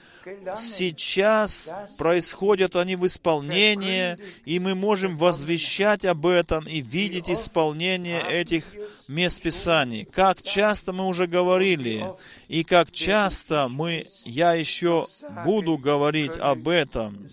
сейчас 0.56 1.72
происходят 1.98 2.76
они 2.76 2.96
в 2.96 3.06
исполнении, 3.06 4.18
и 4.44 4.58
мы 4.58 4.74
можем 4.74 5.16
возвещать 5.16 6.04
об 6.04 6.26
этом 6.26 6.66
и 6.66 6.80
видеть 6.80 7.28
исполнение 7.28 8.22
этих 8.28 8.64
мест 9.08 9.40
Писаний. 9.40 10.04
Как 10.04 10.42
часто 10.42 10.92
мы 10.92 11.06
уже 11.06 11.26
говорили, 11.26 12.06
и 12.48 12.64
как 12.64 12.90
часто 12.90 13.68
мы, 13.68 14.06
я 14.24 14.54
еще 14.54 15.06
буду 15.44 15.78
говорить 15.78 16.36
об 16.38 16.68
этом. 16.68 17.26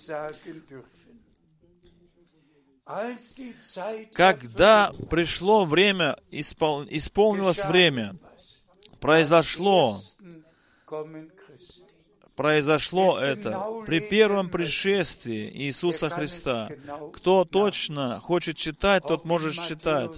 Когда 4.13 4.91
пришло 5.09 5.65
время, 5.65 6.17
испол- 6.31 6.85
исполнилось 6.89 7.63
время, 7.65 8.15
произошло. 8.99 10.01
Произошло 12.35 13.19
это 13.19 13.65
при 13.85 13.99
первом 13.99 14.49
пришествии 14.49 15.51
Иисуса 15.53 16.09
Христа. 16.09 16.69
Кто 17.13 17.45
точно 17.45 18.19
хочет 18.19 18.57
читать, 18.57 19.03
тот 19.07 19.25
может 19.25 19.53
читать. 19.53 20.11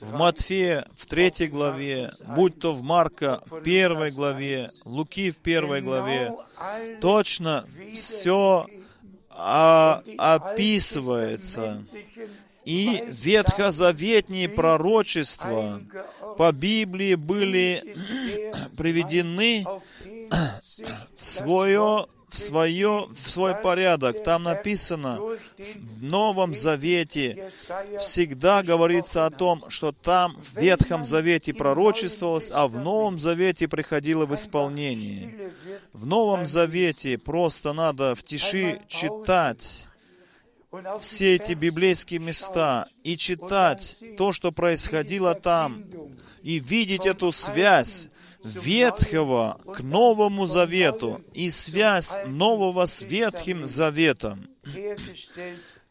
В 0.00 0.14
Матфея 0.14 0.86
в 0.96 1.06
третьей 1.06 1.48
главе, 1.48 2.10
будь 2.34 2.58
то 2.58 2.72
в 2.72 2.82
Марка 2.82 3.42
в 3.50 3.60
первой 3.60 4.10
главе, 4.10 4.70
Луки 4.86 5.30
в 5.30 5.36
первой 5.36 5.82
главе, 5.82 6.32
точно 7.02 7.66
все 7.94 8.66
а, 9.28 10.02
описывается. 10.16 11.84
И 12.64 13.04
ветхозаветные 13.08 14.48
пророчества 14.48 15.82
по 16.38 16.52
Библии 16.52 17.14
были 17.14 17.94
приведены 18.76 19.66
в 20.30 21.26
свое, 21.26 22.06
в 22.28 22.38
свое, 22.38 23.06
в 23.10 23.30
свой 23.30 23.54
порядок. 23.54 24.22
Там 24.22 24.44
написано, 24.44 25.18
в 25.18 26.02
Новом 26.02 26.54
Завете 26.54 27.50
всегда 27.98 28.62
говорится 28.62 29.26
о 29.26 29.30
том, 29.30 29.64
что 29.68 29.92
там 29.92 30.40
в 30.42 30.60
Ветхом 30.60 31.04
Завете 31.04 31.52
пророчествовалось, 31.52 32.50
а 32.52 32.68
в 32.68 32.78
Новом 32.78 33.18
Завете 33.18 33.68
приходило 33.68 34.26
в 34.26 34.34
исполнение. 34.34 35.52
В 35.92 36.06
Новом 36.06 36.46
Завете 36.46 37.18
просто 37.18 37.72
надо 37.72 38.14
в 38.14 38.22
тиши 38.22 38.80
читать 38.88 39.86
все 41.00 41.34
эти 41.34 41.52
библейские 41.52 42.20
места 42.20 42.86
и 43.02 43.16
читать 43.16 43.96
то, 44.16 44.32
что 44.32 44.52
происходило 44.52 45.34
там, 45.34 45.84
и 46.42 46.60
видеть 46.60 47.06
эту 47.06 47.32
связь 47.32 48.09
Ветхого 48.42 49.60
к 49.74 49.80
Новому 49.80 50.46
Завету 50.46 51.20
и 51.34 51.50
связь 51.50 52.18
Нового 52.26 52.86
с 52.86 53.02
Ветхим 53.02 53.66
Заветом, 53.66 54.48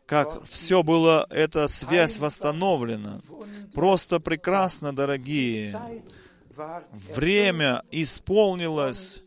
как 0.06 0.44
все 0.46 0.82
было, 0.82 1.28
эта 1.30 1.68
связь 1.68 2.18
восстановлена. 2.18 3.22
Просто 3.74 4.20
прекрасно, 4.20 4.96
дорогие. 4.96 5.80
Время 6.92 7.84
исполнилось, 7.92 9.22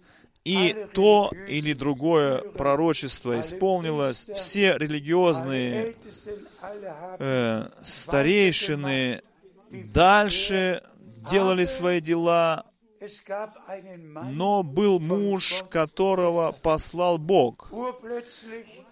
и 0.45 0.87
то 0.93 1.31
или 1.49 1.73
другое 1.73 2.39
пророчество 2.39 3.39
исполнилось. 3.39 4.27
Все 4.35 4.77
религиозные 4.77 5.95
э, 7.19 7.69
старейшины 7.85 9.23
дальше 9.71 10.83
делали 11.31 11.65
свои 11.65 12.01
дела, 12.01 12.65
но 14.31 14.63
был 14.63 15.01
муж, 15.01 15.65
которого 15.71 16.53
послал 16.53 17.19
Бог. 17.19 17.73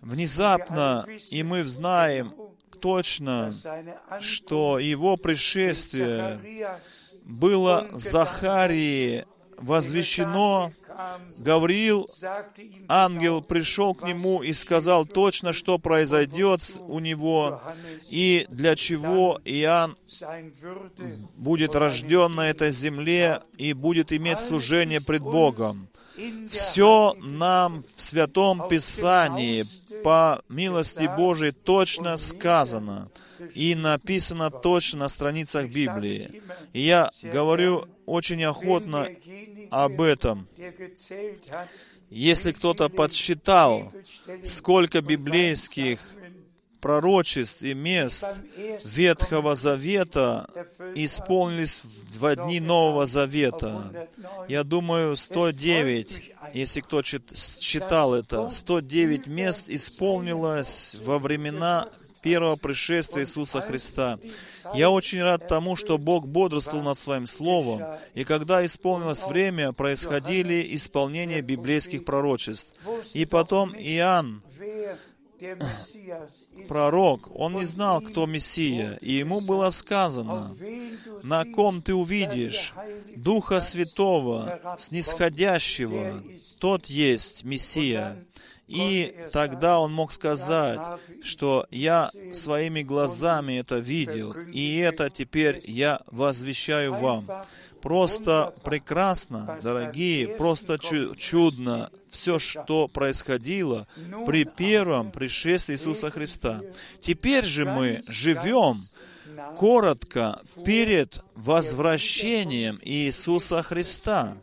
Внезапно, 0.00 1.06
и 1.30 1.42
мы 1.42 1.64
знаем 1.64 2.34
точно, 2.80 3.54
что 4.20 4.78
его 4.78 5.16
пришествие 5.16 6.40
было 7.24 7.88
Захарии 7.92 9.26
возвещено, 9.56 10.72
Гавриил, 11.38 12.08
ангел, 12.88 13.42
пришел 13.42 13.94
к 13.94 14.06
нему 14.06 14.42
и 14.42 14.52
сказал 14.52 15.06
точно, 15.06 15.52
что 15.52 15.78
произойдет 15.78 16.60
у 16.80 16.98
него, 16.98 17.60
и 18.08 18.46
для 18.48 18.76
чего 18.76 19.40
Иоанн 19.44 19.96
будет 21.36 21.74
рожден 21.74 22.32
на 22.32 22.48
этой 22.50 22.70
земле 22.70 23.40
и 23.56 23.72
будет 23.72 24.12
иметь 24.12 24.40
служение 24.40 25.00
пред 25.00 25.22
Богом. 25.22 25.88
Все 26.50 27.14
нам 27.18 27.82
в 27.96 28.02
Святом 28.02 28.68
Писании 28.68 29.64
по 30.02 30.42
милости 30.48 31.10
Божией 31.16 31.52
точно 31.52 32.16
сказано 32.16 33.10
и 33.54 33.74
написано 33.74 34.50
точно 34.50 35.00
на 35.00 35.08
страницах 35.08 35.66
Библии. 35.70 36.42
И 36.72 36.80
я 36.80 37.10
говорю 37.22 37.86
очень 38.06 38.42
охотно 38.44 39.08
об 39.70 40.00
этом. 40.00 40.48
Если 42.10 42.52
кто-то 42.52 42.88
подсчитал, 42.88 43.92
сколько 44.44 45.00
библейских 45.00 46.00
пророчеств 46.80 47.62
и 47.62 47.74
мест 47.74 48.26
Ветхого 48.84 49.54
Завета 49.54 50.48
исполнились 50.94 51.82
в 51.84 52.36
дни 52.36 52.58
Нового 52.58 53.06
Завета. 53.06 54.08
Я 54.48 54.64
думаю, 54.64 55.16
109, 55.16 56.32
если 56.54 56.80
кто 56.80 57.02
чит- 57.02 57.36
считал 57.36 58.14
это, 58.14 58.48
109 58.50 59.26
мест 59.26 59.68
исполнилось 59.68 60.96
во 61.04 61.18
времена 61.18 61.86
первого 62.20 62.56
пришествия 62.56 63.22
Иисуса 63.22 63.60
Христа. 63.60 64.18
Я 64.74 64.90
очень 64.90 65.22
рад 65.22 65.48
тому, 65.48 65.76
что 65.76 65.98
Бог 65.98 66.26
бодрствовал 66.26 66.82
над 66.82 66.98
Своим 66.98 67.26
Словом, 67.26 67.82
и 68.14 68.24
когда 68.24 68.64
исполнилось 68.64 69.24
время, 69.24 69.72
происходили 69.72 70.74
исполнения 70.74 71.40
библейских 71.40 72.04
пророчеств. 72.04 72.74
И 73.14 73.24
потом 73.24 73.74
Иоанн, 73.74 74.42
пророк, 76.68 77.28
он 77.34 77.54
не 77.54 77.64
знал, 77.64 78.00
кто 78.00 78.26
Мессия, 78.26 78.98
и 79.00 79.12
ему 79.12 79.40
было 79.40 79.70
сказано, 79.70 80.54
на 81.22 81.44
ком 81.44 81.82
ты 81.82 81.94
увидишь 81.94 82.74
Духа 83.16 83.60
Святого, 83.60 84.60
снисходящего, 84.78 86.22
тот 86.58 86.86
есть 86.86 87.44
Мессия. 87.44 88.16
И 88.70 89.14
тогда 89.32 89.80
он 89.80 89.92
мог 89.92 90.12
сказать, 90.12 90.78
что 91.22 91.66
я 91.70 92.10
своими 92.32 92.82
глазами 92.82 93.58
это 93.58 93.78
видел, 93.78 94.32
и 94.32 94.76
это 94.78 95.10
теперь 95.10 95.60
я 95.66 96.00
возвещаю 96.06 96.94
вам. 96.94 97.26
Просто 97.82 98.52
прекрасно, 98.62 99.58
дорогие, 99.62 100.28
просто 100.36 100.78
чу- 100.78 101.14
чудно 101.16 101.90
все, 102.08 102.38
что 102.38 102.88
происходило 102.88 103.88
при 104.26 104.44
первом 104.44 105.10
пришествии 105.10 105.74
Иисуса 105.74 106.10
Христа. 106.10 106.60
Теперь 107.00 107.44
же 107.46 107.64
мы 107.64 108.02
живем 108.06 108.82
коротко 109.56 110.40
перед 110.64 111.22
возвращением 111.34 112.78
Иисуса 112.82 113.62
Христа. 113.62 114.36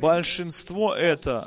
Большинство 0.00 0.94
это 0.94 1.46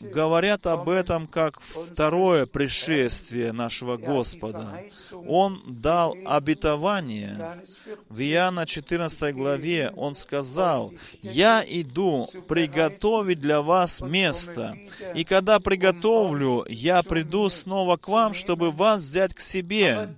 говорят 0.00 0.66
об 0.66 0.88
этом 0.88 1.26
как 1.26 1.60
второе 1.60 2.46
пришествие 2.46 3.52
нашего 3.52 3.96
Господа. 3.96 4.84
Он 5.26 5.62
дал 5.66 6.16
обетование. 6.24 7.34
Johannes 7.34 7.68
14, 7.84 8.08
В 8.08 8.20
Иоанна 8.20 8.66
14 8.66 9.34
главе 9.34 9.92
он 9.96 10.14
сказал, 10.14 10.92
«Я 11.22 11.64
иду 11.66 12.28
приготовить 12.48 13.40
для 13.40 13.62
вас 13.62 14.00
место, 14.00 14.76
и 15.14 15.24
когда 15.24 15.60
приготовлю, 15.60 16.64
я 16.68 17.02
приду 17.02 17.48
снова 17.48 17.96
к 17.96 18.08
вам, 18.08 18.34
чтобы 18.34 18.70
вас 18.70 19.02
взять 19.02 19.34
к 19.34 19.40
себе». 19.40 20.14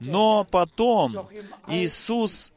Но 0.00 0.46
потом 0.50 1.28
Иисус 1.68 2.53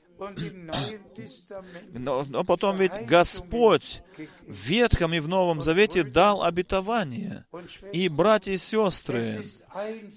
Но, 1.94 2.26
но 2.28 2.44
потом 2.44 2.76
ведь 2.78 3.06
Господь 3.06 4.02
в 4.48 4.68
Ветхом 4.68 5.14
и 5.14 5.20
в 5.20 5.28
Новом 5.28 5.62
Завете 5.62 6.04
дал 6.04 6.44
обетование. 6.44 7.46
И, 7.94 8.10
братья 8.10 8.52
и 8.52 8.58
сестры, 8.58 9.44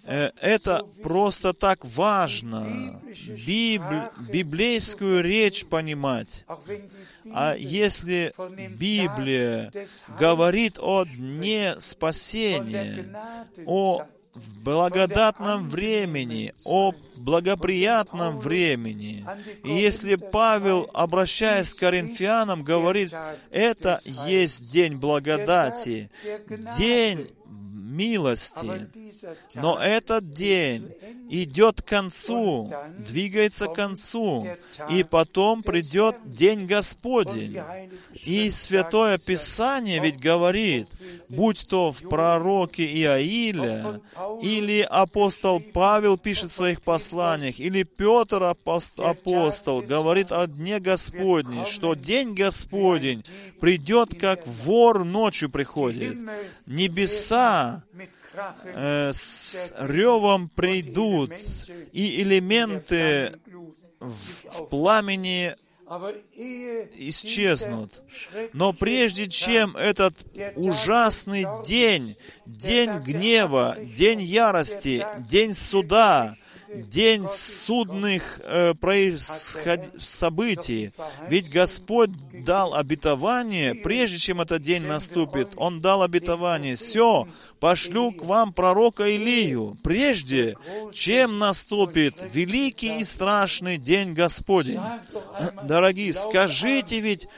э, 0.05 0.31
это 0.41 0.85
просто 1.03 1.53
так 1.53 1.85
важно, 1.85 3.03
Библ- 3.47 4.11
библейскую 4.31 5.23
речь 5.23 5.67
понимать. 5.67 6.45
А 7.33 7.55
если 7.57 8.33
Библия 8.71 9.71
говорит 10.19 10.79
о 10.79 11.05
дне 11.05 11.77
спасения, 11.79 13.05
о 13.67 14.07
в 14.35 14.63
благодатном 14.63 15.69
времени, 15.69 16.55
о 16.65 16.93
благоприятном 17.17 18.39
времени. 18.39 19.25
И 19.65 19.73
если 19.73 20.15
Павел, 20.15 20.89
обращаясь 20.95 21.75
к 21.75 21.81
коринфянам, 21.81 22.63
говорит, 22.63 23.13
это 23.51 24.01
есть 24.05 24.71
день 24.73 24.97
благодати, 24.97 26.11
день 26.79 27.29
милости, 27.91 28.89
но 29.55 29.79
этот 29.79 30.33
день 30.33 30.93
идет 31.29 31.83
к 31.83 31.87
концу, 31.87 32.71
двигается 32.99 33.67
к 33.67 33.75
концу, 33.75 34.47
и 34.91 35.03
потом 35.05 35.63
придет 35.63 36.17
День 36.25 36.67
Господень. 36.67 37.61
И 38.25 38.51
Святое 38.51 39.19
Писание 39.19 40.01
ведь 40.01 40.19
говорит, 40.19 40.89
будь 41.29 41.67
то 41.69 41.93
в 41.93 42.09
пророке 42.09 42.85
Иаиля, 42.85 44.01
или 44.43 44.81
апостол 44.81 45.61
Павел 45.61 46.17
пишет 46.17 46.51
в 46.51 46.55
своих 46.55 46.83
посланиях, 46.83 47.59
или 47.61 47.83
Петр 47.83 48.43
апост- 48.43 49.03
апостол 49.03 49.83
говорит 49.83 50.33
о 50.33 50.47
Дне 50.47 50.81
Господне, 50.81 51.65
что 51.65 51.95
День 51.95 52.35
Господень 52.35 53.25
придет, 53.61 54.19
как 54.19 54.47
вор 54.47 55.05
ночью 55.05 55.51
приходит. 55.51 56.19
Небеса 56.67 57.80
э, 58.65 59.13
с 59.13 59.73
ревом 59.79 60.49
придут, 60.49 61.33
и 61.93 62.23
элементы 62.23 63.39
в, 63.99 64.15
в 64.51 64.69
пламени 64.69 65.55
исчезнут. 66.95 68.03
Но 68.53 68.73
прежде 68.73 69.29
чем 69.29 69.77
этот 69.77 70.15
ужасный 70.57 71.47
день, 71.65 72.17
день 72.47 72.93
гнева, 73.01 73.77
день 73.97 74.21
ярости, 74.23 75.05
день 75.19 75.55
суда, 75.55 76.37
день 76.73 77.27
судных 77.29 78.41
э, 78.45 78.75
происход- 78.75 80.01
событий, 80.01 80.93
ведь 81.29 81.51
Господь 81.51 82.11
дал 82.45 82.75
обетование, 82.77 83.75
прежде 83.75 84.19
чем 84.19 84.41
этот 84.41 84.63
день 84.63 84.85
наступит, 84.87 85.55
Он 85.57 85.81
дал 85.81 86.03
обетование, 86.03 86.77
все, 86.77 87.27
пошлю 87.61 88.11
к 88.11 88.25
вам 88.25 88.53
пророка 88.53 89.07
Илию, 89.07 89.77
прежде 89.83 90.57
чем 90.93 91.39
наступит 91.39 92.17
великий 92.33 92.99
и 92.99 93.05
страшный 93.05 93.77
день 93.77 94.15
Господень. 94.15 94.81
Дорогие, 95.65 96.13
скажите 96.13 97.01
ведь 97.01 97.29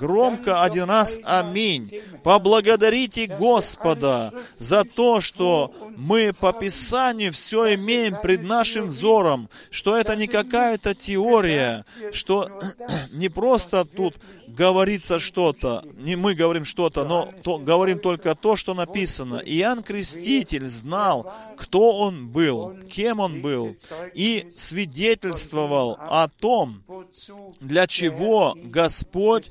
громко 0.00 0.62
один 0.62 0.84
раз 0.84 1.20
«Аминь». 1.22 1.92
Поблагодарите 2.24 3.26
Господа 3.26 4.32
за 4.58 4.84
то, 4.84 5.20
что 5.20 5.72
мы 5.96 6.32
по 6.32 6.52
Писанию 6.52 7.32
все 7.32 7.74
имеем 7.74 8.16
пред 8.20 8.42
нашим 8.42 8.86
взором, 8.86 9.50
что 9.70 9.96
это 9.96 10.16
не 10.16 10.26
какая-то 10.26 10.94
теория, 10.94 11.84
что 12.12 12.48
не 13.12 13.28
просто 13.28 13.84
тут 13.84 14.16
говорится 14.48 15.18
что-то, 15.18 15.84
не 15.96 16.16
мы 16.16 16.34
говорим 16.34 16.64
что-то, 16.64 17.04
но 17.04 17.30
то, 17.42 17.58
говорим 17.58 17.98
только 17.98 18.34
то, 18.34 18.56
что 18.56 18.74
написано. 18.74 19.36
Иоанн 19.44 19.82
Креститель 19.82 20.68
знал, 20.68 21.32
кто 21.56 21.92
он 21.92 22.28
был, 22.28 22.76
кем 22.90 23.20
он 23.20 23.42
был, 23.42 23.76
и 24.14 24.48
свидетельствовал 24.56 25.96
о 25.98 26.28
том, 26.28 26.82
для 27.60 27.86
чего 27.86 28.56
Господь 28.62 29.50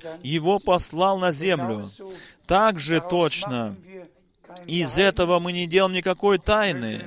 послал 0.59 1.19
на 1.19 1.31
землю. 1.31 1.89
Так 2.47 2.79
же 2.79 3.01
точно 3.01 3.75
из 4.65 4.97
этого 4.97 5.39
мы 5.39 5.51
не 5.51 5.67
делаем 5.67 5.93
никакой 5.93 6.37
тайны. 6.37 7.01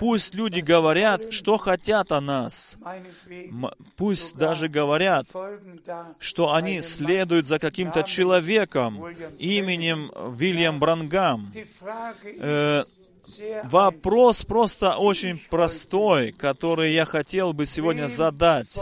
Пусть 0.00 0.34
люди 0.34 0.60
говорят, 0.60 1.32
что 1.32 1.58
хотят 1.58 2.12
о 2.12 2.20
нас. 2.20 2.76
Пусть 3.96 4.34
даже 4.36 4.68
говорят, 4.68 5.26
что 6.20 6.54
они 6.54 6.80
следуют 6.80 7.46
за 7.46 7.58
каким-то 7.58 8.02
человеком 8.02 9.06
именем 9.38 10.10
Вильям 10.34 10.78
Брангам. 10.78 11.52
Э, 12.40 12.84
Вопрос 13.64 14.44
просто 14.44 14.96
очень 14.96 15.40
простой, 15.50 16.30
который 16.32 16.92
я 16.92 17.04
хотел 17.04 17.52
бы 17.52 17.66
сегодня 17.66 18.06
задать. 18.06 18.78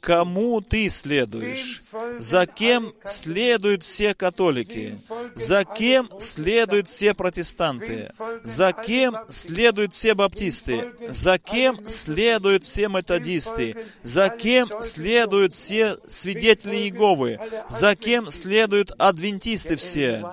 Кому 0.00 0.60
ты 0.60 0.88
следуешь? 0.90 1.82
За 2.18 2.46
кем 2.46 2.94
следуют 3.04 3.82
все 3.82 4.14
католики? 4.14 4.98
За 5.34 5.64
кем 5.64 6.08
следуют 6.20 6.88
все 6.88 7.14
протестанты? 7.14 8.10
За 8.44 8.72
кем 8.72 9.16
следуют 9.28 9.94
все 9.94 10.14
баптисты? 10.14 10.92
За 11.08 11.38
кем 11.38 11.88
следуют 11.88 12.64
все 12.64 12.88
методисты? 12.88 13.76
За 14.02 14.28
кем 14.28 14.68
следуют 14.82 15.52
все 15.52 15.98
свидетели 16.06 16.76
Иеговы? 16.76 17.38
За 17.68 17.96
кем 17.96 18.30
следуют 18.30 18.92
адвентисты 18.98 19.76
все? 19.76 20.24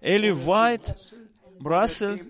Или 0.00 0.30
Уайт, 0.30 0.96
Брассель, 1.60 2.24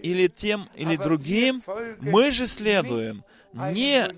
или 0.00 0.26
тем, 0.26 0.68
или 0.74 0.96
другим? 0.96 1.62
Мы 2.00 2.30
же 2.30 2.46
следуем 2.46 3.24
не 3.54 4.08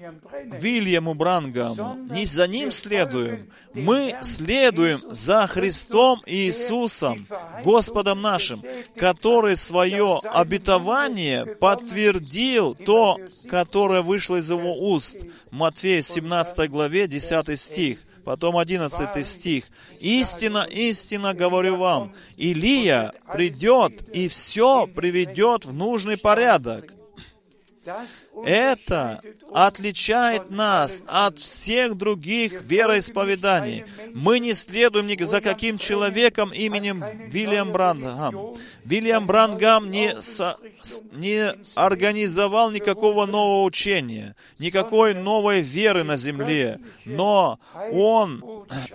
Вильяму 0.60 1.14
Брангаму, 1.14 1.96
не 2.10 2.26
за 2.26 2.46
ним 2.46 2.70
следуем. 2.70 3.50
Мы 3.74 4.16
следуем 4.22 5.00
за 5.10 5.46
Христом 5.46 6.22
Иисусом, 6.26 7.26
Господом 7.64 8.22
нашим, 8.22 8.62
который 8.96 9.56
свое 9.56 10.20
обетование 10.22 11.46
подтвердил 11.46 12.74
то, 12.74 13.18
которое 13.48 14.02
вышло 14.02 14.36
из 14.36 14.50
его 14.50 14.72
уст. 14.92 15.18
Матфея 15.50 16.02
17 16.02 16.70
главе 16.70 17.08
10 17.08 17.58
стих. 17.58 17.98
Потом 18.24 18.56
11 18.56 19.26
стих. 19.26 19.66
«Истина, 20.00 20.66
истина 20.70 21.34
говорю 21.34 21.76
вам, 21.76 22.14
Илия 22.36 23.12
придет 23.32 24.08
и 24.14 24.28
все 24.28 24.86
приведет 24.86 25.66
в 25.66 25.74
нужный 25.74 26.16
порядок». 26.16 26.94
Это 28.44 29.20
отличает 29.52 30.50
нас 30.50 31.02
от 31.06 31.38
всех 31.38 31.94
других 31.94 32.62
вероисповеданий. 32.62 33.84
Мы 34.12 34.40
не 34.40 34.54
следуем 34.54 35.06
ни 35.06 35.22
за 35.24 35.40
каким 35.40 35.78
человеком 35.78 36.52
именем 36.52 37.04
Вильям 37.30 37.72
Брангам. 37.72 38.56
Вильям 38.84 39.26
Брангам 39.26 39.90
не, 39.90 40.20
со- 40.20 40.58
не 41.12 41.54
организовал 41.74 42.70
никакого 42.70 43.26
нового 43.26 43.64
учения, 43.64 44.34
никакой 44.58 45.14
новой 45.14 45.62
веры 45.62 46.02
на 46.04 46.16
земле, 46.16 46.80
но 47.04 47.58
он 47.92 48.42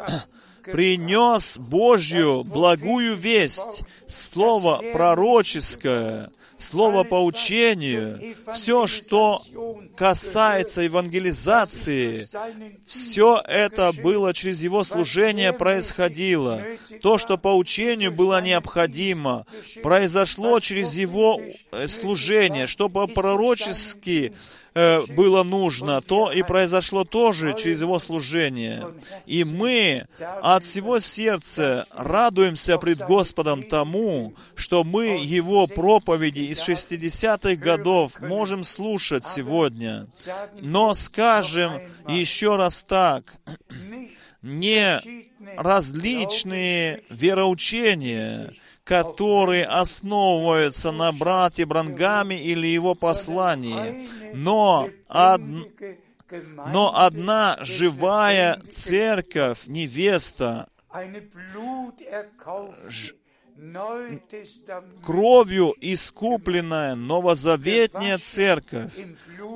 принес 0.64 1.58
Божью 1.58 2.44
благую 2.44 3.16
весть, 3.16 3.84
слово 4.08 4.84
пророческое, 4.94 6.30
слово 6.60 7.03
по 7.03 7.24
учению, 7.26 8.36
все, 8.53 8.86
что 8.86 9.41
касается 9.95 10.82
евангелизации, 10.82 12.28
все 12.86 13.41
это 13.45 13.91
было 13.93 14.34
через 14.34 14.62
его 14.62 14.84
служение 14.84 15.53
происходило. 15.53 16.62
То, 17.01 17.18
что 17.18 17.38
по 17.38 17.55
учению 17.55 18.12
было 18.12 18.41
необходимо, 18.41 19.45
произошло 19.82 20.60
через 20.60 20.93
его 20.95 21.39
э, 21.72 21.88
служение, 21.88 22.68
что 22.68 22.89
по-пророчески 22.89 24.34
э, 24.80 25.06
было 25.14 25.44
нужно, 25.44 26.02
то 26.02 26.32
и 26.32 26.42
произошло 26.44 27.04
тоже 27.04 27.54
через 27.54 27.82
его 27.82 28.00
служение. 28.00 28.88
И 29.26 29.44
мы 29.44 30.08
от 30.42 30.64
всего 30.64 31.00
сердца 31.00 31.86
радуемся 31.94 32.78
пред 32.78 33.00
Господом 33.00 33.64
тому, 33.64 34.34
что 34.56 34.84
мы 34.84 35.20
его 35.22 35.68
проповеди 35.68 36.42
из 36.52 36.68
60-х 36.68 37.56
годов 37.56 38.20
можем 38.22 38.64
слушать 38.64 39.26
сегодня. 39.28 40.08
Но 40.62 40.94
скажем 40.94 41.82
еще 42.08 42.56
раз 42.56 42.84
так, 42.88 43.36
не 44.42 45.00
различные 45.58 47.04
вероучения, 47.10 48.54
которые 48.90 49.66
основываются 49.66 50.92
на 50.92 51.12
брате 51.12 51.66
Брангаме 51.66 52.42
или 52.42 52.66
его 52.68 52.96
послании, 52.96 54.10
но 54.34 54.90
од- 55.08 55.42
Но 56.74 56.94
одна 56.96 57.58
живая 57.62 58.60
церковь, 58.72 59.68
невеста, 59.68 60.68
кровью 65.06 65.74
искупленная 65.82 66.96
новозаветняя 66.96 68.18
церковь, 68.18 68.92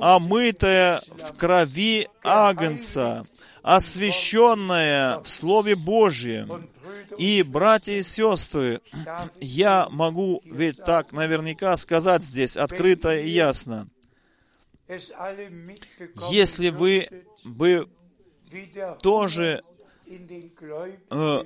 омытая 0.00 1.00
в 1.16 1.32
крови 1.36 2.08
Агнца, 2.22 3.24
освященная 3.62 5.20
в 5.20 5.28
Слове 5.28 5.74
Божьем. 5.76 6.68
И, 7.18 7.42
братья 7.42 7.92
и 7.92 8.02
сестры, 8.02 8.80
я 9.40 9.88
могу 9.90 10.42
ведь 10.44 10.78
так 10.84 11.12
наверняка 11.12 11.76
сказать 11.76 12.22
здесь 12.22 12.56
открыто 12.56 13.14
и 13.14 13.28
ясно. 13.28 13.88
Если 16.30 16.70
вы 16.70 17.08
бы 17.44 17.88
тоже 19.00 19.62
э, 21.10 21.44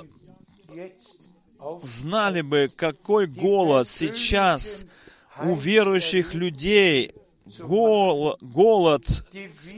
знали 1.82 2.40
бы, 2.42 2.70
какой 2.74 3.26
голод 3.26 3.88
сейчас 3.88 4.84
у 5.40 5.54
верующих 5.54 6.34
людей, 6.34 7.14
гол- 7.59 8.36
голод 8.40 9.03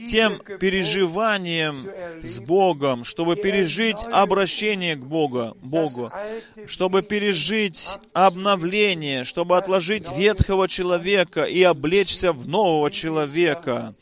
тем 0.09 0.41
переживанием 0.59 1.75
с 2.21 2.39
Богом, 2.39 3.03
чтобы 3.03 3.35
пережить 3.35 3.97
обращение 4.11 4.95
к 4.95 5.03
Богу, 5.05 5.57
Богу, 5.61 6.11
чтобы 6.67 7.01
пережить 7.01 7.87
обновление, 8.13 9.23
чтобы 9.23 9.57
отложить 9.57 10.05
ветхого 10.15 10.67
человека 10.67 11.43
и 11.43 11.63
облечься 11.63 12.33
в 12.33 12.47
нового 12.47 12.91
человека, 12.91 13.93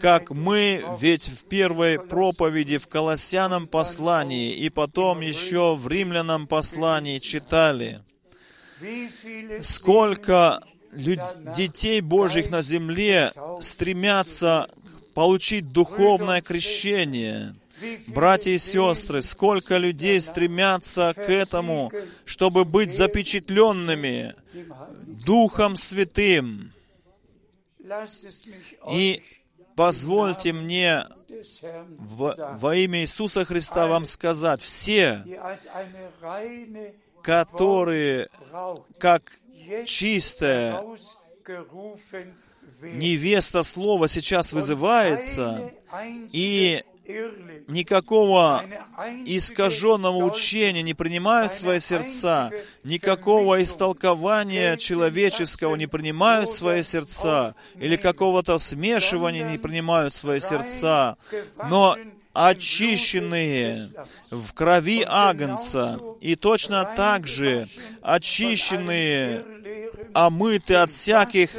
как 0.00 0.30
мы 0.30 0.84
ведь 1.00 1.28
в 1.28 1.44
первой 1.44 1.98
проповеди 1.98 2.78
в 2.78 2.88
Колоссянам 2.88 3.66
послании 3.66 4.52
и 4.54 4.70
потом 4.70 5.20
еще 5.20 5.74
в 5.76 5.86
Римлянам 5.88 6.46
послании 6.46 7.18
читали, 7.18 8.02
сколько 9.62 10.60
лю- 10.96 11.20
детей 11.56 12.00
Божьих 12.00 12.50
на 12.50 12.62
земле 12.62 13.32
стремятся 13.60 14.66
получить 15.14 15.72
духовное 15.72 16.40
крещение. 16.42 17.54
Братья 18.06 18.50
и 18.52 18.58
сестры, 18.58 19.20
сколько 19.22 19.76
людей 19.76 20.18
стремятся 20.20 21.12
к 21.14 21.28
этому, 21.30 21.92
чтобы 22.24 22.64
быть 22.64 22.94
запечатленными. 22.94 24.34
Духом 25.26 25.76
Святым. 25.76 26.72
И 28.90 29.22
позвольте 29.76 30.52
мне 30.52 31.04
des 31.28 31.60
Herrn 31.62 31.96
в- 31.98 32.34
sagen, 32.34 32.58
во 32.58 32.74
имя 32.76 33.00
Иисуса 33.02 33.44
Христа 33.44 33.86
вам 33.86 34.04
сказать, 34.06 34.62
все, 34.62 35.22
которые 37.22 38.28
как 38.98 39.32
чистая 39.86 40.82
невеста 42.80 43.62
слова 43.62 44.08
сейчас 44.08 44.52
вызывается, 44.52 45.70
и 46.32 46.82
никакого 47.68 48.64
искаженного 49.24 50.24
учения 50.24 50.82
не 50.82 50.94
принимают 50.94 51.52
в 51.52 51.56
свои 51.56 51.78
сердца, 51.78 52.50
никакого 52.82 53.62
истолкования 53.62 54.76
человеческого 54.76 55.76
не 55.76 55.86
принимают 55.86 56.50
в 56.50 56.56
свои 56.56 56.82
сердца, 56.82 57.54
или 57.76 57.96
какого-то 57.96 58.58
смешивания 58.58 59.48
не 59.48 59.58
принимают 59.58 60.14
в 60.14 60.16
свои 60.16 60.40
сердца, 60.40 61.16
но 61.70 61.96
очищенные 62.32 63.88
в 64.30 64.52
крови 64.52 65.02
Агнца, 65.06 65.98
и 66.20 66.36
точно 66.36 66.84
так 66.96 67.26
же 67.26 67.66
очищенные, 68.02 69.44
омыты 70.24 70.74
от 70.74 70.90
всяких 70.90 71.54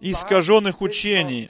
искаженных 0.00 0.80
учений 0.82 1.48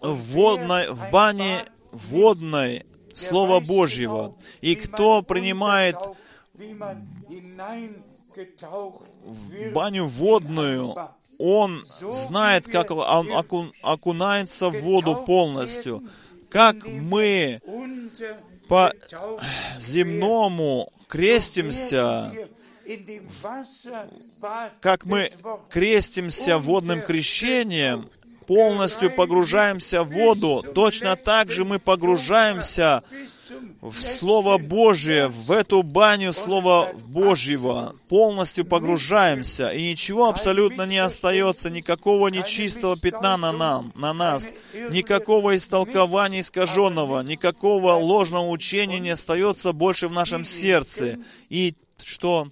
в, 0.00 0.14
водной, 0.32 0.88
в 0.88 1.10
бане 1.10 1.64
водной 1.92 2.84
Слова 3.14 3.60
Божьего. 3.60 4.34
И 4.60 4.74
кто 4.74 5.22
принимает 5.22 5.96
в 9.24 9.72
баню 9.72 10.06
водную, 10.06 10.94
он 11.38 11.84
знает, 12.12 12.66
как 12.66 12.90
он 12.90 13.32
оку- 13.32 13.72
окунается 13.82 14.70
в 14.70 14.80
воду 14.82 15.22
полностью. 15.26 16.02
Как 16.48 16.76
мы 16.86 17.60
по 18.68 18.92
земному 19.80 20.92
крестимся, 21.08 22.32
как 24.80 25.04
мы 25.04 25.30
крестимся 25.70 26.58
водным 26.58 27.02
крещением, 27.02 28.08
полностью 28.46 29.10
погружаемся 29.10 30.02
в 30.02 30.10
воду, 30.10 30.62
точно 30.74 31.16
так 31.16 31.50
же 31.50 31.64
мы 31.64 31.78
погружаемся 31.78 33.02
в 33.80 34.00
Слово 34.00 34.58
Божие, 34.58 35.28
в 35.28 35.50
эту 35.50 35.82
баню 35.82 36.32
Слова 36.32 36.92
Божьего, 37.06 37.94
полностью 38.08 38.64
погружаемся, 38.64 39.70
и 39.70 39.90
ничего 39.90 40.28
абсолютно 40.28 40.86
не 40.86 40.98
остается, 40.98 41.70
никакого 41.70 42.28
нечистого 42.28 42.96
пятна 42.96 43.36
на, 43.36 43.52
нам, 43.52 43.92
на 43.96 44.12
нас, 44.12 44.54
никакого 44.90 45.56
истолкования 45.56 46.40
искаженного, 46.40 47.20
никакого 47.20 47.92
ложного 47.92 48.48
учения 48.48 48.98
не 48.98 49.10
остается 49.10 49.72
больше 49.72 50.08
в 50.08 50.12
нашем 50.12 50.44
сердце. 50.44 51.18
И 51.50 51.74
что 52.02 52.48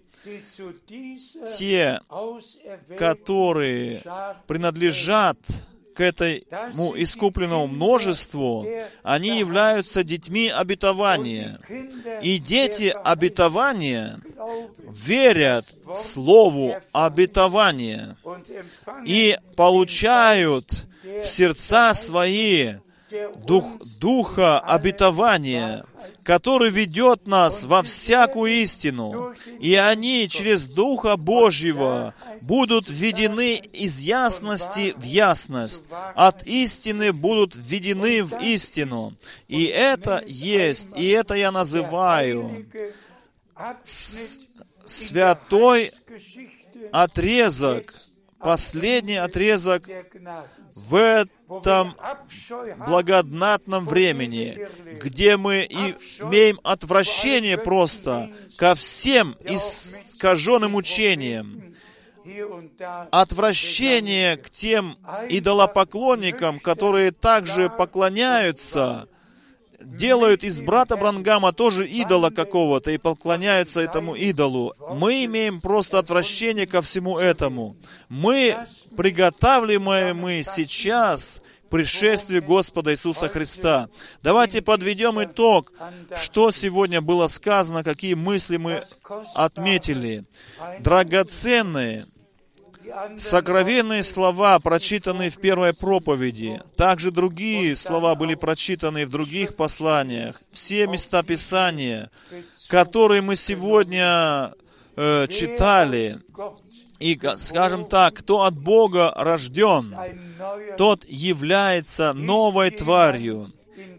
те, 1.58 2.00
которые 2.98 4.02
принадлежат 4.46 5.38
к 5.94 6.00
этому 6.00 6.94
искупленному 6.96 7.66
множеству, 7.66 8.66
они 9.02 9.38
являются 9.38 10.02
детьми 10.04 10.48
обетования. 10.48 11.60
И 12.22 12.38
дети 12.38 12.94
обетования 13.04 14.20
верят 14.90 15.66
Слову 15.94 16.74
обетования 16.92 18.16
и 19.04 19.38
получают 19.56 20.86
в 21.02 21.26
сердца 21.26 21.92
свои 21.94 22.74
дух, 23.44 23.64
Духа 23.98 24.58
обетования, 24.60 25.84
который 26.24 26.70
ведет 26.70 27.26
нас 27.26 27.64
во 27.64 27.82
всякую 27.82 28.52
истину. 28.52 29.34
И 29.60 29.74
они 29.74 30.28
через 30.28 30.66
Духа 30.66 31.16
Божьего 31.16 32.14
будут 32.40 32.88
введены 32.88 33.56
из 33.56 34.00
ясности 34.00 34.94
в 34.96 35.02
ясность, 35.02 35.86
от 36.14 36.46
истины 36.46 37.12
будут 37.12 37.56
введены 37.56 38.22
в 38.22 38.38
истину. 38.40 39.14
И 39.48 39.64
это 39.64 40.22
есть, 40.26 40.90
и 40.96 41.08
это 41.08 41.34
я 41.34 41.50
называю 41.50 42.66
святой 44.84 45.92
отрезок, 46.92 47.94
последний 48.38 49.16
отрезок 49.16 49.88
в 50.74 51.26
этом 51.60 51.94
благодатном 52.86 53.86
времени, 53.86 54.68
где 55.00 55.36
мы 55.36 55.62
имеем 55.64 56.60
отвращение 56.62 57.58
просто 57.58 58.30
ко 58.56 58.74
всем 58.74 59.36
искаженным 59.44 60.74
учениям, 60.74 61.62
отвращение 63.10 64.36
к 64.36 64.50
тем 64.50 64.96
идолопоклонникам, 65.28 66.60
которые 66.60 67.10
также 67.10 67.68
поклоняются, 67.68 69.08
делают 69.84 70.44
из 70.44 70.60
брата 70.62 70.96
Брангама 70.96 71.52
тоже 71.52 71.88
идола 71.88 72.30
какого-то 72.30 72.90
и 72.90 72.98
поклоняются 72.98 73.80
этому 73.80 74.14
идолу. 74.14 74.74
Мы 74.90 75.24
имеем 75.24 75.60
просто 75.60 75.98
отвращение 75.98 76.66
ко 76.66 76.82
всему 76.82 77.18
этому. 77.18 77.76
Мы 78.08 78.56
приготавливаем 78.96 80.16
мы 80.18 80.42
сейчас 80.44 81.42
пришествие 81.72 82.42
Господа 82.42 82.92
Иисуса 82.92 83.30
Христа. 83.30 83.88
Давайте 84.22 84.60
подведем 84.60 85.24
итог, 85.24 85.72
что 86.20 86.50
сегодня 86.50 87.00
было 87.00 87.28
сказано, 87.28 87.82
какие 87.82 88.12
мысли 88.12 88.58
мы 88.58 88.82
отметили. 89.34 90.24
Драгоценные, 90.80 92.04
сокровенные 93.18 94.02
слова, 94.02 94.58
прочитанные 94.60 95.30
в 95.30 95.40
первой 95.40 95.72
проповеди. 95.72 96.60
Также 96.76 97.10
другие 97.10 97.74
слова 97.74 98.14
были 98.16 98.34
прочитаны 98.34 99.06
в 99.06 99.08
других 99.08 99.56
посланиях. 99.56 100.38
Все 100.52 100.86
места 100.86 101.22
Писания, 101.22 102.10
которые 102.68 103.22
мы 103.22 103.36
сегодня 103.36 104.52
э, 104.96 105.26
читали. 105.28 106.18
И, 107.02 107.18
скажем 107.36 107.86
так, 107.86 108.14
кто 108.14 108.42
от 108.42 108.56
Бога 108.56 109.12
рожден, 109.16 109.92
тот 110.78 111.04
является 111.08 112.12
новой 112.12 112.70
тварью. 112.70 113.52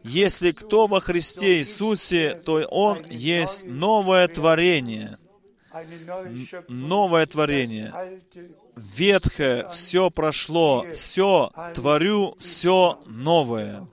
Если 0.05 0.53
кто 0.53 0.87
во 0.87 1.01
Христе 1.01 1.57
Иисусе, 1.57 2.35
то 2.35 2.61
он 2.71 3.03
есть 3.09 3.65
новое 3.65 4.29
творение. 4.29 5.17
Новое 6.69 7.25
творение. 7.25 7.93
Ветхое 8.77 9.67
все 9.67 10.09
прошло, 10.09 10.85
все 10.93 11.51
творю, 11.75 12.37
все 12.39 13.01
новое. 13.05 13.85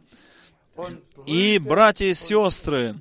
И, 1.26 1.58
братья 1.58 2.06
и 2.06 2.14
сестры, 2.14 2.94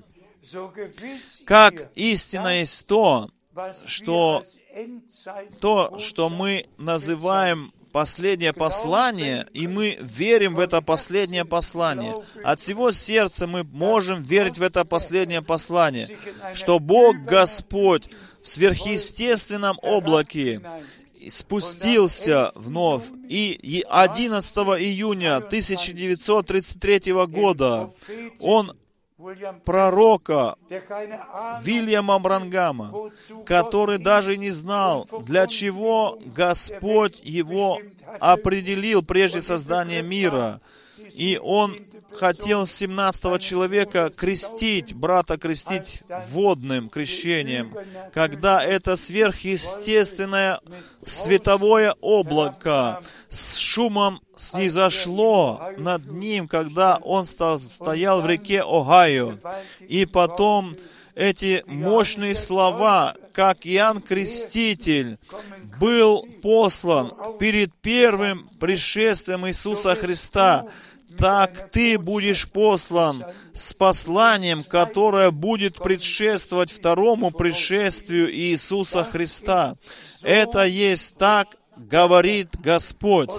как 1.45 1.91
истина 1.93 2.61
есть 2.61 2.87
то, 2.87 3.29
что 3.85 4.43
то, 5.59 5.99
что 5.99 6.29
мы 6.29 6.65
называем 6.77 7.73
последнее 7.91 8.53
послание, 8.53 9.47
и 9.53 9.67
мы 9.67 9.97
верим 10.01 10.55
в 10.55 10.59
это 10.59 10.81
последнее 10.81 11.45
послание. 11.45 12.23
От 12.43 12.59
всего 12.59 12.91
сердца 12.91 13.47
мы 13.47 13.63
можем 13.63 14.23
верить 14.23 14.57
в 14.57 14.61
это 14.61 14.85
последнее 14.85 15.41
послание, 15.41 16.07
что 16.53 16.79
Бог 16.79 17.17
Господь 17.17 18.09
в 18.43 18.49
сверхъестественном 18.49 19.77
облаке 19.81 20.61
спустился 21.27 22.51
вновь. 22.55 23.03
И 23.27 23.51
и 23.51 23.83
11 23.87 24.55
июня 24.55 25.37
1933 25.37 27.13
года 27.27 27.91
он 28.39 28.77
пророка 29.65 30.55
Вильяма 31.63 32.19
Брангама, 32.19 32.93
который 33.45 33.97
даже 33.97 34.37
не 34.37 34.49
знал, 34.49 35.07
для 35.25 35.47
чего 35.47 36.17
Господь 36.25 37.19
его 37.23 37.79
определил 38.19 39.03
прежде 39.03 39.41
создания 39.41 40.01
мира. 40.01 40.61
И 41.13 41.39
он 41.41 41.75
хотел 42.13 42.65
17 42.65 43.41
человека 43.41 44.11
крестить, 44.15 44.93
брата 44.93 45.37
крестить 45.37 46.01
водным 46.31 46.89
крещением, 46.89 47.73
когда 48.13 48.63
это 48.63 48.95
сверхъестественное 48.95 50.59
световое 51.05 51.95
облако 52.01 53.01
с 53.29 53.57
шумом 53.57 54.21
снизошло 54.37 55.71
над 55.77 56.11
ним, 56.11 56.47
когда 56.47 56.97
он 56.97 57.25
стоял 57.25 58.21
в 58.21 58.27
реке 58.27 58.61
Огайо. 58.61 59.37
И 59.87 60.05
потом 60.05 60.73
эти 61.15 61.63
мощные 61.67 62.33
слова, 62.35 63.15
как 63.33 63.65
Иоанн 63.65 64.01
Креститель 64.01 65.17
был 65.79 66.25
послан 66.41 67.37
перед 67.39 67.73
первым 67.81 68.47
пришествием 68.59 69.45
Иисуса 69.47 69.95
Христа, 69.95 70.65
так 71.19 71.69
ты 71.71 71.99
будешь 71.99 72.49
послан 72.49 73.25
с 73.53 73.73
посланием, 73.73 74.63
которое 74.63 75.31
будет 75.31 75.75
предшествовать 75.75 76.71
второму 76.71 77.31
пришествию 77.31 78.33
Иисуса 78.33 79.03
Христа. 79.03 79.75
Это 80.23 80.63
есть 80.65 81.17
так, 81.17 81.47
говорит 81.77 82.49
Господь. 82.59 83.31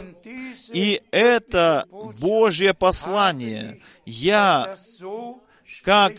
И 0.72 1.02
это 1.10 1.86
Божье 2.18 2.74
послание. 2.74 3.80
Я 4.04 4.76
как 5.82 6.12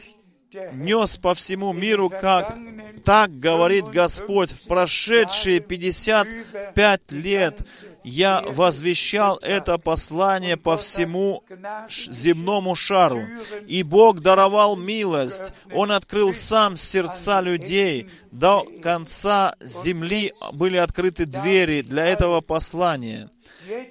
нес 0.73 1.17
по 1.17 1.33
всему 1.33 1.73
миру, 1.73 2.09
как 2.09 2.57
так 3.05 3.39
говорит 3.39 3.85
Господь, 3.85 4.51
в 4.51 4.67
прошедшие 4.67 5.59
55 5.59 7.11
лет 7.11 7.61
я 8.03 8.41
возвещал 8.41 9.37
это 9.41 9.77
послание 9.77 10.57
по 10.57 10.77
всему 10.77 11.43
земному 11.89 12.75
шару. 12.75 13.23
И 13.67 13.83
Бог 13.83 14.21
даровал 14.21 14.75
милость. 14.75 15.53
Он 15.73 15.91
открыл 15.91 16.33
сам 16.33 16.77
сердца 16.77 17.41
людей. 17.41 18.09
До 18.31 18.65
конца 18.81 19.55
земли 19.59 20.33
были 20.53 20.77
открыты 20.77 21.25
двери 21.25 21.81
для 21.81 22.05
этого 22.05 22.41
послания. 22.41 23.29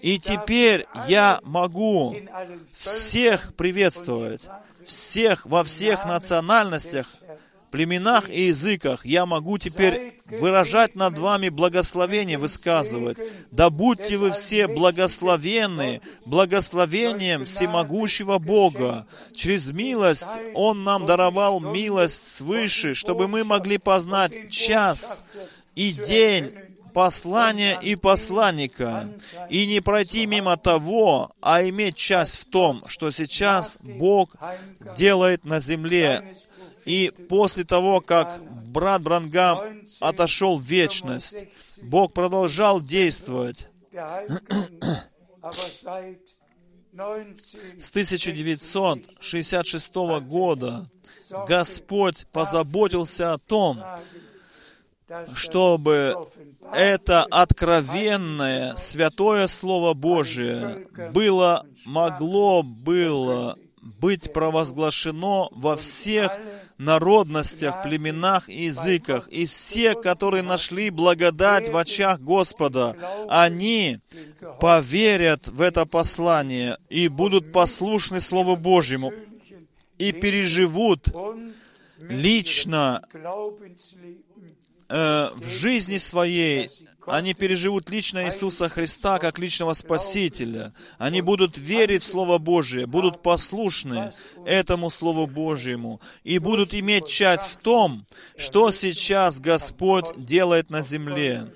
И 0.03 0.19
теперь 0.19 0.87
я 1.09 1.41
могу 1.43 2.17
всех 2.79 3.55
приветствовать, 3.55 4.43
всех 4.85 5.47
во 5.47 5.63
всех 5.65 6.05
национальностях, 6.05 7.07
племенах 7.71 8.29
и 8.29 8.47
языках. 8.47 9.07
Я 9.07 9.27
могу 9.27 9.59
теперь 9.59 10.15
выражать 10.27 10.95
над 10.95 11.19
вами 11.19 11.49
благословение, 11.49 12.39
высказывать. 12.39 13.19
Да 13.51 13.71
будьте 13.71 14.17
вы 14.17 14.33
все 14.33 14.67
благословенны 14.67 16.01
благословением 16.25 17.45
всемогущего 17.45 18.39
Бога. 18.39 19.07
Через 19.35 19.71
милость 19.71 20.29
Он 20.55 20.85
нам 20.85 21.07
даровал 21.07 21.61
милость 21.61 22.37
свыше, 22.37 22.95
чтобы 22.95 23.29
мы 23.29 23.45
могли 23.45 23.79
познать 23.79 24.51
час 24.51 25.23
и 25.75 25.93
день 25.93 26.53
послания 26.91 27.79
и 27.81 27.95
посланника, 27.95 29.09
и 29.49 29.67
не 29.67 29.81
пройти 29.81 30.27
мимо 30.27 30.57
того, 30.57 31.31
а 31.41 31.63
иметь 31.63 31.97
часть 31.97 32.37
в 32.37 32.45
том, 32.47 32.85
что 32.87 33.11
сейчас 33.11 33.79
Бог 33.81 34.35
делает 34.97 35.45
на 35.45 35.61
земле. 35.61 36.35
И 36.85 37.13
после 37.29 37.65
того, 37.65 38.01
как 38.01 38.41
брат 38.71 39.03
Брангам 39.03 39.79
отошел 40.01 40.59
в 40.59 40.63
вечность, 40.63 41.47
Бог 41.83 42.13
продолжал 42.13 42.81
действовать. 42.81 43.67
der 43.93 44.09
Heiligen, 44.09 44.81
aber 45.43 45.57
seit 45.83 46.21
19 46.93 47.81
С 47.81 47.91
1966 47.91 49.95
года 50.23 50.87
Господь 51.47 52.27
позаботился 52.33 53.33
о 53.33 53.39
том, 53.39 53.81
чтобы 55.35 56.17
это 56.73 57.25
откровенное, 57.25 58.75
святое 58.77 59.47
Слово 59.47 59.95
Божие 59.95 60.87
было, 61.13 61.67
могло 61.85 62.63
было 62.63 63.57
быть 63.81 64.33
провозглашено 64.33 65.49
во 65.53 65.77
всех 65.77 66.37
народностях, 66.81 67.83
племенах 67.83 68.49
и 68.49 68.65
языках. 68.65 69.29
И 69.29 69.47
все, 69.47 69.95
которые 69.95 70.43
нашли 70.43 70.91
благодать 70.91 71.69
в 71.69 71.77
очах 71.77 72.21
Господа, 72.21 72.97
они 73.29 74.01
поверят 74.61 75.49
в 75.49 75.61
это 75.61 75.87
послание 75.87 76.79
и 76.89 77.09
будут 77.09 77.53
послушны 77.53 78.21
Слову 78.21 78.57
Божьему 78.57 79.13
и 79.99 80.13
переживут 80.13 81.09
лично 82.01 83.03
э, 84.89 85.29
в 85.35 85.45
жизни 85.45 85.99
своей 85.99 86.71
они 87.07 87.35
переживут 87.35 87.91
лично 87.91 88.27
Иисуса 88.27 88.69
Христа 88.69 89.19
как 89.19 89.39
личного 89.39 89.73
Спасителя. 89.73 90.73
Они 90.99 91.23
будут 91.23 91.59
верить 91.59 92.03
в 92.03 92.07
Слово 92.07 92.39
Божие, 92.39 92.87
будут 92.87 93.23
послушны 93.23 94.13
этому 94.45 94.91
Слову 94.91 95.27
Божьему 95.27 96.01
и 96.25 96.39
будут 96.39 96.75
иметь 96.75 97.07
часть 97.07 97.45
в 97.45 97.57
том, 97.59 98.05
что 98.37 98.71
сейчас 98.71 99.41
Господь 99.41 100.07
делает 100.17 100.71
на 100.71 100.83
земле. 100.83 101.47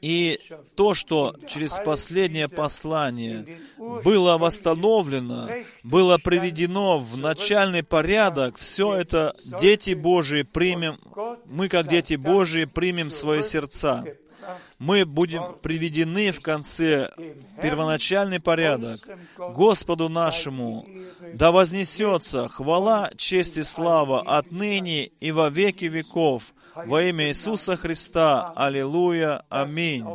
И 0.00 0.38
то, 0.74 0.94
что 0.94 1.34
через 1.46 1.72
последнее 1.84 2.48
послание 2.48 3.58
было 3.78 4.38
восстановлено, 4.38 5.48
было 5.82 6.18
приведено 6.18 6.98
в 6.98 7.18
начальный 7.18 7.82
порядок, 7.82 8.58
все 8.58 8.94
это 8.94 9.34
дети 9.60 9.94
Божии 9.94 10.42
примем, 10.42 10.98
мы 11.46 11.68
как 11.68 11.88
дети 11.88 12.14
Божии 12.14 12.64
примем 12.64 13.10
свои 13.10 13.42
сердца. 13.42 14.04
Мы 14.78 15.06
будем 15.06 15.54
приведены 15.62 16.32
в 16.32 16.40
конце 16.40 17.10
в 17.16 17.60
первоначальный 17.60 18.40
порядок. 18.40 18.98
Господу 19.36 20.08
нашему 20.08 20.86
да 21.34 21.52
вознесется 21.52 22.48
хвала, 22.48 23.10
честь 23.16 23.56
и 23.56 23.62
слава 23.62 24.20
отныне 24.20 25.06
и 25.06 25.32
во 25.32 25.48
веки 25.48 25.86
веков. 25.86 26.54
Во 26.74 27.02
имя 27.02 27.28
Иисуса 27.28 27.76
Христа. 27.76 28.52
Аллилуйя. 28.56 29.44
Аминь. 29.48 30.06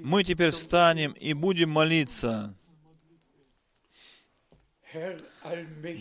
Мы 0.00 0.24
теперь 0.24 0.50
встанем 0.50 1.12
и 1.12 1.34
будем 1.34 1.70
молиться. 1.70 2.54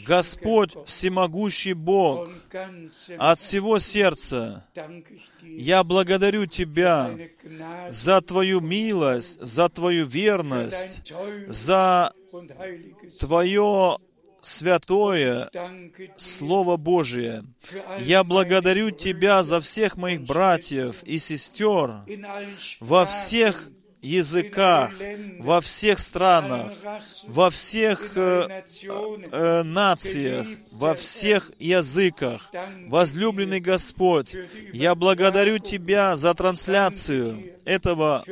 Господь, 0.05 0.73
всемогущий 0.85 1.73
Бог, 1.73 2.29
от 3.17 3.39
всего 3.39 3.77
сердца 3.79 4.65
я 5.43 5.83
благодарю 5.83 6.45
Тебя 6.45 7.11
за 7.89 8.21
Твою 8.21 8.61
милость, 8.61 9.41
за 9.41 9.69
Твою 9.69 10.05
верность, 10.05 11.11
за 11.47 12.13
Твое 13.19 13.97
святое 14.45 15.49
Слово 16.17 16.77
Божие. 16.77 17.43
Я 17.99 18.23
благодарю 18.23 18.91
Тебя 18.91 19.43
за 19.43 19.59
всех 19.61 19.97
моих 19.97 20.21
братьев 20.21 21.03
и 21.03 21.17
сестер 21.17 22.01
во 22.79 23.05
всех 23.05 23.69
языках, 24.01 24.91
во 25.39 25.61
всех 25.61 25.99
странах, 25.99 26.71
во 27.27 27.49
всех 27.49 28.15
э, 28.15 28.63
э, 29.31 29.63
нациях, 29.63 30.47
во 30.71 30.93
всех 30.93 31.51
языках. 31.57 32.51
Возлюбленный 32.87 33.59
Господь, 33.59 34.35
я 34.73 34.93
благодарю 34.93 35.57
Тебя 35.57 36.15
за 36.17 36.35
трансляцию 36.35 37.54
этого 37.65 38.23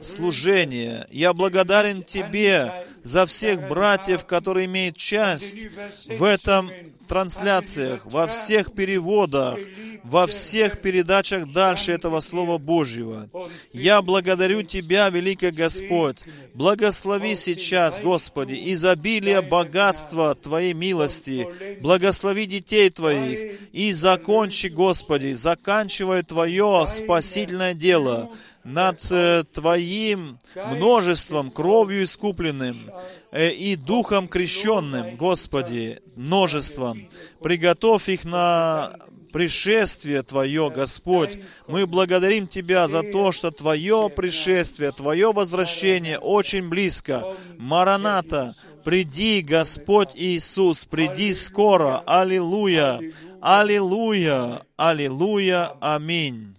служения. 0.00 1.06
Я 1.10 1.32
благодарен 1.32 2.02
Тебе 2.02 2.84
за 3.02 3.26
всех 3.26 3.68
братьев, 3.68 4.26
которые 4.26 4.66
имеют 4.66 4.96
часть 4.96 5.68
в 6.08 6.22
этом 6.22 6.70
трансляциях, 7.08 8.06
во 8.06 8.26
всех 8.26 8.72
переводах, 8.72 9.58
во 10.02 10.26
всех 10.26 10.80
передачах 10.80 11.52
дальше 11.52 11.92
этого 11.92 12.20
Слова 12.20 12.58
Божьего. 12.58 13.28
Я 13.72 14.02
благодарю 14.02 14.62
Тебя, 14.62 15.10
великий 15.10 15.50
Господь. 15.50 16.18
Благослови 16.54 17.36
сейчас, 17.36 18.00
Господи, 18.00 18.58
изобилие 18.72 19.42
богатства 19.42 20.34
Твоей 20.34 20.72
милости. 20.72 21.46
Благослови 21.80 22.46
детей 22.46 22.90
Твоих 22.90 23.60
и 23.72 23.92
закончи, 23.92 24.66
Господи, 24.66 25.32
заканчивай 25.34 26.22
Твое 26.22 26.86
спасительное 26.88 27.74
дело 27.74 28.30
над 28.64 29.04
э, 29.10 29.44
Твоим 29.52 30.38
множеством, 30.54 31.50
кровью 31.50 32.04
искупленным 32.04 32.90
э, 33.32 33.50
и 33.52 33.76
Духом 33.76 34.28
крещенным, 34.28 35.16
Господи, 35.16 36.00
множеством. 36.16 37.08
Приготовь 37.42 38.08
их 38.08 38.24
на 38.24 38.92
пришествие 39.32 40.22
Твое, 40.22 40.70
Господь. 40.70 41.40
Мы 41.66 41.86
благодарим 41.86 42.46
Тебя 42.46 42.86
за 42.86 43.02
то, 43.02 43.32
что 43.32 43.50
Твое 43.50 44.10
пришествие, 44.14 44.92
Твое 44.92 45.32
возвращение 45.32 46.18
очень 46.18 46.68
близко. 46.68 47.34
Мараната, 47.58 48.54
приди, 48.84 49.42
Господь 49.42 50.10
Иисус, 50.14 50.84
приди 50.84 51.34
скоро. 51.34 51.98
Аллилуйя, 52.06 53.00
аллилуйя, 53.40 54.62
аллилуйя, 54.76 55.72
аминь. 55.80 56.54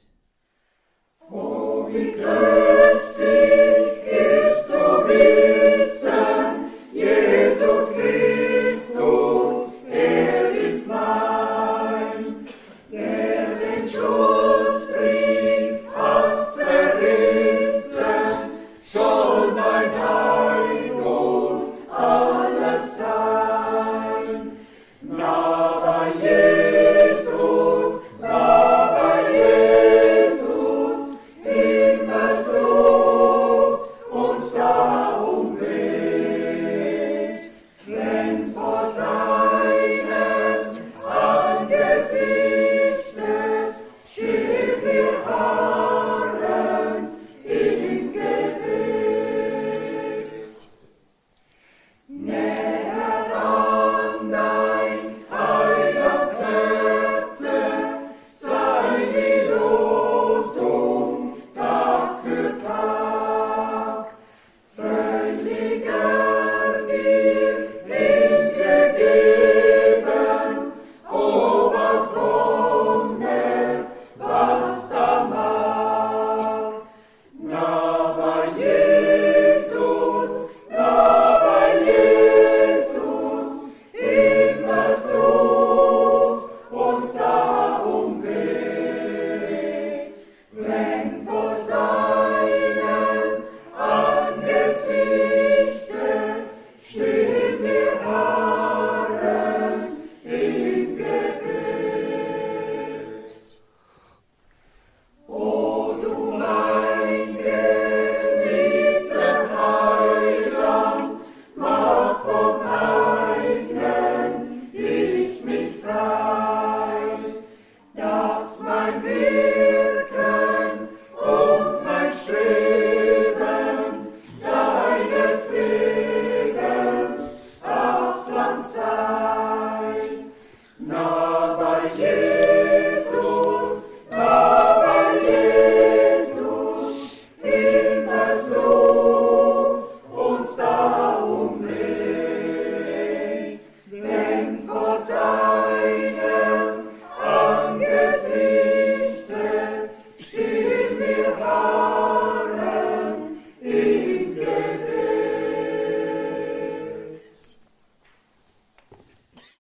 rejoice. 13.84 14.23